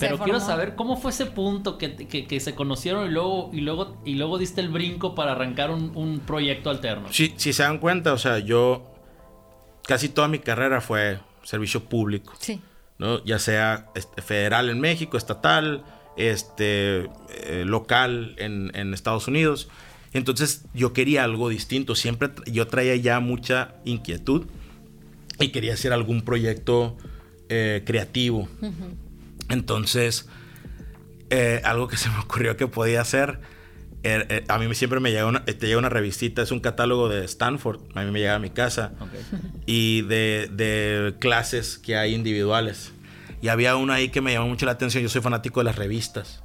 Pero 0.00 0.18
quiero 0.18 0.40
saber 0.40 0.74
cómo 0.76 0.96
fue 0.96 1.10
ese 1.10 1.26
punto 1.26 1.76
que, 1.76 2.40
se 2.40 2.54
conocieron 2.54 3.10
y 3.10 3.12
luego, 3.12 3.50
y 3.52 3.60
luego, 3.60 3.96
y 4.04 4.14
luego 4.14 4.38
diste 4.38 4.62
el 4.62 4.70
brinco 4.70 5.14
para 5.14 5.32
arrancar 5.32 5.70
un, 5.70 5.92
un 5.94 6.20
proyecto 6.20 6.70
alterno. 6.70 7.08
Sí, 7.10 7.34
si 7.36 7.52
se 7.52 7.62
dan 7.62 7.78
cuenta, 7.78 8.14
o 8.14 8.18
sea, 8.18 8.38
yo 8.38 8.82
casi 9.86 10.08
toda 10.08 10.28
mi 10.28 10.38
carrera 10.38 10.80
fue 10.80 11.18
servicio 11.42 11.84
público. 11.84 12.32
Sí. 12.38 12.60
¿no? 12.98 13.24
Ya 13.24 13.38
sea 13.38 13.86
este, 13.94 14.20
federal 14.22 14.68
en 14.68 14.80
México, 14.80 15.16
estatal, 15.16 15.84
este, 16.18 17.08
eh, 17.30 17.64
local 17.64 18.34
en, 18.38 18.92
Estados 18.92 19.28
Unidos. 19.28 19.68
Entonces 20.12 20.64
yo 20.74 20.92
quería 20.92 21.24
algo 21.24 21.48
distinto. 21.48 21.94
Siempre 21.94 22.30
yo 22.46 22.66
traía 22.66 22.96
ya 22.96 23.20
mucha 23.20 23.74
inquietud 23.84 24.46
y 25.40 25.48
quería 25.48 25.74
hacer 25.74 25.92
algún 25.92 26.22
proyecto 26.22 26.96
eh, 27.48 27.82
creativo. 27.86 28.48
Entonces, 29.48 30.28
eh, 31.30 31.60
algo 31.64 31.88
que 31.88 31.96
se 31.96 32.08
me 32.08 32.18
ocurrió 32.18 32.56
que 32.56 32.66
podía 32.66 33.00
hacer, 33.00 33.40
er, 34.02 34.26
eh, 34.30 34.44
a 34.48 34.58
mí 34.58 34.74
siempre 34.74 35.00
me 35.00 35.10
llega 35.10 35.26
una, 35.26 35.44
te 35.44 35.66
llega 35.66 35.78
una 35.78 35.88
revistita, 35.88 36.42
es 36.42 36.50
un 36.50 36.60
catálogo 36.60 37.08
de 37.08 37.24
Stanford, 37.24 37.80
a 37.94 38.02
mí 38.02 38.10
me 38.10 38.20
llega 38.20 38.36
a 38.36 38.38
mi 38.38 38.50
casa, 38.50 38.92
y 39.66 40.02
de, 40.02 40.48
de 40.50 41.14
clases 41.18 41.78
que 41.78 41.96
hay 41.96 42.14
individuales. 42.14 42.92
Y 43.40 43.48
había 43.48 43.76
una 43.76 43.94
ahí 43.94 44.08
que 44.08 44.20
me 44.20 44.32
llamó 44.32 44.48
mucho 44.48 44.66
la 44.66 44.72
atención, 44.72 45.02
yo 45.02 45.08
soy 45.08 45.20
fanático 45.20 45.60
de 45.60 45.64
las 45.64 45.76
revistas. 45.76 46.42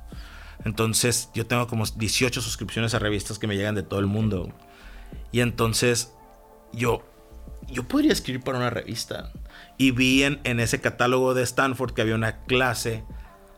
Entonces 0.65 1.29
yo 1.33 1.45
tengo 1.45 1.67
como 1.67 1.85
18 1.85 2.41
suscripciones 2.41 2.93
a 2.93 2.99
revistas 2.99 3.39
que 3.39 3.47
me 3.47 3.55
llegan 3.55 3.75
de 3.75 3.83
todo 3.83 3.99
el 3.99 4.05
mundo. 4.05 4.49
Y 5.31 5.41
entonces 5.41 6.13
yo, 6.71 7.03
yo 7.67 7.83
podría 7.87 8.11
escribir 8.11 8.43
para 8.43 8.57
una 8.57 8.69
revista. 8.69 9.31
Y 9.77 9.91
vi 9.91 10.23
en, 10.23 10.59
ese 10.59 10.79
catálogo 10.79 11.33
de 11.33 11.43
Stanford 11.43 11.93
que 11.93 12.01
había 12.01 12.15
una 12.15 12.43
clase 12.45 13.03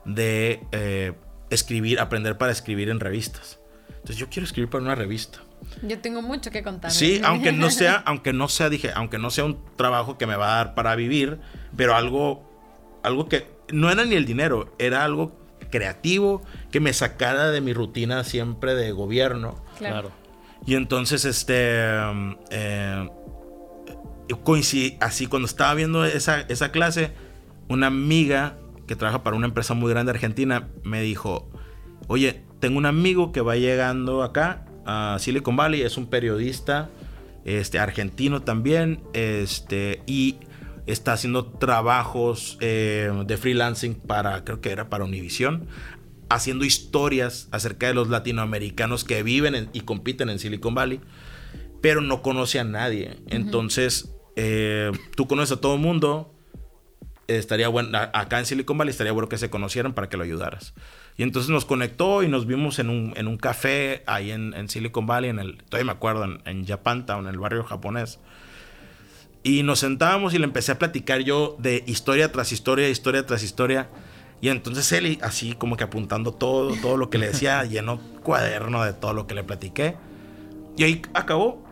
de 0.05 0.65
eh, 0.71 1.13
escribir, 1.49 1.99
aprender 1.99 2.37
para 2.37 2.51
escribir 2.51 2.89
en 2.89 2.99
revistas. 2.99 3.59
Entonces 3.89 4.17
yo 4.17 4.29
quiero 4.29 4.45
escribir 4.45 4.69
para 4.69 4.83
una 4.83 4.95
revista. 4.95 5.39
Yo 5.81 5.99
tengo 5.99 6.21
mucho 6.21 6.51
que 6.51 6.63
contar. 6.63 6.91
Sí, 6.91 7.21
aunque 7.23 7.51
no 7.51 7.69
sea, 7.69 7.95
aunque 8.05 8.33
no 8.33 8.47
sea, 8.47 8.69
dije, 8.69 8.91
aunque 8.93 9.17
no 9.17 9.29
sea 9.29 9.45
un 9.45 9.59
trabajo 9.75 10.17
que 10.17 10.27
me 10.27 10.35
va 10.35 10.53
a 10.53 10.55
dar 10.57 10.75
para 10.75 10.95
vivir, 10.95 11.39
pero 11.75 11.95
algo, 11.95 12.54
algo 13.05 13.27
que 13.27 13.47
no 13.71 13.89
era 13.89 14.05
ni 14.05 14.15
el 14.15 14.25
dinero, 14.25 14.73
era 14.79 15.03
algo 15.03 15.39
creativo 15.69 16.41
que 16.71 16.79
me 16.79 16.93
sacara 16.93 17.51
de 17.51 17.61
mi 17.61 17.73
rutina 17.73 18.23
siempre 18.23 18.75
de 18.75 18.91
gobierno. 18.91 19.63
Claro. 19.77 20.11
Y 20.65 20.75
entonces, 20.75 21.25
este, 21.25 21.89
um, 22.09 22.37
eh, 22.49 23.09
coincidí, 24.43 24.97
así 24.99 25.27
cuando 25.27 25.47
estaba 25.47 25.73
viendo 25.73 26.05
esa, 26.05 26.41
esa 26.41 26.71
clase, 26.71 27.11
una 27.67 27.87
amiga 27.87 28.57
que 28.87 28.95
trabaja 28.95 29.23
para 29.23 29.35
una 29.35 29.47
empresa 29.47 29.73
muy 29.73 29.91
grande 29.91 30.11
argentina 30.11 30.69
me 30.83 31.01
dijo, 31.01 31.49
oye, 32.07 32.43
tengo 32.59 32.77
un 32.77 32.85
amigo 32.85 33.31
que 33.31 33.41
va 33.41 33.55
llegando 33.55 34.23
acá 34.23 34.65
a 34.85 35.17
Silicon 35.19 35.55
Valley, 35.55 35.81
es 35.81 35.97
un 35.97 36.07
periodista 36.07 36.89
este, 37.43 37.79
argentino 37.79 38.41
también, 38.41 39.01
este, 39.13 40.01
y 40.05 40.37
está 40.87 41.13
haciendo 41.13 41.45
trabajos 41.45 42.57
eh, 42.61 43.11
de 43.25 43.37
freelancing 43.37 43.95
para, 43.95 44.43
creo 44.43 44.61
que 44.61 44.71
era 44.71 44.89
para 44.89 45.03
Univision, 45.03 45.67
haciendo 46.29 46.65
historias 46.65 47.47
acerca 47.51 47.87
de 47.87 47.93
los 47.93 48.09
latinoamericanos 48.09 49.03
que 49.03 49.23
viven 49.23 49.69
y 49.73 49.81
compiten 49.81 50.29
en 50.29 50.39
Silicon 50.39 50.75
Valley, 50.75 51.01
pero 51.81 52.01
no 52.01 52.21
conoce 52.21 52.59
a 52.59 52.63
nadie. 52.63 53.17
Entonces, 53.27 54.15
eh, 54.35 54.91
tú 55.15 55.27
conoces 55.27 55.57
a 55.57 55.61
todo 55.61 55.75
el 55.75 55.81
mundo, 55.81 56.33
estaría 57.27 57.67
bueno, 57.67 57.97
acá 58.13 58.39
en 58.39 58.45
Silicon 58.45 58.77
Valley 58.77 58.91
estaría 58.91 59.11
bueno 59.11 59.29
que 59.29 59.37
se 59.37 59.49
conocieran 59.49 59.93
para 59.93 60.09
que 60.09 60.17
lo 60.17 60.23
ayudaras. 60.23 60.73
Y 61.17 61.23
entonces 61.23 61.49
nos 61.49 61.65
conectó 61.65 62.23
y 62.23 62.27
nos 62.27 62.45
vimos 62.45 62.77
en 62.79 62.89
un, 62.89 63.13
en 63.15 63.27
un 63.27 63.37
café 63.37 64.03
ahí 64.05 64.31
en, 64.31 64.67
Silicon 64.67 65.07
Valley, 65.07 65.29
en 65.29 65.39
el, 65.39 65.63
todavía 65.63 65.85
me 65.85 65.91
acuerdo, 65.93 66.25
en, 66.25 66.41
en 66.45 66.65
Japantown, 66.65 67.25
en 67.25 67.33
el 67.33 67.39
barrio 67.39 67.63
japonés. 67.63 68.19
Y 69.45 69.61
nos 69.61 69.77
sentábamos 69.77 70.33
y 70.33 70.39
le 70.39 70.45
empecé 70.45 70.71
a 70.71 70.79
platicar 70.79 71.21
yo 71.21 71.55
de 71.59 71.83
historia 71.85 72.31
tras 72.31 72.51
historia, 72.51 72.89
historia 72.89 73.27
tras 73.27 73.43
historia. 73.43 73.89
Y 74.41 74.49
entonces 74.49 74.91
él, 74.91 75.19
así 75.21 75.53
como 75.53 75.77
que 75.77 75.83
apuntando 75.83 76.31
todo, 76.31 76.75
todo 76.81 76.97
lo 76.97 77.11
que 77.11 77.19
le 77.19 77.27
decía, 77.27 77.63
llenó 77.69 77.99
cuaderno 78.23 78.83
de 78.83 78.93
todo 78.93 79.13
lo 79.13 79.27
que 79.27 79.35
le 79.35 79.43
platiqué. 79.43 79.97
Y 80.75 80.83
ahí 80.83 81.03
acabó. 81.13 81.63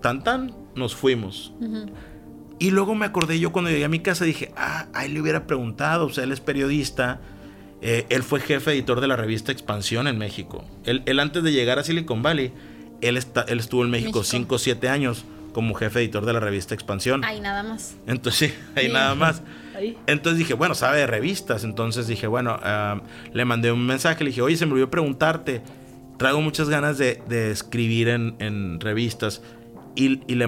Tan 0.00 0.22
tan, 0.22 0.54
nos 0.76 0.94
fuimos. 0.94 1.52
Y 2.60 2.70
luego 2.70 2.94
me 2.94 3.06
acordé 3.06 3.40
yo 3.40 3.50
cuando 3.50 3.72
llegué 3.72 3.84
a 3.84 3.88
mi 3.88 3.98
casa, 3.98 4.24
dije, 4.24 4.52
ah, 4.56 4.86
ahí 4.94 5.10
le 5.10 5.20
hubiera 5.20 5.44
preguntado, 5.44 6.06
o 6.06 6.10
sea, 6.10 6.22
él 6.22 6.30
es 6.30 6.38
periodista. 6.38 7.20
Eh, 7.82 8.06
él 8.10 8.22
fue 8.22 8.38
jefe 8.38 8.70
editor 8.70 9.00
de 9.00 9.08
la 9.08 9.16
revista 9.16 9.50
Expansión 9.50 10.06
en 10.06 10.18
México. 10.18 10.64
Él, 10.84 11.18
antes 11.18 11.42
de 11.42 11.50
llegar 11.50 11.80
a 11.80 11.82
Silicon 11.82 12.22
Valley, 12.22 12.52
él, 13.00 13.16
está, 13.16 13.42
él 13.48 13.58
estuvo 13.58 13.82
en 13.82 13.90
México 13.90 14.22
5 14.22 14.54
o 14.54 14.58
7 14.58 14.88
años 14.88 15.24
como 15.52 15.74
jefe 15.74 16.00
editor 16.00 16.24
de 16.24 16.32
la 16.32 16.40
revista 16.40 16.74
Expansión. 16.74 17.24
Ahí 17.24 17.40
nada 17.40 17.62
más. 17.62 17.96
Entonces, 18.06 18.50
sí, 18.50 18.58
ahí 18.76 18.88
nada 18.88 19.14
más. 19.14 19.42
Entonces 20.06 20.38
dije, 20.38 20.54
bueno, 20.54 20.74
sabe 20.74 20.98
de 20.98 21.06
revistas. 21.06 21.64
Entonces 21.64 22.06
dije, 22.06 22.26
bueno, 22.26 22.58
le 23.32 23.44
mandé 23.44 23.72
un 23.72 23.86
mensaje, 23.86 24.24
le 24.24 24.30
dije, 24.30 24.42
oye, 24.42 24.56
se 24.56 24.66
me 24.66 24.72
olvidó 24.72 24.90
preguntarte. 24.90 25.62
Traigo 26.16 26.40
muchas 26.40 26.68
ganas 26.68 26.98
de, 26.98 27.50
escribir 27.50 28.08
en, 28.08 28.80
revistas. 28.80 29.42
Y, 29.94 30.34
le, 30.34 30.46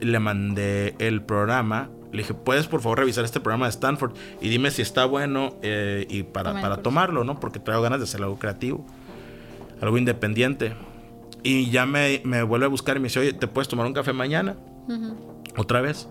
le 0.00 0.18
mandé 0.18 0.94
el 0.98 1.22
programa. 1.22 1.90
Le 2.12 2.18
dije, 2.18 2.34
¿puedes 2.34 2.66
por 2.66 2.80
favor 2.80 2.98
revisar 2.98 3.24
este 3.24 3.38
programa 3.40 3.66
de 3.66 3.70
Stanford? 3.70 4.16
Y 4.40 4.48
dime 4.48 4.70
si 4.70 4.82
está 4.82 5.04
bueno 5.04 5.56
eh, 5.62 6.06
y 6.08 6.24
para, 6.24 6.60
para 6.60 6.78
tomarlo, 6.78 7.22
¿no? 7.22 7.38
Porque 7.38 7.60
traigo 7.60 7.82
ganas 7.82 8.00
de 8.00 8.04
hacer 8.04 8.22
algo 8.22 8.38
creativo, 8.38 8.84
algo 9.80 9.96
independiente. 9.96 10.74
Y 11.42 11.70
ya 11.70 11.86
me, 11.86 12.20
me, 12.24 12.42
vuelve 12.42 12.66
a 12.66 12.68
buscar 12.68 12.96
y 12.96 13.00
me 13.00 13.04
dice, 13.04 13.20
oye, 13.20 13.32
¿te 13.32 13.46
puedes 13.46 13.68
tomar 13.68 13.86
un 13.86 13.92
café 13.92 14.12
mañana? 14.12 14.56
¿Otra 15.56 15.80
vez? 15.80 16.08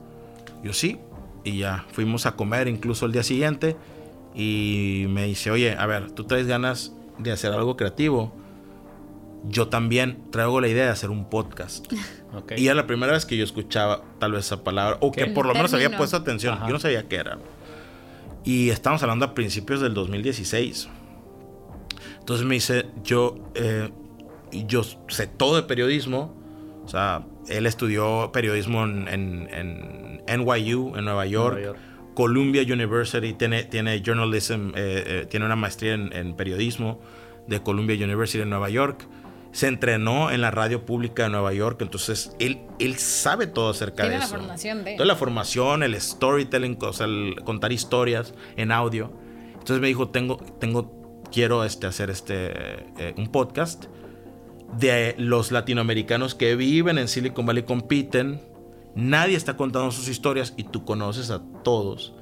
Yo 0.63 0.73
sí. 0.73 0.99
Y 1.43 1.59
ya 1.59 1.85
fuimos 1.91 2.25
a 2.25 2.35
comer 2.35 2.67
incluso 2.67 3.05
el 3.05 3.11
día 3.11 3.23
siguiente. 3.23 3.75
Y 4.35 5.05
me 5.09 5.25
dice, 5.25 5.51
oye, 5.51 5.75
a 5.77 5.85
ver, 5.85 6.11
tú 6.11 6.23
traes 6.25 6.47
ganas 6.47 6.93
de 7.17 7.31
hacer 7.31 7.51
algo 7.51 7.77
creativo. 7.77 8.33
Yo 9.47 9.67
también 9.69 10.23
traigo 10.31 10.59
la 10.59 10.67
idea 10.67 10.85
de 10.85 10.91
hacer 10.91 11.09
un 11.09 11.29
podcast. 11.29 11.85
Y 12.57 12.67
era 12.67 12.75
la 12.75 12.85
primera 12.85 13.11
vez 13.11 13.25
que 13.25 13.35
yo 13.37 13.43
escuchaba 13.43 14.03
tal 14.19 14.33
vez 14.33 14.45
esa 14.45 14.63
palabra, 14.63 14.97
o 15.01 15.11
que 15.11 15.25
por 15.25 15.47
lo 15.47 15.53
menos 15.55 15.73
había 15.73 15.97
puesto 15.97 16.15
atención. 16.15 16.59
Yo 16.67 16.73
no 16.73 16.79
sabía 16.79 17.07
qué 17.07 17.15
era. 17.15 17.39
Y 18.43 18.69
estamos 18.69 19.01
hablando 19.01 19.25
a 19.25 19.33
principios 19.33 19.81
del 19.81 19.95
2016. 19.95 20.89
Entonces 22.19 22.45
me 22.45 22.53
dice, 22.53 22.85
yo 23.03 23.35
eh, 23.55 23.89
yo 24.51 24.83
sé 25.07 25.27
todo 25.27 25.55
de 25.55 25.63
periodismo. 25.63 26.35
O 26.85 26.87
sea, 26.87 27.25
él 27.47 27.65
estudió 27.65 28.31
periodismo 28.31 28.83
en, 28.83 29.07
en, 29.07 30.23
NYU, 30.27 30.95
en 30.95 31.05
Nueva 31.05 31.25
York. 31.25 31.75
Columbia 32.15 32.63
University 32.63 33.33
tiene, 33.33 33.63
tiene 33.63 34.01
journalism, 34.05 34.71
eh, 34.75 35.03
eh, 35.05 35.25
tiene 35.29 35.45
una 35.45 35.55
maestría 35.55 35.93
en, 35.93 36.35
periodismo 36.35 36.99
de 37.47 37.61
Columbia 37.61 37.95
University 37.95 38.41
en 38.41 38.49
Nueva 38.49 38.69
York. 38.69 39.07
Se 39.51 39.67
entrenó 39.67 40.29
en 40.29 40.41
la 40.41 40.51
radio 40.51 40.85
pública 40.85 41.23
de 41.23 41.29
Nueva 41.29 41.53
York, 41.53 41.81
entonces 41.81 42.35
él, 42.39 42.59
él 42.79 42.97
sabe 42.97 43.47
todo 43.47 43.69
acerca 43.69 44.03
de 44.03 44.17
eso. 44.17 44.27
Tiene 44.27 44.31
la 44.33 44.39
formación 44.39 44.83
de. 44.83 44.93
Toda 44.95 45.05
la 45.05 45.15
formación, 45.15 45.83
el 45.83 45.99
storytelling, 45.99 46.77
o 46.81 46.93
sea, 46.93 47.07
el 47.07 47.35
contar 47.45 47.71
historias 47.71 48.33
en 48.57 48.71
audio. 48.71 49.11
Entonces 49.53 49.79
me 49.79 49.87
dijo, 49.87 50.09
tengo, 50.09 50.37
tengo, 50.59 51.23
quiero 51.31 51.63
este, 51.63 51.87
hacer 51.87 52.09
este, 52.09 52.51
eh, 52.97 53.13
un 53.17 53.31
podcast 53.31 53.85
de 54.77 55.15
los 55.17 55.51
latinoamericanos 55.51 56.35
que 56.35 56.55
viven 56.55 56.97
en 56.97 57.07
Silicon 57.07 57.45
Valley 57.45 57.63
compiten. 57.63 58.41
Nadie 58.95 59.35
está 59.35 59.57
contando 59.57 59.91
sus 59.91 60.07
historias 60.07 60.53
y 60.57 60.63
tú 60.63 60.85
conoces 60.85 61.31
a 61.31 61.41
todos. 61.63 62.13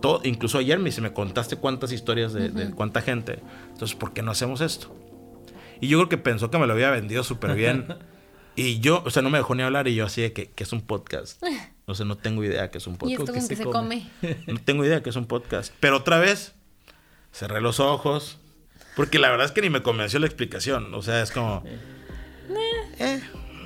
Todo, 0.00 0.20
incluso 0.24 0.58
ayer 0.58 0.78
me, 0.78 0.90
me 1.00 1.12
contaste 1.12 1.56
cuántas 1.56 1.92
historias 1.92 2.32
de, 2.32 2.70
cuánta 2.74 3.00
gente. 3.00 3.38
Entonces, 3.72 3.96
¿por 3.96 4.12
qué 4.12 4.22
no 4.22 4.30
hacemos 4.30 4.60
esto? 4.60 4.94
Y 5.80 5.88
yo 5.88 5.98
creo 5.98 6.08
que 6.08 6.18
pensó 6.18 6.50
que 6.50 6.58
me 6.58 6.66
lo 6.66 6.74
había 6.74 6.90
vendido 6.90 7.24
súper 7.24 7.54
bien. 7.54 7.86
y 8.56 8.80
yo, 8.80 9.02
o 9.04 9.10
sea, 9.10 9.22
no 9.22 9.30
me 9.30 9.38
dejó 9.38 9.54
ni 9.54 9.62
hablar 9.62 9.88
y 9.88 9.94
yo 9.94 10.04
así 10.04 10.22
de 10.22 10.32
que, 10.32 10.52
es 10.56 10.72
un 10.72 10.82
podcast. 10.82 11.42
O 11.86 11.94
sea, 11.94 12.06
no 12.06 12.16
tengo 12.16 12.42
idea 12.42 12.70
que 12.70 12.78
es 12.78 12.86
un 12.86 12.96
podcast. 12.96 13.10
Y 13.10 13.22
esto 13.22 13.32
que 13.34 13.56
se, 13.56 13.62
come. 13.62 14.08
No 14.46 14.58
tengo 14.58 14.86
idea 14.86 15.02
que 15.02 15.10
es 15.10 15.16
un 15.16 15.26
podcast. 15.26 15.70
Pero 15.80 15.98
otra 15.98 16.18
vez, 16.18 16.54
cerré 17.30 17.60
los 17.60 17.78
ojos, 17.78 18.38
porque 18.96 19.18
la 19.18 19.30
verdad 19.30 19.46
es 19.46 19.52
que 19.52 19.62
ni 19.62 19.70
me 19.70 19.82
convenció 19.82 20.18
la 20.18 20.26
explicación. 20.26 20.94
O 20.94 21.02
sea, 21.02 21.22
es 21.22 21.30
como. 21.30 21.62
Eh. 22.98 23.20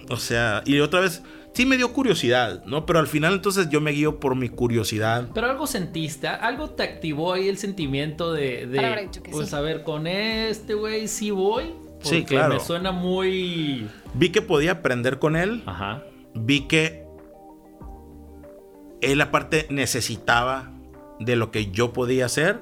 O 0.09 0.17
sea, 0.17 0.63
y 0.65 0.81
otra 0.81 1.01
vez, 1.01 1.23
sí 1.53 1.67
me 1.67 1.77
dio 1.77 1.93
curiosidad, 1.93 2.65
¿no? 2.65 2.87
Pero 2.87 2.99
al 2.99 3.09
final 3.09 3.35
entonces 3.35 3.69
yo 3.69 3.81
me 3.81 3.91
guío 3.91 4.21
por 4.21 4.37
mi 4.37 4.49
curiosidad. 4.49 5.29
Pero 5.35 5.51
algo 5.51 5.67
sentiste, 5.67 6.29
algo 6.29 6.71
te 6.71 6.83
activó 6.83 7.35
ahí 7.35 7.49
el 7.49 7.59
sentimiento 7.59 8.33
de. 8.33 8.67
de 8.67 9.11
pues 9.31 9.53
a 9.53 9.61
ver, 9.61 9.83
con 9.83 10.07
este 10.07 10.75
güey 10.75 11.09
sí 11.09 11.31
voy. 11.31 11.75
Sí, 12.01 12.25
claro. 12.25 12.55
Me 12.55 12.61
suena 12.61 12.93
muy. 12.93 13.87
Vi 14.15 14.31
que 14.31 14.41
podía 14.41 14.73
aprender 14.73 15.19
con 15.19 15.37
él. 15.37 15.63
Ajá. 15.67 16.05
Vi 16.35 16.69
que 16.69 17.05
él 19.01 19.21
aparte 19.21 19.67
necesitaba 19.69 20.73
de 21.21 21.37
lo 21.37 21.51
que 21.51 21.71
yo 21.71 21.93
podía 21.93 22.27
hacer 22.27 22.61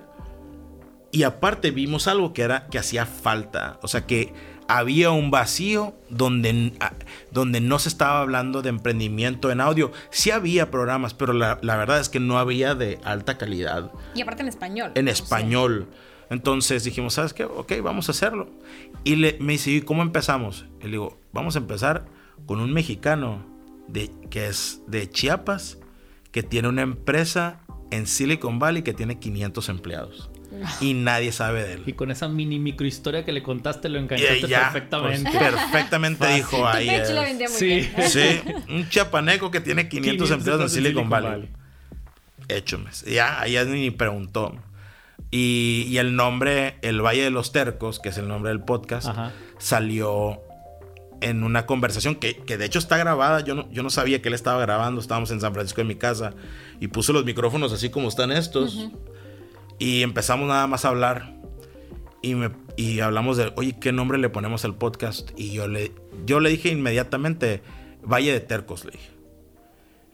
y 1.17 1.23
aparte 1.23 1.71
vimos 1.71 2.09
algo 2.09 2.35
que 2.35 2.43
era 2.43 2.67
que 2.67 2.79
hacía 2.79 3.07
falta, 3.07 3.79
o 3.81 3.89
sea 3.89 4.07
que 4.07 4.35
había 4.69 5.13
un 5.13 5.31
vacío 5.31 5.95
donde, 6.11 6.75
ah, 6.79 6.93
donde 7.31 7.63
no 7.63 7.79
se 7.79 7.89
estaba 7.89 8.21
hablando 8.21 8.61
de 8.61 8.69
emprendimiento 8.69 9.51
en 9.51 9.63
audio. 9.63 9.93
Sí 10.11 10.31
había 10.31 10.71
programas, 10.71 11.15
pero 11.15 11.33
la, 11.33 11.55
verdad 11.63 12.01
es 12.01 12.11
que 12.11 12.21
no 12.21 12.39
había 12.39 12.75
de 12.75 12.99
alta 13.03 13.39
calidad. 13.39 13.91
Y 14.15 14.21
aparte 14.21 14.43
en 14.43 14.49
español. 14.49 14.93
En 14.95 15.09
español. 15.09 15.87
Entonces 16.29 16.85
dijimos, 16.85 17.15
¿sabes 17.15 17.33
qué? 17.33 17.45
Ok, 17.45 17.73
vamos 17.83 18.11
a 18.11 18.13
hacerlo. 18.13 18.51
Y 19.03 19.17
le, 19.17 19.39
me 19.41 19.55
dice, 19.55 19.71
¿y 19.71 19.81
cómo 19.81 20.03
empezamos? 20.03 20.67
Y 20.81 20.85
le 20.85 20.91
digo, 20.91 21.19
vamos 21.33 21.57
a 21.57 21.61
empezar 21.61 22.05
con 22.45 22.61
un 22.61 22.75
mexicano 22.75 23.43
de, 23.89 24.11
que 24.29 24.49
es 24.49 24.83
de 24.87 25.09
Chiapas, 25.09 25.79
que 26.31 26.43
tiene 26.43 26.69
una 26.69 26.83
empresa 26.83 27.61
en 27.91 28.07
Silicon 28.07 28.59
Valley 28.59 28.83
que 28.83 28.93
tiene 28.93 29.19
500 29.19 29.71
empleados. 29.71 30.31
Y 30.81 30.95
nadie 30.95 31.33
sabe 31.33 31.65
de 31.65 31.75
él. 31.75 31.83
Y 31.87 31.93
con 31.93 32.11
esa 32.11 32.29
mini 32.29 32.59
microhistoria 32.59 33.25
que 33.25 33.33
le 33.33 33.43
contaste 33.43 33.89
lo 33.89 33.99
enganchaste 33.99 34.49
perfectamente. 34.49 35.31
Pues, 35.31 35.39
perfectamente 35.39 36.27
dijo 36.35 36.67
ahí. 36.67 36.91
sí. 37.49 37.89
sí, 38.09 38.41
un 38.69 38.89
chapaneco 38.89 39.51
que 39.51 39.61
tiene 39.61 39.89
500, 39.89 40.31
empleados 40.31 40.63
en 40.63 40.71
Silicon, 40.71 41.09
Valley. 41.09 41.49
Hecho, 42.49 42.81
ya, 43.07 43.41
ahí 43.41 43.57
ni 43.67 43.91
preguntó. 43.91 44.55
Y, 45.31 45.97
el 45.99 46.15
nombre, 46.15 46.77
El 46.83 47.05
Valle 47.05 47.23
de 47.23 47.31
los 47.31 47.53
Tercos, 47.53 47.99
que 47.99 48.11
es 48.11 48.19
el 48.19 48.29
nombre 48.29 48.51
del 48.51 48.61
podcast, 48.61 49.09
salió 49.59 50.41
en 51.21 51.43
una 51.43 51.67
conversación 51.67 52.17
que, 52.17 52.35
de 52.47 52.65
hecho 52.65 52.79
está 52.79 52.97
grabada. 52.97 53.41
Yo 53.41 53.55
no, 53.55 53.71
yo 53.73 53.83
no 53.83 53.91
sabía 53.91 54.23
que 54.23 54.29
él 54.29 54.35
estaba 54.35 54.61
grabando. 54.61 55.01
Estábamos 55.01 55.31
en 55.31 55.41
San 55.41 55.53
Francisco 55.53 55.81
en 55.81 55.89
mi 55.89 55.97
casa 55.97 56.35
y 56.81 56.89
puso 56.89 57.13
los 57.13 57.25
micrófonos 57.25 57.73
así 57.73 57.91
como 57.91 58.09
están 58.09 58.31
estos. 58.31 58.89
Y 59.79 60.03
empezamos 60.03 60.49
nada 60.49 60.67
más 60.67 60.85
a 60.85 60.89
hablar. 60.89 61.35
Y, 62.23 62.35
me, 62.35 62.51
y 62.77 63.01
hablamos 63.01 63.37
de, 63.37 63.53
oye, 63.57 63.77
¿qué 63.79 63.93
nombre 63.93 64.19
le 64.19 64.29
ponemos 64.29 64.65
al 64.65 64.75
podcast? 64.75 65.31
Y 65.37 65.53
yo 65.53 65.69
le, 65.69 65.93
yo 66.25 66.41
le 66.41 66.51
dije 66.51 66.71
inmediatamente, 66.71 67.63
Valle 68.03 68.33
de 68.33 68.41
Tercos, 68.41 68.85
le 68.85 68.93
dije. 68.93 69.11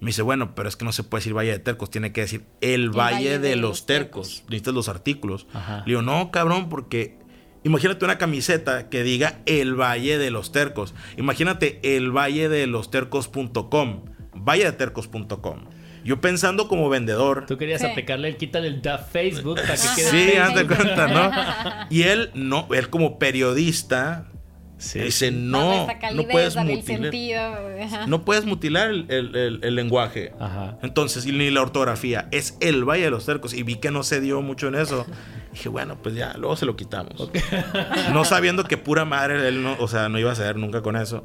Me 0.00 0.08
dice, 0.08 0.22
bueno, 0.22 0.56
pero 0.56 0.68
es 0.68 0.74
que 0.74 0.84
no 0.84 0.90
se 0.90 1.04
puede 1.04 1.20
decir 1.20 1.32
Valle 1.32 1.52
de 1.52 1.60
Tercos, 1.60 1.88
tiene 1.88 2.12
que 2.12 2.22
decir 2.22 2.44
el, 2.60 2.90
Valle, 2.90 3.38
de, 3.38 3.54
los 3.54 3.86
Tercos. 3.86 4.42
Necesitas 4.48 4.74
los 4.74 4.88
artículos. 4.88 5.46
Le 5.54 5.92
digo, 5.92 6.02
no, 6.02 6.32
cabrón, 6.32 6.68
porque 6.68 7.18
imagínate 7.62 8.04
una 8.04 8.18
camiseta 8.18 8.88
que 8.88 9.04
diga 9.04 9.42
el 9.46 9.80
Valle 9.80 10.18
de 10.18 10.32
los 10.32 10.50
Tercos. 10.50 10.92
Imagínate 11.16 11.78
el 11.96 12.10
Valle 12.10 12.48
de 12.48 12.66
los 12.66 12.90
Tercos.com, 12.90 14.04
Valle 14.34 14.64
de 14.64 14.72
Tercos.com. 14.72 15.66
Yo 16.04 16.20
pensando 16.20 16.68
como 16.68 16.88
vendedor. 16.88 17.46
Tú 17.46 17.56
querías 17.56 17.82
aplicarle 17.82 18.28
el 18.28 18.36
quita 18.36 18.60
del 18.60 18.82
da 18.82 18.98
Facebook 18.98 19.56
para 19.56 19.74
que 19.74 19.88
quede. 19.96 20.10
Sí, 20.10 20.36
haz 20.36 20.54
de 20.54 20.66
cuenta, 20.66 21.08
¿no? 21.08 21.30
Y 21.90 22.02
él, 22.02 22.30
no, 22.34 22.68
él 22.72 22.90
como 22.90 23.18
periodista. 23.18 24.26
Dice, 24.94 25.30
no, 25.30 25.86
no 26.14 26.24
puedes 26.24 26.56
mutilar. 26.56 28.08
No 28.08 28.22
puedes 28.24 28.44
mutilar 28.44 28.90
el, 28.90 29.74
lenguaje. 29.76 30.32
Entonces, 30.82 31.24
ni 31.26 31.50
la 31.50 31.62
ortografía. 31.62 32.28
Es 32.32 32.56
el 32.60 32.84
Valle 32.84 33.04
de 33.04 33.10
los 33.10 33.24
Cercos. 33.24 33.54
Y 33.54 33.62
vi 33.62 33.76
que 33.76 33.90
no 33.90 34.02
se 34.02 34.20
dio 34.20 34.42
mucho 34.42 34.68
en 34.68 34.74
eso. 34.74 35.06
Dije, 35.52 35.68
bueno, 35.68 35.98
pues 36.02 36.14
ya, 36.14 36.34
luego 36.36 36.56
se 36.56 36.66
lo 36.66 36.76
quitamos. 36.76 37.30
no 38.12 38.24
sabiendo 38.24 38.64
que 38.64 38.76
pura 38.76 39.04
madre 39.04 39.46
él 39.46 39.62
no, 39.62 39.76
o 39.78 39.86
sea, 39.86 40.08
no 40.08 40.18
iba 40.18 40.32
a 40.32 40.34
ceder 40.34 40.56
nunca 40.56 40.82
con 40.82 40.96
eso. 40.96 41.24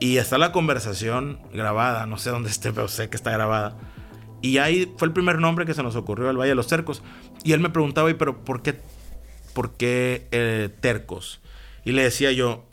Y 0.00 0.16
está 0.16 0.38
la 0.38 0.50
conversación 0.50 1.40
grabada, 1.52 2.06
no 2.06 2.16
sé 2.16 2.30
dónde 2.30 2.48
esté, 2.48 2.72
pero 2.72 2.88
sé 2.88 3.10
que 3.10 3.16
está 3.16 3.30
grabada. 3.30 3.76
Y 4.40 4.56
ahí 4.56 4.90
fue 4.96 5.06
el 5.06 5.12
primer 5.12 5.38
nombre 5.38 5.66
que 5.66 5.74
se 5.74 5.82
nos 5.82 5.94
ocurrió, 5.94 6.30
el 6.30 6.38
Valle 6.38 6.48
de 6.48 6.54
los 6.54 6.68
Tercos. 6.68 7.02
Y 7.44 7.52
él 7.52 7.60
me 7.60 7.68
preguntaba, 7.68 8.10
pero 8.16 8.42
por 8.42 8.62
qué, 8.62 8.80
por 9.52 9.76
qué 9.76 10.26
eh, 10.30 10.70
tercos? 10.80 11.42
Y 11.84 11.92
le 11.92 12.02
decía 12.02 12.32
yo, 12.32 12.66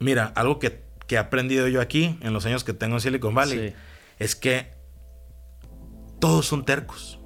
mira, 0.00 0.32
algo 0.34 0.58
que, 0.58 0.82
que, 1.06 1.14
he 1.14 1.18
aprendido 1.18 1.68
yo 1.68 1.80
aquí, 1.80 2.18
en 2.20 2.32
los 2.32 2.44
años 2.46 2.64
que 2.64 2.72
tengo 2.72 2.96
en 2.96 3.00
Silicon 3.00 3.34
Valley, 3.34 3.74
es 4.18 4.34
que 4.34 4.72
todos 6.18 6.46
son 6.46 6.64
tercos. 6.64 7.20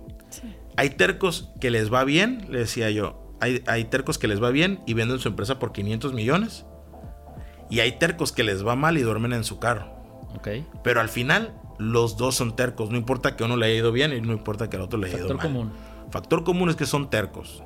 Hay 0.77 0.91
tercos 0.91 1.49
que 1.63 1.71
les 1.71 1.91
va 1.91 2.05
bien, 2.05 2.47
le 2.51 2.59
decía 2.59 2.91
yo, 2.91 3.37
hay, 3.41 3.63
hay 3.67 3.85
tercos 3.85 4.19
que 4.19 4.29
les 4.29 4.43
va 4.43 4.51
bien 4.51 4.81
y 4.87 4.93
venden 4.93 5.19
su 5.19 5.29
empresa 5.29 5.59
por 5.59 5.73
500 5.73 6.13
millones. 6.13 6.67
Y 7.73 7.81
hay 7.81 7.93
tercos 7.93 8.33
que 8.33 8.45
les 8.45 8.67
va 8.67 8.77
mal 8.77 8.99
y 8.99 9.01
duermen 9.01 9.33
en 9.33 9.45
su 9.45 9.59
carro. 9.59 9.87
Ok. 10.37 10.49
Pero 10.85 11.01
al 11.01 11.09
final, 11.09 11.55
los 11.79 12.19
dos 12.19 12.35
son 12.35 12.55
tercos. 12.55 12.91
No 12.91 12.99
importa 12.99 13.35
que 13.35 13.45
uno 13.45 13.57
le 13.57 13.65
haya 13.65 13.77
ido 13.77 13.93
bien 13.93 14.13
y 14.13 14.21
no 14.21 14.35
importa 14.35 14.69
que 14.69 14.77
al 14.77 14.83
otro 14.83 14.99
le 14.99 15.07
haya 15.07 15.17
ido 15.17 15.29
mal. 15.29 15.39
Factor 15.39 15.51
común. 15.51 15.73
Factor 16.11 16.45
común 16.45 16.69
es 16.69 16.77
que 16.77 16.85
son 16.85 17.09
tercos. 17.09 17.63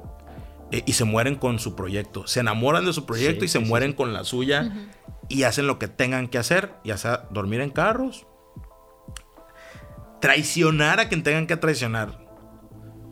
Eh, 0.71 0.85
y 0.87 0.93
se 0.93 1.03
mueren 1.03 1.35
con 1.35 1.59
su 1.59 1.75
proyecto. 1.75 2.25
Se 2.29 2.39
enamoran 2.39 2.85
de 2.85 2.93
su 2.93 3.05
proyecto 3.05 3.45
y 3.45 3.49
se 3.49 3.59
mueren 3.59 3.95
con 3.95 4.13
la 4.13 4.23
suya. 4.23 4.73
Y 5.29 5.43
hacen 5.43 5.67
lo 5.67 5.81
que 5.81 5.89
tengan 5.89 6.29
que 6.29 6.39
hacer. 6.39 6.75
Ya 6.85 6.97
sea 6.99 7.27
dormir 7.33 7.61
en 7.61 7.71
carros. 7.71 8.29
Traicionar 10.21 11.01
a 11.01 11.09
quien 11.09 11.25
tengan 11.25 11.49
que 11.49 11.57
traicionar. 11.57 12.25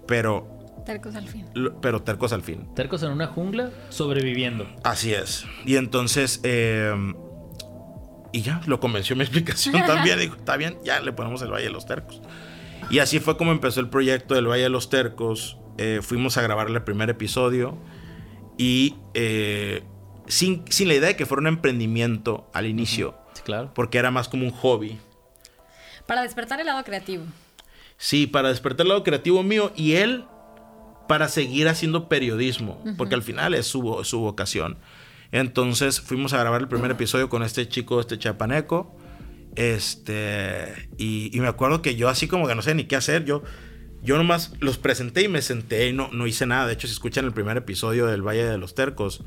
Pero 0.06 0.53
Tercos 0.84 1.14
al 1.14 1.28
fin. 1.28 1.46
Pero 1.80 2.02
tercos 2.02 2.32
al 2.32 2.42
fin. 2.42 2.68
Tercos 2.74 3.02
en 3.02 3.10
una 3.10 3.26
jungla, 3.26 3.70
sobreviviendo. 3.88 4.66
Así 4.82 5.14
es. 5.14 5.46
Y 5.64 5.76
entonces, 5.76 6.40
em, 6.42 7.14
y 8.32 8.42
ya, 8.42 8.60
lo 8.66 8.80
convenció 8.80 9.16
mi 9.16 9.22
explicación 9.24 9.74
también. 9.86 10.18
Dijo, 10.18 10.36
está 10.36 10.56
bien, 10.56 10.76
ya 10.84 11.00
le 11.00 11.12
ponemos 11.12 11.40
el 11.42 11.50
Valle 11.50 11.64
de 11.64 11.70
los 11.70 11.86
Tercos. 11.86 12.20
Y 12.90 12.98
así 12.98 13.18
fue 13.18 13.36
como 13.36 13.52
empezó 13.52 13.80
el 13.80 13.88
proyecto 13.88 14.34
del 14.34 14.46
Valle 14.46 14.64
de 14.64 14.68
los 14.68 14.90
Tercos. 14.90 15.58
Eh, 15.78 16.00
fuimos 16.02 16.36
a 16.36 16.42
grabar 16.42 16.68
el 16.68 16.82
primer 16.82 17.10
episodio 17.10 17.78
y 18.58 18.94
eh, 19.14 19.82
sin, 20.26 20.64
sin, 20.70 20.88
la 20.88 20.94
idea 20.94 21.08
de 21.08 21.16
que 21.16 21.26
fuera 21.26 21.40
un 21.40 21.46
emprendimiento 21.46 22.48
al 22.52 22.66
inicio. 22.66 23.16
Sí, 23.32 23.42
claro. 23.42 23.72
Porque 23.74 23.98
era 23.98 24.10
más 24.10 24.28
como 24.28 24.44
un 24.44 24.52
hobby. 24.52 24.98
Para 26.06 26.22
despertar 26.22 26.60
el 26.60 26.66
lado 26.66 26.84
creativo. 26.84 27.24
Sí, 27.96 28.26
para 28.26 28.50
despertar 28.50 28.84
el 28.84 28.90
lado 28.90 29.02
creativo 29.02 29.42
mío. 29.42 29.72
Y 29.74 29.94
él 29.94 30.26
para 31.06 31.28
seguir 31.28 31.68
haciendo 31.68 32.08
periodismo, 32.08 32.82
porque 32.96 33.14
al 33.14 33.22
final 33.22 33.54
es 33.54 33.66
su, 33.66 34.00
su, 34.04 34.20
vocación. 34.20 34.78
Entonces 35.32 36.00
fuimos 36.00 36.32
a 36.32 36.38
grabar 36.38 36.60
el 36.60 36.68
primer 36.68 36.90
episodio 36.90 37.28
con 37.28 37.42
este 37.42 37.68
chico, 37.68 38.00
este 38.00 38.18
chapaneco. 38.18 38.96
Este, 39.56 40.88
y, 40.98 41.30
me 41.34 41.46
acuerdo 41.48 41.82
que 41.82 41.96
yo 41.96 42.08
así 42.08 42.26
como 42.26 42.46
que 42.46 42.54
no 42.54 42.62
sé 42.62 42.74
ni 42.74 42.84
qué 42.84 42.96
hacer, 42.96 43.24
yo, 43.24 43.42
yo 44.02 44.16
nomás 44.16 44.52
los 44.60 44.78
presenté 44.78 45.22
y 45.22 45.28
me 45.28 45.42
senté 45.42 45.88
y 45.88 45.92
no, 45.92 46.08
no 46.12 46.26
hice 46.26 46.46
nada. 46.46 46.66
De 46.66 46.74
hecho, 46.74 46.86
si 46.86 46.92
escuchan 46.92 47.24
el 47.24 47.32
primer 47.32 47.56
episodio 47.56 48.06
del 48.06 48.22
Valle 48.22 48.44
de 48.44 48.58
los 48.58 48.74
Tercos, 48.74 49.22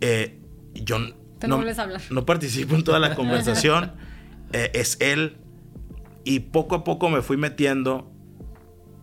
eh, 0.00 0.38
yo 0.74 0.98
no, 0.98 1.62
no, 2.10 2.26
participo 2.26 2.74
en 2.74 2.84
toda 2.84 2.98
la 2.98 3.14
conversación. 3.16 3.92
Eh, 4.52 4.70
es 4.74 4.98
él. 5.00 5.38
Y 6.24 6.40
poco 6.40 6.76
a 6.76 6.84
poco 6.84 7.10
me 7.10 7.20
fui 7.20 7.36
metiendo 7.36 8.11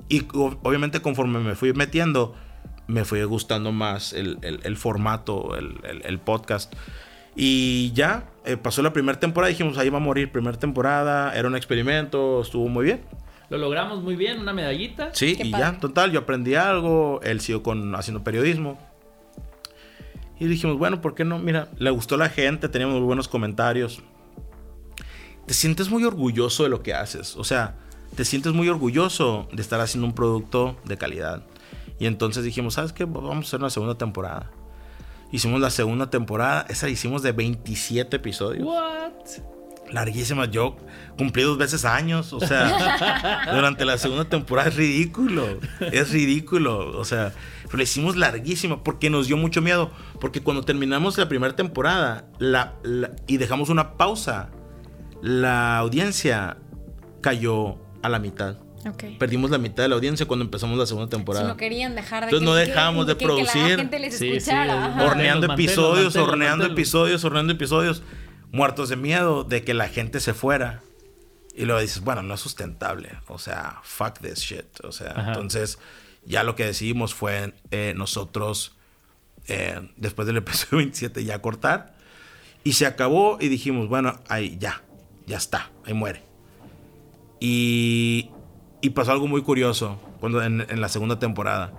y 0.10 0.28
obviamente 0.34 1.02
conforme 1.02 1.40
me 1.40 1.56
fui 1.56 1.72
metiendo, 1.74 2.36
me 2.88 3.06
fue 3.06 3.24
gustando 3.26 3.72
más 3.72 4.14
el, 4.14 4.78
formato, 4.78 5.56
el, 5.56 6.20
podcast. 6.20 6.74
Y 7.36 7.92
ya, 7.94 8.26
eh, 8.44 8.58
pasó 8.58 8.82
la 8.82 8.92
primera 8.92 9.20
temporada, 9.20 9.50
dijimos, 9.50 9.78
ahí 9.78 9.90
va 9.90 9.98
a 9.98 10.02
morir 10.02 10.32
primera 10.32 10.58
temporada, 10.58 11.34
era 11.38 11.48
un 11.48 11.56
experimento, 11.56 12.42
estuvo 12.42 12.68
muy 12.68 12.86
bien. 12.86 13.02
Lo 13.50 13.60
logramos 13.60 14.02
muy 14.02 14.16
bien, 14.16 14.40
una 14.40 14.52
medallita. 14.52 15.12
Sí, 15.14 15.38
y 15.40 15.52
ya, 15.52 15.78
total, 15.80 16.12
yo 16.12 16.20
aprendí 16.20 16.56
algo, 16.56 17.22
él 17.24 17.40
siguió 17.40 17.62
con, 17.62 17.96
haciendo 17.96 18.24
periodismo. 18.24 18.80
Y 20.40 20.48
dijimos, 20.48 20.78
bueno, 20.78 21.02
¿por 21.02 21.14
qué 21.14 21.24
no? 21.24 21.38
Mira, 21.38 21.70
le 21.78 21.92
gustó 21.92 22.18
la 22.18 22.30
gente, 22.30 22.68
teníamos 22.70 22.98
muy 22.98 23.06
buenos 23.06 23.28
comentarios. 23.28 24.02
Te 25.46 25.54
sientes 25.54 25.90
muy 25.90 26.04
orgulloso 26.04 26.64
de 26.64 26.70
lo 26.70 26.82
que 26.82 26.94
haces, 26.94 27.36
o 27.36 27.44
sea, 27.44 27.76
te 28.16 28.26
sientes 28.26 28.54
muy 28.54 28.70
orgulloso 28.70 29.48
de 29.52 29.62
estar 29.62 29.80
haciendo 29.80 30.08
un 30.08 30.14
producto 30.14 30.78
de 30.86 30.98
calidad. 30.98 31.44
Y 32.00 32.06
entonces 32.06 32.44
dijimos, 32.44 32.76
¿sabes 32.76 32.94
qué? 32.94 33.06
Vamos 33.06 33.46
a 33.46 33.48
hacer 33.48 33.60
una 33.60 33.70
segunda 33.70 33.98
temporada. 33.98 34.52
Hicimos 35.32 35.62
la 35.62 35.70
segunda 35.70 36.10
temporada, 36.10 36.66
esa 36.70 36.88
la 36.88 36.92
hicimos 36.92 37.22
de 37.22 37.34
27 37.34 38.16
episodios. 38.16 38.66
What? 38.66 39.12
Larguísima. 39.92 40.46
Yo 40.46 40.78
cumplí 41.18 41.44
dos 41.44 41.58
veces 41.58 41.86
años. 41.86 42.34
O 42.34 42.40
sea, 42.40 43.48
durante 43.54 43.86
la 43.86 43.98
segunda 43.98 44.26
temporada 44.26 44.70
es 44.70 44.76
ridículo. 44.76 45.60
Es 45.92 46.12
ridículo. 46.12 46.98
O 46.98 47.06
sea, 47.06 47.34
pero 47.66 47.78
la 47.78 47.84
hicimos 47.84 48.16
larguísima 48.16 48.84
porque 48.84 49.10
nos 49.10 49.28
dio 49.28 49.38
mucho 49.38 49.62
miedo. 49.62 49.92
Porque 50.20 50.42
cuando 50.42 50.64
terminamos 50.64 51.18
la 51.18 51.30
primera 51.30 51.56
temporada 51.56 52.28
la, 52.40 52.76
y 53.28 53.38
dejamos 53.38 53.70
una 53.70 53.98
pausa, 53.98 54.50
la 55.22 55.78
audiencia 55.78 56.58
cayó 57.22 57.78
a 58.02 58.10
la 58.10 58.20
mitad. 58.20 58.58
Perdimos 59.18 59.52
la 59.52 59.58
mitad 59.58 59.84
de 59.84 59.90
la 59.90 59.96
audiencia 59.96 60.26
cuando 60.26 60.46
empezamos 60.46 60.78
la 60.78 60.86
segunda 60.86 61.10
temporada. 61.10 61.48
no 61.48 61.58
querían 61.58 61.96
dejar 61.96 62.24
de 62.24 62.30
Entonces 62.30 62.46
no 62.46 62.56
dejábamos 62.56 63.08
de, 63.08 63.16
producir. 63.16 63.62
Que 63.62 63.70
la 63.70 63.78
gente 63.78 64.00
les 64.00 64.22
escuchara. 64.22 65.06
horneando 65.06 65.54
episodios, 65.54 66.16
horneando 66.16 66.66
episodios, 66.66 67.24
horneando 67.24 67.54
episodios. 67.54 68.04
Muertos 68.52 68.90
de 68.90 68.96
miedo 68.96 69.44
de 69.44 69.64
que 69.64 69.74
la 69.74 69.90
gente 69.90 70.20
se 70.20 70.34
fuera. 70.34 70.82
Y 71.56 71.66
luego 71.66 71.82
dices, 71.82 72.02
bueno, 72.02 72.24
no 72.24 72.34
es 72.34 72.40
sustentable. 72.40 73.12
O 73.28 73.38
sea, 73.38 73.80
fuck 73.84 74.20
this 74.20 74.40
shit. 74.40 74.66
O 74.84 74.92
sea, 74.92 75.14
entonces 75.28 75.78
ya 76.26 76.44
lo 76.44 76.56
que 76.56 76.66
decidimos 76.66 77.14
fue 77.14 77.54
eh, 77.72 77.94
nosotros, 77.96 78.76
eh, 79.48 79.82
después 79.98 80.26
del 80.26 80.38
episodio 80.38 80.78
27, 80.78 81.26
ya 81.26 81.42
cortar. 81.42 81.96
Y 82.64 82.74
se 82.74 82.86
acabó 82.86 83.38
y 83.40 83.50
dijimos, 83.50 83.88
bueno, 83.88 84.20
ahí 84.30 84.58
ya, 84.60 84.84
ya 85.26 85.38
está, 85.38 85.72
ahí 85.86 85.94
muere. 85.94 86.29
Y, 87.40 88.30
y 88.82 88.90
pasó 88.92 89.12
algo 89.12 89.28
muy 89.28 89.42
curioso 89.42 89.98
cuando 90.20 90.44
en, 90.44 90.66
la 90.82 90.90
segunda 90.90 91.20
temporada. 91.20 91.74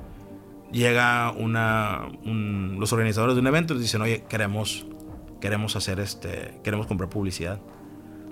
Llega 0.73 1.33
una, 1.33 2.09
los 2.25 2.93
organizadores 2.93 3.35
de 3.35 3.41
un 3.41 3.47
evento 3.49 3.75
y 3.75 3.79
dicen, 3.79 4.01
oye, 4.03 4.25
queremos, 4.29 4.87
queremos 5.41 5.75
hacer 5.77 5.99
este, 6.01 6.61
queremos 6.63 6.87
comprar 6.87 7.11
publicidad. 7.11 7.61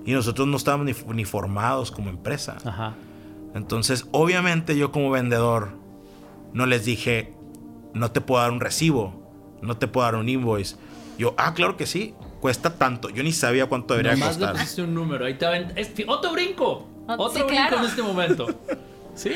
Y 0.05 0.13
nosotros 0.13 0.47
no 0.47 0.55
estábamos 0.57 0.85
ni, 0.85 1.13
ni 1.13 1.25
formados 1.25 1.91
como 1.91 2.09
empresa. 2.09 2.57
Entonces, 3.53 4.07
obviamente 4.11 4.77
yo 4.77 4.91
como 4.91 5.11
vendedor, 5.11 5.77
no 6.53 6.65
les 6.65 6.85
dije, 6.85 7.33
no 7.93 8.11
te 8.11 8.21
puedo 8.21 8.41
dar 8.41 8.51
un 8.51 8.61
recibo, 8.61 9.29
no 9.61 9.77
te 9.77 9.87
puedo 9.87 10.05
dar 10.05 10.15
un 10.15 10.29
invoice. 10.29 10.77
Yo, 11.17 11.35
ah, 11.37 11.53
claro 11.53 11.75
que 11.75 11.85
sí, 11.85 12.13
cuesta 12.39 12.75
tanto. 12.77 13.09
Yo 13.09 13.21
ni 13.23 13.33
sabía 13.33 13.65
cuánto 13.67 13.93
debería 13.93 14.13
Nomás 14.13 14.29
costar. 14.37 14.53
le 14.53 14.59
pusiste 14.61 14.81
un 14.83 14.93
número, 14.93 15.25
ahí 15.25 15.33
te 15.37 15.45
avent- 15.45 16.05
Otro 16.07 16.31
brinco. 16.31 16.87
Otro 17.17 17.45
brinco 17.45 17.47
claro. 17.49 17.79
en 17.79 17.85
este 17.85 18.01
momento. 18.01 18.47
Sí. 19.15 19.33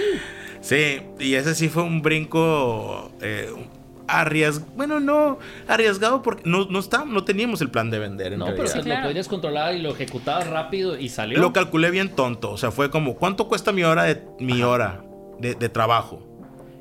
Sí, 0.61 1.01
y 1.19 1.33
ese 1.33 1.55
sí 1.55 1.67
fue 1.67 1.83
un 1.83 2.01
brinco 2.01 3.11
eh, 3.19 3.49
arriesgado. 4.07 4.71
Bueno, 4.77 5.01
no 5.01 5.39
arriesgado 5.67 6.21
porque 6.21 6.43
no, 6.45 6.65
no, 6.69 6.79
está, 6.79 7.03
no 7.03 7.25
teníamos 7.25 7.59
el 7.59 7.69
plan 7.69 7.91
de 7.91 7.99
vender. 7.99 8.31
En 8.31 8.39
No, 8.39 8.45
pero 8.45 8.63
claro. 8.63 9.01
lo 9.01 9.07
podrías 9.07 9.27
controlar 9.27 9.75
y 9.75 9.81
lo 9.81 9.89
ejecutabas 9.91 10.47
rápido 10.47 10.97
y 10.97 11.09
salió. 11.09 11.37
Lo 11.37 11.51
calculé 11.51 11.91
bien 11.91 12.15
tonto. 12.15 12.51
O 12.51 12.57
sea, 12.57 12.71
fue 12.71 12.89
como, 12.89 13.15
¿cuánto 13.15 13.49
cuesta 13.49 13.73
mi 13.73 13.83
hora 13.83 14.03
de, 14.03 14.23
mi 14.39 14.63
hora 14.63 15.03
de, 15.39 15.55
de 15.55 15.67
trabajo? 15.67 16.25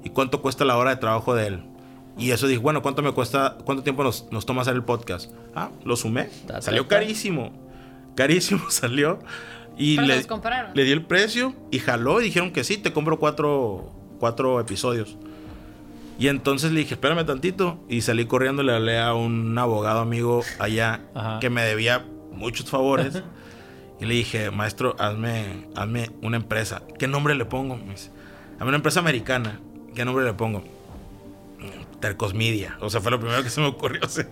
¿Y 0.05 0.11
cuánto 0.11 0.43
cuesta 0.43 0.65
la 0.65 0.77
hora 0.77 0.91
de 0.91 0.97
trabajo 0.97 1.35
de 1.35 1.47
él? 1.49 1.63
Y 2.19 2.31
eso 2.31 2.47
dije, 2.47 2.61
bueno, 2.61 2.83
¿cuánto 2.83 3.03
me 3.03 3.13
cuesta, 3.13 3.57
cuánto 3.65 3.83
tiempo 3.83 4.05
nos, 4.05 4.31
nos 4.31 4.45
toma 4.47 4.63
hacer 4.63 4.75
el 4.75 4.85
podcast? 4.85 5.33
Ah, 5.55 5.71
lo 5.85 5.97
sumé. 5.97 6.29
Salió 6.61 6.87
carísimo. 6.87 7.53
Carísimo 8.15 8.63
salió. 8.71 9.19
Y 9.77 9.97
Pero 9.97 10.09
le, 10.09 10.17
los 10.17 10.27
compararon. 10.27 10.73
le 10.75 10.85
di 10.85 10.93
el 10.93 11.05
precio 11.05 11.55
y 11.71 11.79
jaló 11.79 12.21
y 12.21 12.25
dijeron 12.25 12.53
que 12.53 12.65
sí, 12.65 12.77
te 12.77 12.93
compro 12.93 13.19
cuatro, 13.19 13.93
cuatro 14.19 14.61
episodios. 14.61 15.17
Y 16.19 16.29
entonces 16.29 16.73
le 16.73 16.81
dije, 16.81 16.95
espérame 16.95 17.25
tantito. 17.27 17.79
Y 17.89 18.03
salí 18.03 18.27
corriendo, 18.27 18.63
le 18.63 18.75
hablé 18.75 18.99
a 19.01 19.15
un 19.15 19.57
abogado 19.59 20.01
amigo 20.01 20.43
allá 20.59 21.01
Ajá. 21.15 21.41
que 21.41 21.51
me 21.51 21.63
debía 21.63 22.05
muchos 22.31 22.69
favores. 22.71 23.23
y 24.01 24.05
le 24.05 24.15
dije, 24.15 24.51
maestro, 24.51 24.95
hazme, 24.99 25.67
hazme 25.75 26.11
una 26.23 26.37
empresa. 26.37 26.83
¿Qué 26.99 27.09
nombre 27.09 27.35
le 27.35 27.45
pongo? 27.45 27.77
Me 27.77 27.93
dice, 27.93 28.11
hazme 28.57 28.69
una 28.69 28.77
empresa 28.77 29.01
americana. 29.01 29.61
¿Qué 29.95 30.05
nombre 30.05 30.25
le 30.25 30.35
pongo? 30.35 30.63
Tercos 32.03 32.35
Media. 32.35 32.77
O 32.81 32.91
sea, 32.91 33.01
fue 33.01 33.11
lo 33.11 33.19
primero 33.19 33.43
que 33.43 33.49
se 33.49 33.63
me 33.63 33.69
ocurrió. 33.69 34.03
o 34.05 34.09
sea, 34.09 34.29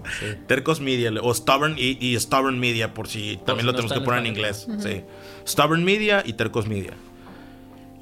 Tercos 0.47 0.81
Media. 0.83 1.11
O 1.23 1.33
Stubborn 1.33 1.77
y, 1.79 1.97
y 2.05 2.19
Stubborn 2.21 2.59
Media, 2.61 2.93
por 2.93 3.09
si 3.09 3.39
también 3.47 3.61
si 3.61 3.67
lo 3.67 3.73
no 3.73 3.77
tenemos 3.77 3.93
que 3.95 4.05
poner 4.05 4.21
en 4.21 4.27
inglés. 4.27 4.67
Sí. 4.81 5.03
Stubborn 5.47 5.83
Media 5.83 6.23
y 6.27 6.35
Tercos 6.35 6.69
Media. 6.69 6.93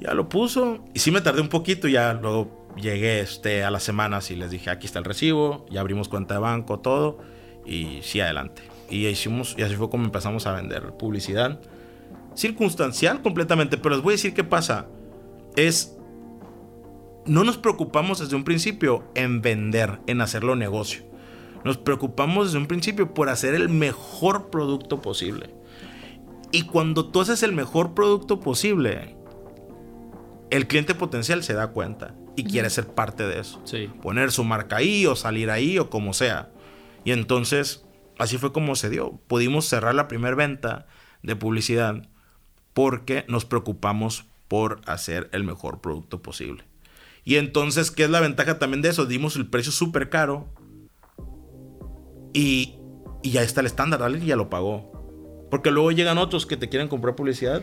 Ya 0.01 0.13
lo 0.13 0.27
puso. 0.27 0.83
Y 0.93 0.99
sí 0.99 1.11
me 1.11 1.21
tardé 1.21 1.39
un 1.39 1.47
poquito. 1.47 1.87
Ya 1.87 2.13
luego 2.13 2.67
llegué 2.75 3.21
este, 3.21 3.63
a 3.63 3.71
las 3.71 3.83
semanas 3.83 4.31
y 4.31 4.35
les 4.35 4.51
dije, 4.51 4.69
aquí 4.69 4.87
está 4.87 4.99
el 4.99 5.05
recibo. 5.05 5.65
Ya 5.69 5.79
abrimos 5.79 6.09
cuenta 6.09 6.33
de 6.33 6.39
banco, 6.41 6.79
todo. 6.79 7.19
Y 7.65 7.99
sí, 8.01 8.19
adelante. 8.19 8.63
Y 8.89 9.05
hicimos, 9.07 9.55
y 9.57 9.61
así 9.61 9.75
fue 9.75 9.89
como 9.89 10.03
empezamos 10.03 10.47
a 10.47 10.53
vender 10.53 10.93
publicidad. 10.93 11.61
Circunstancial 12.33 13.21
completamente. 13.21 13.77
Pero 13.77 13.95
les 13.95 14.03
voy 14.03 14.13
a 14.13 14.15
decir 14.15 14.33
qué 14.33 14.43
pasa. 14.43 14.87
Es 15.55 15.98
no 17.29 17.43
nos 17.43 17.57
preocupamos 17.57 18.19
desde 18.19 18.35
un 18.35 18.43
principio 18.43 19.03
en 19.15 19.41
vender, 19.41 19.99
en 20.07 20.19
hacerlo 20.21 20.55
negocio. 20.55 21.03
Nos 21.63 21.77
preocupamos 21.77 22.47
desde 22.47 22.57
un 22.57 22.67
principio 22.67 23.13
por 23.13 23.29
hacer 23.29 23.53
el 23.53 23.69
mejor 23.69 24.49
producto 24.49 25.01
posible. 25.01 25.53
Y 26.51 26.63
cuando 26.63 27.05
tú 27.05 27.21
haces 27.21 27.43
el 27.43 27.53
mejor 27.53 27.93
producto 27.93 28.39
posible, 28.39 29.15
el 30.49 30.67
cliente 30.67 30.95
potencial 30.95 31.43
se 31.43 31.53
da 31.53 31.67
cuenta 31.67 32.15
y 32.35 32.45
quiere 32.45 32.69
ser 32.71 32.87
parte 32.87 33.27
de 33.27 33.39
eso. 33.39 33.61
Sí. 33.65 33.89
Poner 34.01 34.31
su 34.31 34.43
marca 34.43 34.77
ahí 34.77 35.05
o 35.05 35.15
salir 35.15 35.51
ahí 35.51 35.77
o 35.77 35.89
como 35.89 36.13
sea. 36.13 36.49
Y 37.03 37.11
entonces, 37.11 37.85
así 38.17 38.37
fue 38.37 38.51
como 38.51 38.75
se 38.75 38.89
dio. 38.89 39.19
Pudimos 39.27 39.65
cerrar 39.65 39.93
la 39.93 40.07
primera 40.07 40.35
venta 40.35 40.87
de 41.21 41.35
publicidad 41.35 42.07
porque 42.73 43.25
nos 43.27 43.45
preocupamos 43.45 44.25
por 44.47 44.81
hacer 44.87 45.29
el 45.33 45.43
mejor 45.43 45.81
producto 45.81 46.23
posible. 46.23 46.68
Y 47.29 47.35
entonces, 47.37 47.91
¿qué 47.91 48.05
es 48.05 48.09
la 48.09 48.21
ventaja 48.21 48.57
también 48.57 48.81
de 48.81 48.89
eso? 48.89 49.05
Dimos 49.05 49.35
el 49.35 49.47
precio 49.47 49.71
súper 49.71 50.09
caro 50.09 50.47
y, 52.33 52.75
y 53.21 53.29
ya 53.31 53.43
está 53.43 53.61
el 53.61 53.67
estándar, 53.67 54.01
alguien 54.01 54.25
ya 54.25 54.35
lo 54.35 54.49
pagó. 54.49 55.47
Porque 55.51 55.69
luego 55.69 55.91
llegan 55.91 56.17
otros 56.17 56.47
que 56.47 56.57
te 56.57 56.69
quieren 56.69 56.87
comprar 56.87 57.15
publicidad 57.15 57.61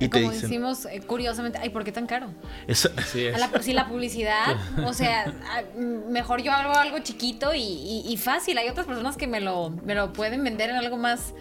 y 0.00 0.08
te 0.08 0.20
Como 0.20 0.30
dicen... 0.32 0.48
decimos 0.50 0.86
eh, 0.86 1.00
curiosamente, 1.06 1.58
ay, 1.60 1.70
¿por 1.70 1.82
qué 1.82 1.90
tan 1.90 2.06
caro? 2.06 2.28
"Esa- 2.68 2.90
Así 2.96 3.24
es. 3.26 3.34
A 3.34 3.38
la, 3.38 3.62
si 3.62 3.72
la 3.72 3.88
publicidad, 3.88 4.56
o 4.86 4.92
sea, 4.92 5.22
a- 5.24 5.78
mejor 5.78 6.40
yo 6.42 6.52
hago 6.52 6.74
algo 6.78 6.98
chiquito 7.00 7.54
y, 7.54 7.58
y- 7.60 8.04
y 8.08 8.16
fácil. 8.16 8.56
Hay 8.58 8.68
otras 8.68 8.86
personas 8.86 9.16
que 9.16 9.26
me 9.26 9.40
lo, 9.40 9.70
me 9.70 9.96
lo 9.96 10.12
pueden 10.12 10.44
vender 10.44 10.70
en 10.70 10.76
algo 10.76 10.96
más, 10.96 11.34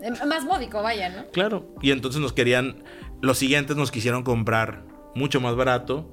eh, 0.00 0.10
más 0.26 0.44
módico, 0.44 0.80
vaya, 0.82 1.08
¿no? 1.08 1.26
Claro. 1.32 1.74
Y 1.80 1.90
entonces 1.90 2.20
nos 2.20 2.32
querían, 2.32 2.84
los 3.20 3.38
siguientes 3.38 3.76
nos 3.76 3.90
quisieron 3.90 4.22
comprar 4.24 4.84
mucho 5.16 5.40
más 5.40 5.56
barato. 5.56 6.12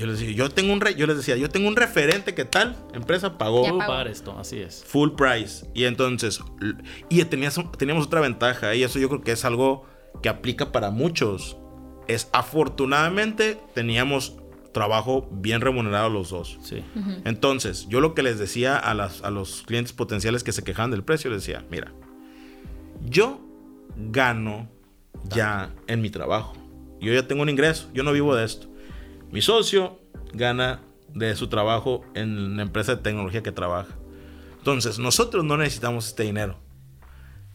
Yo 0.00 0.06
les 0.06 0.18
decía, 0.18 0.34
yo 0.34 0.48
tengo 0.50 0.72
un, 0.72 0.80
re- 0.80 0.94
yo 0.94 1.06
les 1.06 1.16
decía, 1.18 1.36
yo 1.36 1.48
tengo 1.50 1.68
un 1.68 1.76
referente 1.76 2.34
que 2.34 2.44
tal 2.44 2.76
empresa 2.94 3.36
pagó 3.36 3.62
pagar 3.78 4.08
esto, 4.08 4.36
así 4.38 4.58
es. 4.58 4.82
full 4.86 5.10
price. 5.10 5.66
Y 5.74 5.84
entonces, 5.84 6.40
y 7.08 7.22
tenías, 7.24 7.58
teníamos 7.76 8.06
otra 8.06 8.20
ventaja, 8.20 8.74
y 8.74 8.82
eso 8.82 8.98
yo 8.98 9.08
creo 9.08 9.20
que 9.22 9.32
es 9.32 9.44
algo 9.44 9.84
que 10.22 10.28
aplica 10.28 10.72
para 10.72 10.90
muchos. 10.90 11.56
Es 12.08 12.28
afortunadamente 12.32 13.58
teníamos 13.74 14.36
trabajo 14.72 15.28
bien 15.32 15.60
remunerado 15.60 16.08
los 16.08 16.30
dos. 16.30 16.58
Sí. 16.62 16.82
Entonces, 17.24 17.86
yo 17.88 18.00
lo 18.00 18.14
que 18.14 18.22
les 18.22 18.38
decía 18.38 18.76
a, 18.76 18.94
las- 18.94 19.22
a 19.22 19.30
los 19.30 19.62
clientes 19.66 19.92
potenciales 19.92 20.42
que 20.44 20.52
se 20.52 20.62
quejaban 20.64 20.90
del 20.92 21.02
precio, 21.04 21.30
les 21.30 21.44
decía, 21.44 21.64
mira, 21.70 21.92
yo 23.04 23.40
gano 23.96 24.68
ya 25.28 25.74
en 25.86 26.00
mi 26.00 26.10
trabajo. 26.10 26.54
Yo 27.00 27.12
ya 27.12 27.26
tengo 27.26 27.42
un 27.42 27.48
ingreso, 27.48 27.88
yo 27.92 28.02
no 28.02 28.12
vivo 28.12 28.34
de 28.34 28.44
esto. 28.44 28.68
Mi 29.32 29.42
socio 29.42 29.98
gana 30.32 30.80
de 31.14 31.34
su 31.36 31.48
trabajo 31.48 32.04
en 32.14 32.56
la 32.56 32.62
empresa 32.62 32.94
de 32.96 33.02
tecnología 33.02 33.42
que 33.42 33.52
trabaja. 33.52 33.94
Entonces, 34.58 34.98
nosotros 34.98 35.44
no 35.44 35.56
necesitamos 35.56 36.08
este 36.08 36.24
dinero. 36.24 36.58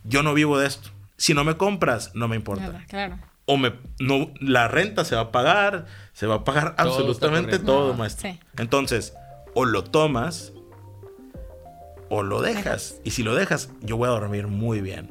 Yo 0.04 0.24
no 0.24 0.34
vivo 0.34 0.58
de 0.58 0.68
esto. 0.68 0.90
Si 1.18 1.34
no 1.34 1.44
me 1.44 1.56
compras, 1.58 2.12
no 2.14 2.28
me 2.28 2.36
importa 2.36 2.68
Nada, 2.68 2.86
claro. 2.90 3.18
o 3.46 3.56
me 3.58 3.74
no 4.00 4.32
la 4.42 4.68
renta 4.68 5.06
se 5.06 5.16
va 5.16 5.22
a 5.22 5.32
pagar, 5.32 5.86
se 6.14 6.28
va 6.28 6.36
a 6.36 6.44
pagar 6.44 6.76
Todo 6.76 6.88
absolutamente 6.90 7.58
todo, 7.60 7.94
No, 7.94 7.98
maestro. 8.00 8.32
sí. 8.32 8.40
Entonces, 8.58 9.14
o 9.54 9.64
lo 9.64 9.84
tomas 9.86 10.52
o 12.10 12.22
lo 12.22 12.42
dejas. 12.42 12.64
Dejas. 12.64 12.96
Y 13.06 13.12
si 13.12 13.24
lo 13.24 13.34
dejas, 13.34 13.70
yo 13.82 13.96
voy 13.98 14.08
a 14.08 14.12
dormir 14.12 14.48
muy 14.48 14.82
bien. 14.82 15.10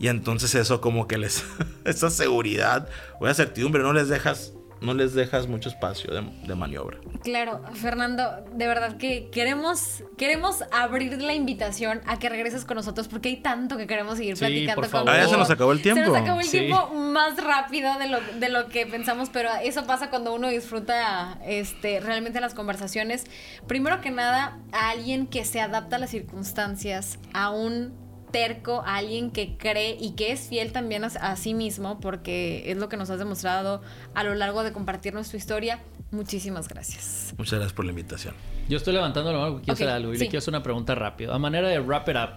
Y 0.00 0.08
entonces 0.08 0.54
eso 0.56 0.80
como 0.80 1.06
que 1.06 1.16
les 1.16 1.44
esa 1.84 2.10
seguridad 2.10 2.88
o 3.20 3.26
esa 3.28 3.34
certidumbre 3.44 3.82
no 3.82 3.92
les 3.92 4.08
dejas 4.08 4.52
no 4.84 4.94
les 4.94 5.14
dejas 5.14 5.48
mucho 5.48 5.68
espacio 5.68 6.12
de, 6.12 6.22
de 6.46 6.54
maniobra. 6.54 6.98
Claro, 7.22 7.62
Fernando, 7.74 8.44
de 8.52 8.66
verdad 8.66 8.96
que 8.96 9.30
queremos, 9.30 10.04
queremos 10.18 10.62
abrir 10.72 11.20
la 11.22 11.34
invitación 11.34 12.00
a 12.06 12.18
que 12.18 12.28
regreses 12.28 12.64
con 12.64 12.76
nosotros 12.76 13.08
porque 13.08 13.28
hay 13.30 13.36
tanto 13.38 13.76
que 13.76 13.86
queremos 13.86 14.18
seguir 14.18 14.36
Sí, 14.36 14.40
platicando 14.44 14.74
por 14.82 14.90
favor. 14.90 15.10
Ah, 15.10 15.16
ya 15.18 15.28
se 15.28 15.36
nos 15.36 15.50
acabó 15.50 15.72
el 15.72 15.82
tiempo. 15.82 16.02
Se 16.02 16.08
nos 16.08 16.16
acabó 16.18 16.40
el 16.40 16.46
Sí. 16.46 16.58
tiempo 16.60 16.92
más 16.94 17.42
rápido 17.42 17.98
de 17.98 18.08
lo, 18.08 18.20
de 18.20 18.48
lo 18.48 18.68
que 18.68 18.86
pensamos, 18.86 19.30
pero 19.32 19.48
eso 19.62 19.84
pasa 19.86 20.10
cuando 20.10 20.34
uno 20.34 20.48
disfruta 20.48 21.38
este, 21.46 22.00
realmente 22.00 22.40
las 22.40 22.54
conversaciones. 22.54 23.24
Primero 23.66 24.00
que 24.00 24.10
nada, 24.10 24.58
a 24.72 24.90
alguien 24.90 25.26
que 25.26 25.44
se 25.44 25.60
adapta 25.60 25.96
a 25.96 25.98
las 25.98 26.10
circunstancias, 26.10 27.18
a 27.32 27.50
un 27.50 28.03
terco, 28.34 28.82
a 28.84 28.96
alguien 28.96 29.30
que 29.30 29.56
cree 29.56 29.96
y 30.00 30.16
que 30.16 30.32
es 30.32 30.48
fiel 30.48 30.72
también 30.72 31.04
a, 31.04 31.06
a 31.06 31.36
sí 31.36 31.54
mismo, 31.54 32.00
porque 32.00 32.68
es 32.72 32.76
lo 32.76 32.88
que 32.88 32.96
nos 32.96 33.08
has 33.08 33.20
demostrado 33.20 33.80
a 34.12 34.24
lo 34.24 34.34
largo 34.34 34.64
de 34.64 34.72
compartir 34.72 35.14
nuestra 35.14 35.38
historia. 35.38 35.78
Muchísimas 36.10 36.66
gracias. 36.66 37.32
Muchas 37.38 37.54
gracias 37.54 37.72
por 37.72 37.84
la 37.84 37.92
invitación. 37.92 38.34
Yo 38.68 38.76
estoy 38.76 38.92
levantando 38.92 39.32
la 39.32 39.38
mano 39.38 39.52
porque 39.52 39.66
quiero 39.66 39.74
Ok, 39.74 39.80
hacer 39.82 39.88
algo 39.88 40.12
y 40.12 40.16
sí. 40.16 40.24
le 40.24 40.30
quiero 40.30 40.38
hacer 40.40 40.50
una 40.52 40.64
pregunta 40.64 40.96
rápida. 40.96 41.32
A 41.32 41.38
manera 41.38 41.68
de 41.68 41.78
wrap 41.78 42.08
it 42.08 42.16
up, 42.16 42.30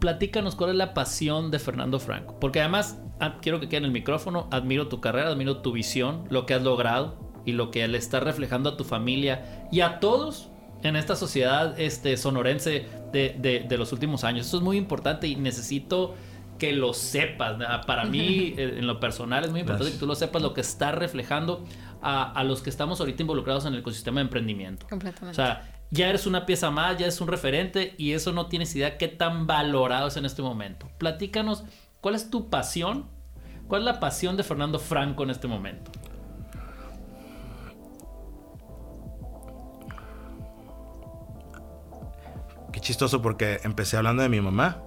platícanos 0.00 0.56
cuál 0.56 0.70
es 0.70 0.76
la 0.76 0.92
pasión 0.92 1.50
de 1.52 1.58
Fernando 1.60 2.00
Franco. 2.00 2.38
Porque 2.40 2.60
además, 2.60 2.98
ah, 3.20 3.38
quiero 3.40 3.60
que 3.60 3.68
quede 3.68 3.78
en 3.78 3.84
el 3.84 3.92
micrófono, 3.92 4.48
admiro 4.50 4.88
tu 4.88 5.00
carrera, 5.00 5.28
admiro 5.28 5.58
tu 5.58 5.70
visión, 5.72 6.24
lo 6.30 6.46
que 6.46 6.54
has 6.54 6.62
logrado 6.62 7.32
y 7.44 7.52
lo 7.52 7.70
que 7.70 7.86
le 7.86 7.98
estás 7.98 8.22
reflejando 8.22 8.70
a 8.70 8.76
tu 8.76 8.84
familia 8.84 9.68
y 9.70 9.82
a 9.82 10.00
todos 10.00 10.50
en 10.84 10.96
esta 10.96 11.16
sociedad 11.16 11.78
este, 11.80 12.16
sonorense 12.16 12.86
de, 13.12 13.36
de- 13.38 13.60
de 13.68 13.78
los 13.78 13.92
últimos 13.92 14.22
años. 14.24 14.46
Eso 14.46 14.58
es 14.58 14.62
muy 14.62 14.76
importante 14.76 15.26
y 15.26 15.36
necesito 15.36 16.14
que 16.58 16.72
lo 16.72 16.92
sepas. 16.94 17.56
Para 17.86 18.04
mí, 18.04 18.54
eh, 18.58 18.76
en 18.78 18.86
lo 18.86 19.00
personal, 19.00 19.44
es 19.44 19.50
muy 19.50 19.60
importante 19.60 19.84
Gracias. 19.84 19.98
que 19.98 20.00
tú 20.00 20.06
lo 20.06 20.14
sepas, 20.14 20.40
lo 20.42 20.54
que 20.54 20.60
está 20.60 20.92
reflejando 20.92 21.64
a, 22.00 22.30
a 22.32 22.44
los 22.44 22.62
que 22.62 22.70
estamos 22.70 23.00
ahorita 23.00 23.22
involucrados 23.22 23.64
en 23.66 23.72
el 23.74 23.80
ecosistema 23.80 24.20
de 24.20 24.22
emprendimiento. 24.26 24.86
Completamente. 24.88 25.30
O 25.32 25.34
sea, 25.44 25.70
ya 25.90 26.08
eres 26.08 26.26
una 26.26 26.44
pieza 26.46 26.70
más, 26.70 26.96
ya 26.98 27.06
es 27.06 27.20
un 27.20 27.28
referente 27.28 27.94
y 27.98 28.12
eso 28.12 28.32
no 28.32 28.46
tienes 28.46 28.74
idea 28.76 28.98
qué 28.98 29.08
tan 29.08 29.46
valorado 29.46 30.08
es 30.08 30.16
en 30.16 30.24
este 30.26 30.42
momento. 30.42 30.88
Platícanos, 30.98 31.64
¿cuál 32.00 32.14
es 32.14 32.30
tu 32.30 32.50
pasión? 32.50 33.06
¿Cuál 33.68 33.82
es 33.82 33.86
la 33.86 34.00
pasión 34.00 34.36
de 34.36 34.42
Fernando 34.42 34.78
Franco 34.78 35.22
en 35.22 35.30
este 35.30 35.48
momento? 35.48 35.90
Chistoso 42.84 43.20
porque 43.22 43.60
empecé 43.64 43.96
hablando 43.96 44.22
de 44.22 44.28
mi 44.28 44.40
mamá, 44.40 44.78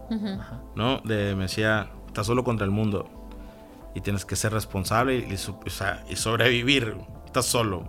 ¿no? 0.76 1.00
De, 1.00 1.36
me 1.36 1.44
decía, 1.44 1.90
estás 2.08 2.28
solo 2.28 2.44
contra 2.44 2.64
el 2.66 2.72
mundo 2.72 3.10
y 3.96 4.02
tienes 4.02 4.24
que 4.26 4.36
ser 4.36 4.54
responsable 4.54 5.18
y, 5.18 5.34
y 5.34 5.38
su- 5.38 5.58
o 5.66 5.70
sea, 5.70 6.06
y 6.10 6.16
sobrevivir, 6.16 6.96
estás 7.26 7.46
solo. 7.46 7.88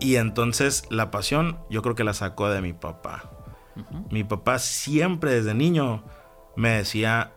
Y 0.00 0.16
entonces 0.16 0.84
la 0.90 1.10
pasión 1.10 1.58
yo 1.70 1.82
creo 1.82 1.94
que 1.94 2.04
la 2.04 2.14
sacó 2.14 2.48
de 2.48 2.62
mi 2.62 2.72
papá. 2.72 3.30
Mi 4.10 4.24
papá 4.24 4.58
siempre 4.58 5.32
desde 5.32 5.54
niño 5.54 6.04
me 6.56 6.70
decía, 6.70 7.32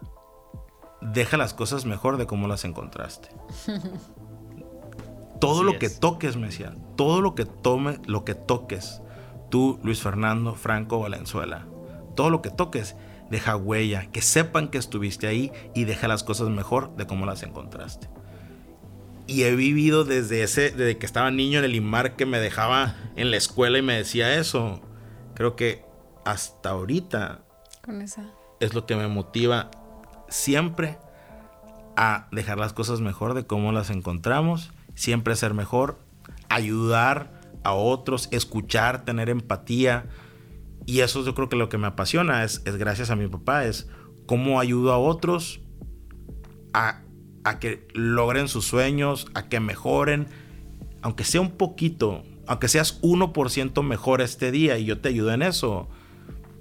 deja 1.01 1.37
las 1.37 1.53
cosas 1.53 1.85
mejor 1.85 2.17
de 2.17 2.25
cómo 2.27 2.47
las 2.47 2.63
encontraste. 2.65 3.29
todo 5.39 5.63
lo 5.63 5.77
que 5.79 5.89
toques, 5.89 6.37
me 6.37 6.47
decía, 6.47 6.75
todo 6.95 7.21
lo 7.21 7.35
que 7.35 7.45
tome, 7.45 7.99
lo 8.05 8.23
que 8.25 8.35
toques, 8.35 9.01
tú, 9.55 9.79
Luis 9.83 10.01
Fernando, 10.01 10.53
Franco, 10.55 10.99
Valenzuela, 10.99 11.65
todo 12.13 12.29
lo 12.29 12.41
que 12.41 12.49
toques, 12.49 12.97
deja 13.29 13.55
huella, 13.55 14.11
que 14.11 14.21
sepan 14.21 14.67
que 14.67 14.77
estuviste 14.77 15.27
ahí 15.27 15.49
y 15.73 15.85
deja 15.85 16.09
las 16.09 16.25
cosas 16.25 16.49
mejor 16.49 16.93
de 16.97 17.07
cómo 17.07 17.25
las 17.25 17.41
encontraste. 17.41 18.09
Y 19.27 19.43
he 19.43 19.55
vivido 19.55 20.03
desde 20.03 20.43
ese, 20.43 20.71
desde 20.71 20.97
que 20.97 21.05
estaba 21.05 21.31
niño 21.31 21.59
en 21.59 21.63
el 21.63 21.73
IMAR 21.73 22.17
que 22.17 22.25
me 22.25 22.37
dejaba 22.41 22.97
en 23.15 23.31
la 23.31 23.37
escuela 23.37 23.77
y 23.77 23.81
me 23.81 23.95
decía 23.95 24.37
eso. 24.37 24.81
Creo 25.35 25.55
que 25.55 25.85
hasta 26.25 26.71
ahorita 26.71 27.45
Con 27.81 28.01
esa. 28.01 28.29
es 28.59 28.73
lo 28.73 28.85
que 28.85 28.97
me 28.97 29.07
motiva 29.07 29.71
siempre 30.27 30.97
a 31.95 32.27
dejar 32.33 32.57
las 32.57 32.73
cosas 32.73 32.99
mejor 32.99 33.35
de 33.35 33.47
cómo 33.47 33.71
las 33.71 33.89
encontramos, 33.89 34.73
siempre 34.95 35.33
ser 35.37 35.53
mejor, 35.53 35.97
ayudar 36.49 37.34
a 37.65 37.73
otros, 37.73 38.29
escuchar, 38.31 39.05
tener 39.05 39.29
empatía. 39.29 40.07
Y 40.85 41.01
eso 41.01 41.25
yo 41.25 41.35
creo 41.35 41.49
que 41.49 41.55
lo 41.55 41.67
que 41.67 41.77
me 41.77 41.87
apasiona 41.87 42.43
es, 42.43 42.61
es 42.65 42.77
gracias 42.77 43.09
a 43.09 43.15
mi 43.15 43.27
papá, 43.27 43.65
es 43.65 43.89
cómo 44.25 44.59
ayudo 44.59 44.93
a 44.93 44.97
otros 44.97 45.59
a, 46.73 47.01
a 47.43 47.59
que 47.59 47.87
logren 47.93 48.47
sus 48.47 48.65
sueñños, 48.65 49.27
a 49.33 49.49
que 49.49 49.59
mejoren, 49.59 50.27
aunque 51.01 51.23
sea 51.23 51.41
un 51.41 51.51
poquito, 51.51 52.23
aunque 52.47 52.67
seas 52.67 53.01
1% 53.01 53.83
mejor 53.83 54.21
este 54.21 54.51
día 54.51 54.77
y 54.77 54.85
yo 54.85 54.99
te 54.99 55.09
ayudo 55.09 55.31
en 55.33 55.41
eso, 55.41 55.87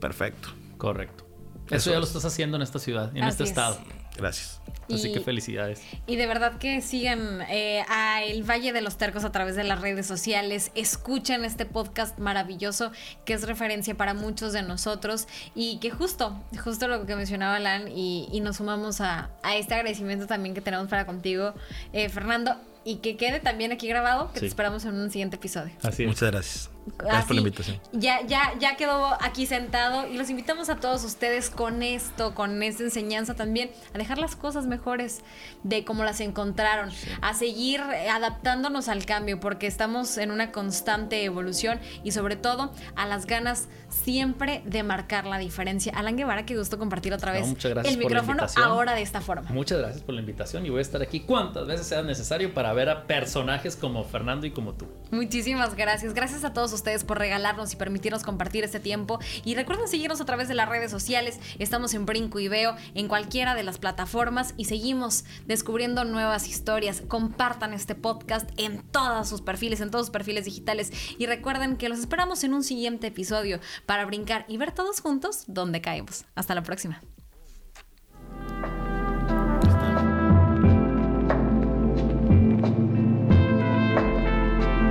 perfecto. 0.00 0.48
Correcto. 0.78 1.24
Eso, 1.70 1.90
ya 1.90 1.98
lo 1.98 2.04
estás 2.04 2.24
haciendo 2.24 2.56
en 2.56 2.62
esta 2.62 2.78
ciudad, 2.78 3.16
en 3.16 3.24
este 3.24 3.44
estado. 3.44 3.78
Gracias. 4.16 4.60
Así 4.92 5.12
que 5.12 5.20
felicidades. 5.20 5.82
Y 6.06 6.16
de 6.16 6.26
verdad 6.26 6.58
que 6.58 6.80
sigan 6.80 7.42
eh, 7.48 7.84
a 7.88 8.22
El 8.22 8.48
Valle 8.48 8.72
de 8.72 8.80
los 8.80 8.96
Tercos 8.96 9.24
a 9.24 9.32
través 9.32 9.56
de 9.56 9.64
las 9.64 9.80
redes 9.80 10.06
sociales. 10.06 10.70
Escuchen 10.74 11.44
este 11.44 11.66
podcast 11.66 12.18
maravilloso 12.18 12.92
que 13.24 13.32
es 13.32 13.46
referencia 13.46 13.94
para 13.94 14.14
muchos 14.14 14.52
de 14.52 14.62
nosotros 14.62 15.26
y 15.54 15.78
que 15.78 15.90
justo, 15.90 16.38
justo 16.62 16.86
lo 16.86 17.06
que 17.06 17.16
mencionaba 17.16 17.56
Alan 17.56 17.88
y, 17.88 18.40
nos 18.44 18.58
sumamos 18.58 19.00
a, 19.00 19.30
este 19.54 19.74
agradecimiento 19.74 20.26
también 20.26 20.54
que 20.54 20.60
tenemos 20.60 20.88
para 20.88 21.06
contigo, 21.06 21.54
eh, 21.94 22.10
Fernando 22.10 22.56
y 22.84 22.96
que 22.96 23.16
quede 23.16 23.40
también 23.40 23.72
aquí 23.72 23.88
grabado, 23.88 24.30
que 24.32 24.40
te 24.40 24.46
esperamos 24.46 24.84
en 24.84 24.94
un 24.94 25.10
siguiente 25.10 25.36
episodio. 25.36 25.72
Así 25.82 26.06
Muchas 26.06 26.30
gracias. 26.30 26.73
Gracias 26.98 27.26
por 27.26 27.34
la 27.34 27.40
invitación. 27.40 27.80
Ya, 27.92 28.20
ya, 28.26 28.52
ya 28.58 28.76
quedó 28.76 29.16
aquí 29.22 29.46
sentado 29.46 30.06
y 30.06 30.16
los 30.16 30.30
invitamos 30.30 30.68
a 30.68 30.76
todos 30.76 31.04
ustedes 31.04 31.50
con 31.50 31.82
esto, 31.82 32.34
con 32.34 32.62
esta 32.62 32.82
enseñanza 32.82 33.34
también, 33.34 33.70
a 33.94 33.98
dejar 33.98 34.18
las 34.18 34.36
cosas 34.36 34.66
mejores 34.66 35.22
de 35.62 35.84
cómo 35.84 36.04
las 36.04 36.20
encontraron, 36.20 36.90
a 37.20 37.34
seguir 37.34 37.80
adaptándonos 37.80 38.88
al 38.88 39.06
cambio, 39.06 39.40
porque 39.40 39.66
estamos 39.66 40.18
en 40.18 40.30
una 40.30 40.52
constante 40.52 41.24
evolución 41.24 41.80
y 42.02 42.12
sobre 42.12 42.36
todo 42.36 42.72
a 42.96 43.06
las 43.06 43.26
ganas 43.26 43.68
siempre 43.88 44.62
de 44.66 44.82
marcar 44.82 45.24
la 45.26 45.38
diferencia. 45.38 45.92
Alan 45.94 46.16
Guevara, 46.16 46.44
qué 46.44 46.56
gusto 46.56 46.78
compartir 46.78 47.14
otra 47.14 47.32
vez 47.32 47.46
el 47.64 47.98
micrófono 47.98 48.46
ahora 48.62 48.94
de 48.94 49.02
esta 49.02 49.20
forma. 49.20 49.50
Muchas 49.50 49.78
gracias 49.78 50.02
por 50.02 50.14
la 50.14 50.20
invitación 50.20 50.66
y 50.66 50.70
voy 50.70 50.80
a 50.80 50.82
estar 50.82 51.00
aquí 51.00 51.20
cuantas 51.20 51.66
veces 51.66 51.86
sea 51.86 52.02
necesario 52.02 52.52
para 52.52 52.72
ver 52.72 52.88
a 52.88 53.06
personajes 53.06 53.76
como 53.76 54.04
Fernando 54.04 54.46
y 54.46 54.50
como 54.50 54.74
tú. 54.74 54.86
Muchísimas 55.10 55.74
gracias. 55.74 56.12
Gracias 56.12 56.44
a 56.44 56.52
todos 56.52 56.73
ustedes 56.74 57.04
por 57.04 57.18
regalarnos 57.18 57.72
y 57.72 57.76
permitirnos 57.76 58.22
compartir 58.22 58.64
este 58.64 58.80
tiempo. 58.80 59.18
Y 59.44 59.54
recuerden 59.54 59.88
seguirnos 59.88 60.20
a 60.20 60.24
través 60.24 60.48
de 60.48 60.54
las 60.54 60.68
redes 60.68 60.90
sociales. 60.90 61.38
Estamos 61.58 61.94
en 61.94 62.06
Brinco 62.06 62.40
y 62.40 62.48
Veo, 62.48 62.76
en 62.94 63.08
cualquiera 63.08 63.54
de 63.54 63.62
las 63.62 63.78
plataformas 63.78 64.54
y 64.56 64.66
seguimos 64.66 65.24
descubriendo 65.46 66.04
nuevas 66.04 66.48
historias. 66.48 67.02
Compartan 67.06 67.72
este 67.72 67.94
podcast 67.94 68.50
en 68.56 68.82
todos 68.82 69.28
sus 69.28 69.40
perfiles, 69.40 69.80
en 69.80 69.90
todos 69.90 70.06
sus 70.06 70.12
perfiles 70.12 70.44
digitales. 70.44 70.92
Y 71.18 71.26
recuerden 71.26 71.76
que 71.76 71.88
los 71.88 71.98
esperamos 71.98 72.44
en 72.44 72.54
un 72.54 72.64
siguiente 72.64 73.06
episodio 73.06 73.60
para 73.86 74.04
brincar 74.04 74.44
y 74.48 74.56
ver 74.56 74.72
todos 74.72 75.00
juntos 75.00 75.44
dónde 75.46 75.80
caemos. 75.80 76.24
Hasta 76.34 76.54
la 76.54 76.62
próxima. 76.62 77.02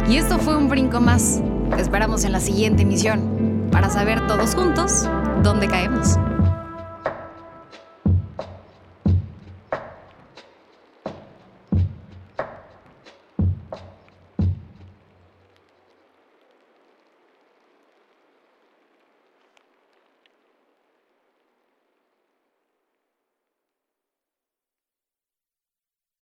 Y 0.09 0.17
esto 0.17 0.37
fue 0.37 0.55
un 0.55 0.69
brinco 0.69 0.99
más. 0.99 1.41
Te 1.75 1.81
esperamos 1.81 2.23
en 2.23 2.31
la 2.31 2.39
siguiente 2.39 2.83
emisión 2.83 3.67
para 3.71 3.89
saber 3.89 4.27
todos 4.27 4.53
juntos 4.53 5.09
dónde 5.41 5.67
caemos. 5.67 6.19